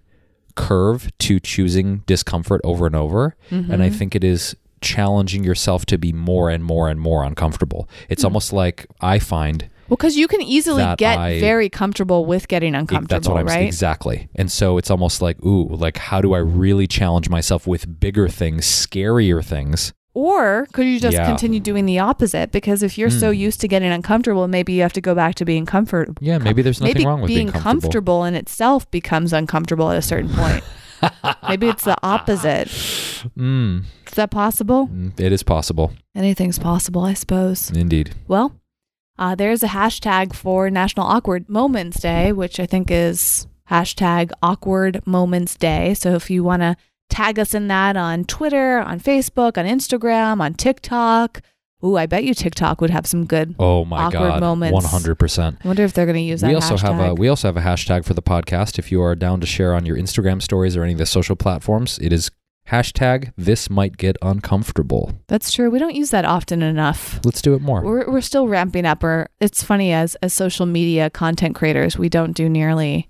curve 0.55 1.11
to 1.19 1.41
choosing 1.41 1.99
discomfort 2.07 2.61
over 2.65 2.87
and 2.87 2.95
over, 2.95 3.35
and 3.51 3.83
I 3.83 3.91
Mhm. 3.91 3.95
think 3.95 4.15
it 4.15 4.23
is 4.23 4.55
challenging 4.81 5.43
yourself 5.43 5.85
to 5.87 5.99
be 5.99 6.13
more 6.13 6.51
and 6.51 6.63
more 6.63 6.89
and 6.89 7.01
more 7.01 7.25
uncomfortable. 7.25 7.89
It's 8.09 8.23
Hmm. 8.23 8.27
almost 8.27 8.53
like 8.53 8.87
I 9.01 9.19
find 9.19 9.69
Well, 9.89 9.97
because 9.97 10.17
you 10.17 10.29
can 10.29 10.41
easily 10.43 10.85
get 10.97 11.19
I- 11.19 11.41
very 11.41 11.69
comfortable 11.69 12.25
with 12.25 12.49
getting 12.49 12.75
uncomfortable, 12.75 13.09
that's 13.15 13.29
what 13.29 13.39
I'm 13.41 13.47
right? 13.47 13.67
exactly. 13.67 14.29
And 14.35 14.51
so 14.51 14.79
it's 14.79 14.91
almost 14.91 15.21
like, 15.23 15.43
ooh, 15.45 15.69
like 15.69 15.99
how 15.99 16.21
do 16.21 16.33
I 16.35 16.39
really 16.39 16.87
challenge 16.87 17.29
myself 17.29 17.67
with 17.67 18.01
bigger 18.01 18.29
things, 18.29 18.65
scarier 18.67 19.45
things? 19.45 19.93
Or 20.17 20.67
could 20.73 20.87
you 20.87 21.01
just 21.01 21.15
Yeah. 21.17 21.27
continue 21.27 21.59
doing 21.59 21.87
the 21.87 21.99
opposite? 21.99 22.53
Because 22.53 22.85
if 22.85 22.97
you're 22.97 23.11
so 23.11 23.31
Hmm. 23.33 23.37
used 23.39 23.61
to 23.63 23.69
getting 23.69 23.91
uncomfortable, 23.91 24.47
maybe 24.47 24.73
you 24.73 24.83
have 24.83 24.93
to 24.93 25.01
go 25.01 25.13
back 25.15 25.35
to 25.37 25.45
being 25.45 25.67
comfortable. 25.67 26.15
Yeah, 26.21 26.39
maybe 26.39 26.63
there's 26.63 26.81
nothing 26.81 26.95
maybe 26.95 27.05
wrong 27.07 27.21
with 27.21 27.29
being 27.29 27.49
comfortable. 27.49 27.71
being 27.73 27.81
comfortable. 27.81 28.25
in 28.25 28.35
itself 28.37 28.89
becomes 28.93 29.33
uncomfortable 29.33 29.91
at 29.91 29.97
a 29.99 30.03
certain 30.03 30.31
point. 30.31 30.63
maybe 31.49 31.69
it's 31.69 31.83
the 31.85 31.97
opposite. 32.05 32.69
Mm, 33.37 33.83
Is 34.07 34.15
that 34.15 34.31
possible? 34.31 34.87
mm, 34.87 35.19
it 35.19 35.33
is 35.33 35.43
possible, 35.43 35.93
Anything's 36.15 36.59
possible, 36.61 37.03
I 37.03 37.15
suppose. 37.15 37.71
indeed. 37.73 38.15
Well, 38.29 38.53
uh, 39.19 39.35
there's 39.35 39.63
a 39.63 39.69
hashtag 39.69 40.35
for 40.35 40.71
National 40.71 41.07
Awkward 41.07 41.49
Moments 41.49 42.01
Day, 42.01 42.33
which 42.33 42.59
I 42.59 42.67
think 42.67 42.91
is 42.91 43.47
hashtag 43.71 44.31
Awkward 44.43 45.07
Moments 45.07 45.57
Day. 45.57 45.95
So 45.95 46.15
if 46.15 46.31
you 46.31 46.45
want 46.45 46.63
to 46.63 46.77
tag 47.11 47.39
us 47.39 47.55
in 47.55 47.69
that 47.69 47.97
on 47.97 48.25
Twitter, 48.25 48.79
on 48.79 48.99
Facebook, 49.01 49.57
on 49.59 49.67
Instagram, 49.67 50.41
on 50.41 50.55
TikTok. 50.55 51.43
Ooh, 51.85 51.99
I 51.99 52.07
bet 52.07 52.25
you 52.25 52.33
TikTok 52.33 52.81
would 52.81 52.89
have 52.89 53.07
some 53.07 53.27
good. 53.27 53.55
Oh 53.59 53.85
my 53.85 54.05
Awkward 54.05 54.19
god, 54.19 54.41
moments. 54.41 54.73
one 54.73 54.85
hundred 54.85 55.17
percent. 55.17 55.59
I 55.63 55.69
wonder 55.69 55.85
if 55.85 55.93
they're 55.93 56.07
going 56.07 56.17
to 56.17 56.23
use 56.23 56.41
that 56.41 56.49
We 56.49 56.55
also 56.55 56.77
hashtag. 56.77 56.81
have 56.95 57.01
a 57.11 57.15
we 57.15 57.29
also 57.29 57.47
have 57.49 57.59
a 57.59 57.61
hashtag 57.61 58.07
for 58.07 58.15
the 58.15 58.23
podcast. 58.23 58.79
If 58.79 58.91
you 58.91 59.03
are 59.03 59.15
down 59.15 59.41
to 59.41 59.47
share 59.47 59.75
on 59.75 59.85
your 59.85 59.97
Instagram 59.99 60.41
stories 60.41 60.77
or 60.79 60.83
any 60.83 60.93
of 60.93 60.99
the 60.99 61.05
social 61.05 61.37
platforms, 61.37 61.99
it 62.01 62.11
is 62.11 62.31
hashtag 62.69 63.33
This 63.37 63.69
might 63.71 63.97
get 63.97 64.17
uncomfortable. 64.23 65.13
That's 65.29 65.53
true. 65.53 65.71
We 65.71 65.79
don't 65.79 65.95
use 65.95 66.11
that 66.11 66.25
often 66.25 66.63
enough. 66.63 67.21
Let's 67.25 67.43
do 67.43 67.55
it 67.55 67.63
more. 67.63 67.83
We're, 67.83 68.11
we're 68.11 68.21
still 68.21 68.49
ramping 68.49 68.87
up. 68.87 69.03
Or 69.05 69.29
it's 69.41 69.63
funny 69.63 69.93
as 69.93 70.15
as 70.17 70.33
social 70.33 70.67
media 70.67 71.11
content 71.11 71.55
creators, 71.55 71.99
we 71.99 72.09
don't 72.09 72.33
do 72.33 72.49
nearly 72.49 73.09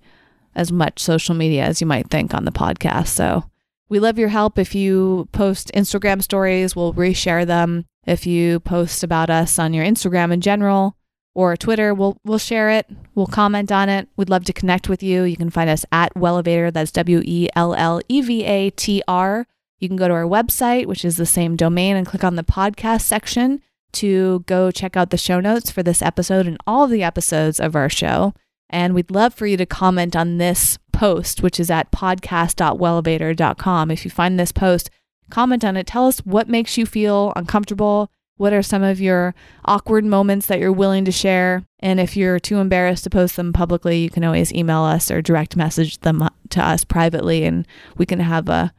as 0.55 0.71
much 0.71 1.01
social 1.01 1.35
media 1.35 1.65
as 1.65 1.81
you 1.81 1.87
might 1.87 2.11
think 2.11 2.35
on 2.35 2.45
the 2.45 2.53
podcast. 2.53 3.09
So 3.09 3.45
We 3.89 3.99
love 4.01 4.19
your 4.19 4.29
help. 4.29 4.59
If 4.59 4.75
you 4.75 5.29
post 5.33 5.71
Instagram 5.75 6.23
stories, 6.23 6.75
we'll 6.75 6.95
reshare 6.95 7.47
them. 7.47 7.85
If 8.07 8.27
you 8.27 8.61
post 8.61 9.03
about 9.03 9.31
us 9.31 9.59
on 9.59 9.73
your 9.73 9.85
Instagram 9.85 10.33
in 10.33 10.41
general 10.41 10.97
or 11.35 11.57
Twitter, 11.57 11.93
we'll 11.93 12.17
we'll 12.25 12.39
share 12.39 12.71
it. 12.71 12.87
We'll 13.15 13.27
comment 13.27 13.73
on 13.73 13.89
it. 13.89 14.09
We'd 14.17 14.31
love 14.31 14.45
to 14.45 14.53
connect 14.53 14.89
with 14.89 15.03
you. 15.03 15.25
You 15.25 15.37
can 15.37 15.51
find 15.51 15.69
us 15.69 15.85
at 15.91 16.15
Wellevatr. 16.15 16.73
That's 16.73 16.93
W 16.93 17.23
E 17.25 17.49
L 17.57 17.75
L 17.75 18.01
E 18.09 18.21
V 18.21 18.45
A 18.45 18.71
T 18.71 19.03
R. 19.09 19.47
You 19.81 19.89
can 19.89 19.97
go 19.97 20.09
to 20.09 20.15
our 20.15 20.25
website, 20.25 20.87
which 20.87 21.05
is 21.05 21.17
the 21.17 21.27
same 21.27 21.57
domain, 21.57 21.97
and 21.97 22.07
click 22.07 22.25
on 22.25 22.37
the 22.37 22.45
podcast 22.45 23.03
section 23.03 23.61
to 23.93 24.45
go 24.47 24.71
check 24.71 24.97
out 24.97 25.11
the 25.11 25.17
show 25.17 25.41
notes 25.41 25.71
for 25.71 25.83
this 25.83 26.03
episode 26.03 26.47
and 26.47 26.59
all 26.67 26.87
the 26.87 27.03
episodes 27.03 27.59
of 27.61 27.75
our 27.77 27.89
show. 27.89 28.35
And 28.71 28.95
we'd 28.95 29.11
love 29.11 29.35
for 29.35 29.47
you 29.47 29.57
to 29.57 29.67
comment 29.67 30.17
on 30.17 30.39
this 30.39 30.79
post, 30.93 31.43
which 31.43 31.61
is 31.61 31.71
at 31.71 31.93
podcast.wellevatr.com. 31.93 33.91
If 33.91 34.05
you 34.05 34.11
find 34.11 34.39
this 34.39 34.53
post, 34.53 34.91
comment 35.31 35.65
on 35.65 35.77
it. 35.77 35.87
Tell 35.87 36.07
us 36.07 36.21
what 36.21 36.49
makes 36.49 36.77
you 36.79 36.87
feel 36.87 37.33
uncomfortable. 37.37 38.11
What 38.37 38.53
are 38.53 38.63
some 38.63 38.83
of 38.83 39.01
your 39.01 39.35
awkward 39.65 40.05
moments 40.05 40.47
that 40.47 40.59
you're 40.59 40.73
willing 40.73 41.05
to 41.05 41.13
share? 41.13 41.65
And 41.79 42.01
if 42.01 42.17
you're 42.17 42.41
too 42.41 42.59
embarrassed 42.59 43.05
to 43.05 43.11
post 43.11 43.37
them 43.37 43.53
publicly, 43.53 43.99
you 43.99 44.11
can 44.11 44.25
always 44.25 44.53
email 44.53 44.83
us 44.83 45.11
or 45.11 45.23
direct 45.23 45.57
message 45.57 45.99
them 46.01 46.29
to 46.51 46.63
us 46.63 46.85
privately, 46.85 47.45
and 47.45 47.67
we 47.97 48.07
can 48.07 48.21
have 48.21 48.49
a 48.49 48.73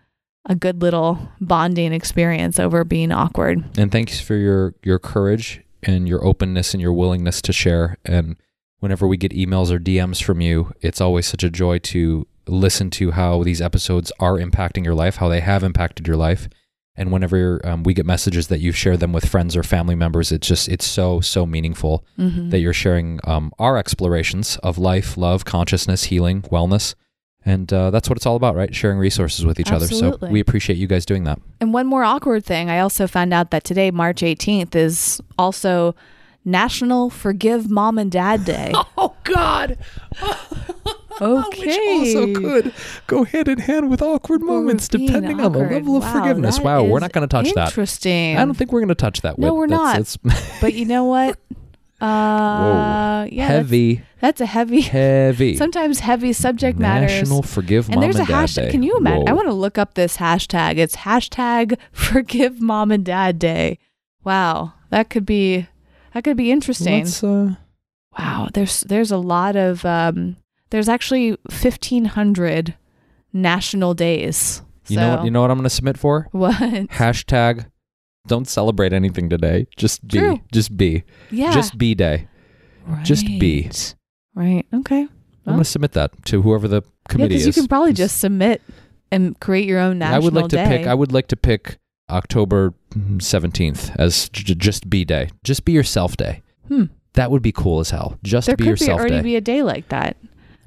a 0.47 0.55
good 0.55 0.81
little 0.81 1.17
bonding 1.41 1.91
experience 1.91 2.59
over 2.59 2.83
being 2.83 3.11
awkward. 3.11 3.63
And 3.77 3.91
thanks 3.91 4.19
for 4.19 4.35
your 4.35 4.75
your 4.83 4.99
courage 4.99 5.61
and 5.83 6.07
your 6.07 6.23
openness 6.25 6.73
and 6.73 6.81
your 6.81 6.93
willingness 6.93 7.41
to 7.43 7.53
share. 7.53 7.97
And 8.05 8.35
whenever 8.79 9.07
we 9.07 9.17
get 9.17 9.31
emails 9.31 9.71
or 9.71 9.79
DMs 9.79 10.21
from 10.21 10.41
you, 10.41 10.73
it's 10.81 11.01
always 11.01 11.25
such 11.25 11.43
a 11.43 11.49
joy 11.49 11.79
to 11.79 12.27
listen 12.47 12.89
to 12.91 13.11
how 13.11 13.43
these 13.43 13.61
episodes 13.61 14.11
are 14.19 14.37
impacting 14.37 14.85
your 14.85 14.93
life, 14.93 15.17
how 15.17 15.29
they 15.29 15.41
have 15.41 15.63
impacted 15.63 16.07
your 16.07 16.17
life. 16.17 16.47
And 16.97 17.11
whenever 17.11 17.59
um, 17.65 17.83
we 17.83 17.93
get 17.93 18.05
messages 18.05 18.47
that 18.47 18.59
you 18.59 18.71
share 18.71 18.95
them 18.95 19.11
with 19.11 19.27
friends 19.27 19.55
or 19.57 19.63
family 19.63 19.95
members, 19.95 20.31
it's 20.31 20.47
just 20.47 20.69
it's 20.69 20.85
so 20.85 21.19
so 21.21 21.45
meaningful 21.45 22.05
Mm-hmm. 22.17 22.49
that 22.51 22.59
you're 22.59 22.71
sharing 22.73 23.19
um, 23.25 23.51
our 23.59 23.77
explorations 23.77 24.57
of 24.63 24.77
life, 24.77 25.17
love, 25.17 25.43
consciousness, 25.45 26.05
healing, 26.05 26.41
wellness. 26.43 26.95
And 27.47 27.71
uh, 27.71 27.91
that's 27.91 28.09
what 28.09 28.17
it's 28.17 28.25
all 28.25 28.35
about, 28.37 28.55
right? 28.55 28.73
Sharing 28.73 28.97
resources 28.97 29.45
with 29.45 29.59
each 29.59 29.71
other. 29.71 29.85
So 29.87 30.17
we 30.31 30.39
appreciate 30.39 30.77
you 30.77 30.87
guys 30.87 31.05
doing 31.05 31.25
that. 31.25 31.39
And 31.61 31.73
one 31.73 31.85
more 31.85 32.03
awkward 32.03 32.43
thing, 32.43 32.69
I 32.71 32.79
also 32.79 33.05
found 33.05 33.33
out 33.35 33.51
that 33.51 33.63
today, 33.63 33.91
March 33.91 34.21
18th, 34.21 34.73
is 34.75 35.21
also 35.37 35.93
National 36.43 37.09
Forgive 37.11 37.69
Mom 37.69 37.99
and 37.99 38.11
Dad 38.11 38.45
Day. 38.45 38.73
Oh 38.97 39.13
God! 39.25 39.77
Okay. 41.21 41.59
Which 41.65 42.15
also 42.17 42.33
could 42.33 42.73
go 43.07 43.23
hand 43.23 43.47
in 43.47 43.59
hand 43.59 43.89
with 43.89 44.01
awkward 44.01 44.41
moments, 44.41 44.87
Being 44.89 45.07
depending 45.07 45.39
on 45.41 45.51
the 45.53 45.59
awkward. 45.59 45.71
level 45.73 45.97
of 45.97 46.03
Wow, 46.03 46.13
forgiveness. 46.13 46.57
that 46.57 46.63
Wow, 46.65 46.83
we're 46.83 46.97
is 46.97 47.01
not 47.01 47.11
going 47.13 47.27
to 47.27 47.31
touch 47.31 47.53
that. 47.53 47.67
Interesting. 47.69 48.37
I 48.37 48.45
don't 48.45 48.53
think 48.55 48.71
we're 48.71 48.81
going 48.81 48.89
to 48.89 48.95
touch 48.95 49.21
that. 49.21 49.37
No, 49.37 49.53
Whit. 49.53 49.57
we're 49.59 49.67
That's- 49.77 50.17
not. 50.23 50.33
It's 50.35 50.57
But 50.61 50.73
you 50.73 50.85
know 50.85 51.05
what? 51.05 51.37
Uh, 52.01 53.25
yeah, 53.31 53.47
that's- 53.47 53.47
heavy, 53.47 54.01
That's, 54.19 54.41
a 54.41 54.45
heavy, 54.45 54.81
heavy. 54.81 55.55
sometimes 55.55 56.01
heavy 56.01 56.33
subject 56.33 56.77
matters. 56.77 57.09
National 57.11 57.41
Forgive 57.41 57.85
and 57.87 57.95
Mom 57.95 58.01
there's 58.01 58.17
and 58.17 58.27
a 58.27 58.31
Dad 58.31 58.49
hashtag. 58.49 58.55
Day. 58.65 58.71
Can 58.71 58.83
you 58.83 58.97
imagine? 58.97 59.27
I 59.29 59.31
Whoa. 59.31 59.35
want 59.37 59.47
to 59.47 59.53
look 59.53 59.77
up 59.77 59.93
this 59.93 60.17
hashtag. 60.17 60.77
It's 60.77 60.97
hashtag 60.97 61.77
Forgive 61.93 62.59
Mom 62.61 62.91
and 62.91 63.05
Dad 63.05 63.39
Day. 63.39 63.79
Wow, 64.25 64.73
that 64.89 65.09
could 65.09 65.25
be 65.25 65.67
that 66.13 66.25
could 66.25 66.35
be 66.37 66.51
interesting. 66.51 67.05
Let's, 67.05 67.23
uh, 67.23 67.55
Wow, 68.19 68.49
there's 68.53 68.81
there's 68.81 69.11
a 69.11 69.17
lot 69.17 69.55
of 69.55 69.85
um 69.85 70.35
there's 70.69 70.89
actually 70.89 71.31
1500 71.49 72.75
national 73.33 73.93
days. 73.93 74.61
you 74.87 74.97
know 74.97 75.01
So- 75.11 75.15
what? 75.17 75.25
You 75.25 75.31
know 75.31 75.41
what 75.41 75.51
I'm 75.51 75.57
going 75.57 75.63
to 75.63 75.69
submit 75.69 75.97
for? 75.97 76.27
what? 76.31 76.55
Hashtag. 76.59 77.65
Don't 78.27 78.47
celebrate 78.47 78.91
anything 78.91 79.29
today. 79.29 79.67
Just 79.77 80.07
be. 80.07 80.17
True. 80.17 80.39
Just 80.51 80.75
be. 80.75 81.03
Yeah. 81.29 81.51
Just 81.53 81.77
be 81.77 81.93
day. 81.93 82.27
just 83.03 83.25
be. 83.25 83.63
Right. 83.65 83.95
Right. 84.35 84.65
Okay. 84.73 85.01
I'm 85.01 85.09
going 85.53 85.57
to 85.59 85.63
submit 85.65 85.91
that 85.91 86.25
to 86.25 86.41
whoever 86.41 86.67
the 86.67 86.81
yeah, 86.81 86.89
committee 87.07 87.35
because 87.35 87.47
is. 87.47 87.55
you 87.55 87.61
can 87.63 87.67
probably 87.67 87.93
just 87.93 88.17
submit 88.19 88.63
and 89.11 89.39
create 89.39 89.65
your 89.67 89.79
own 89.79 89.99
national 89.99 90.15
I 90.15 90.19
would 90.25 90.33
like 90.33 90.47
to 90.49 90.55
day. 90.55 90.65
pick. 90.79 90.87
I 90.87 90.93
would 90.95 91.11
like 91.11 91.27
to 91.27 91.35
pick 91.35 91.77
October 92.09 92.73
17th 92.95 93.95
as 93.99 94.29
j- 94.29 94.55
just 94.55 94.89
be 94.89 95.05
day. 95.05 95.29
Just 95.43 95.63
be 95.65 95.71
yourself 95.73 96.17
day. 96.17 96.41
Hmm. 96.67 96.85
That 97.13 97.29
would 97.29 97.43
be 97.43 97.51
cool 97.51 97.79
as 97.79 97.91
hell. 97.91 98.17
Just 98.23 98.47
There 98.47 98.55
be 98.55 98.63
could 98.63 98.65
be 98.65 98.69
yourself 98.71 98.99
already 98.99 99.17
day. 99.17 99.21
be 99.21 99.35
a 99.35 99.41
day 99.41 99.61
like 99.61 99.87
that. 99.89 100.17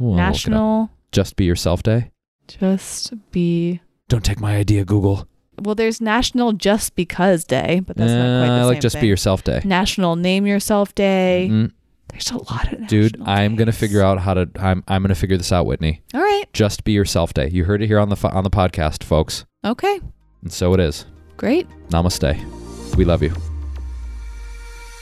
Ooh, 0.01 0.05
I'll 0.05 0.11
look 0.11 0.16
it 0.16 0.16
up. 0.16 0.16
national 0.16 0.90
Just 1.12 1.36
be 1.36 1.44
yourself 1.44 1.82
day. 1.82 2.11
just 2.46 3.12
be 3.30 3.80
Don't 4.09 4.24
take 4.24 4.40
my 4.40 4.57
idea, 4.57 4.84
Google. 4.84 5.26
well. 5.62 5.74
There's 5.74 6.01
National 6.01 6.53
Just 6.53 6.94
Because 6.94 7.44
Day, 7.44 7.80
but 7.80 7.96
that's 7.96 8.11
not 8.12 8.16
quite 8.40 8.46
the 8.49 8.53
I 8.55 8.59
same 8.61 8.66
like 8.66 8.80
just 8.80 8.92
thing. 8.94 9.01
be 9.03 9.09
yourself 9.09 9.44
day. 9.44 9.61
National 9.64 10.16
Name 10.16 10.46
Yourself 10.46 10.94
Day. 10.94 11.49
Mm, 11.51 11.72
There's 12.11 12.30
a 12.30 12.38
lot 12.38 12.72
of 12.72 12.86
dude, 12.86 13.18
national 13.18 13.28
I'm 13.28 13.57
gonna 13.57 13.72
days. 13.72 13.80
figure 13.80 14.03
out 14.03 14.18
how 14.20 14.34
to. 14.34 14.49
I'm 14.59 14.82
I'm 14.88 15.03
gonna 15.03 15.14
figure 15.14 15.36
this 15.36 15.53
out, 15.53 15.66
Whitney. 15.66 16.03
All 16.14 16.20
right. 16.22 16.44
Just 16.53 16.84
be 16.84 16.92
yourself 16.92 17.34
day. 17.34 17.49
You 17.51 17.64
heard 17.64 17.82
it 17.82 17.86
here 17.88 17.99
on 17.99 18.09
the 18.09 18.16
fo- 18.16 18.28
on 18.30 18.44
the 18.44 18.51
podcast, 18.51 19.03
folks. 19.05 19.44
Okay. 19.64 20.01
And 20.42 20.53
so 20.53 20.72
it 20.74 20.80
is. 20.80 21.05
Great. 21.36 21.66
Namaste. 21.90 22.96
We 22.96 23.05
love 23.05 23.22
you. 23.22 23.34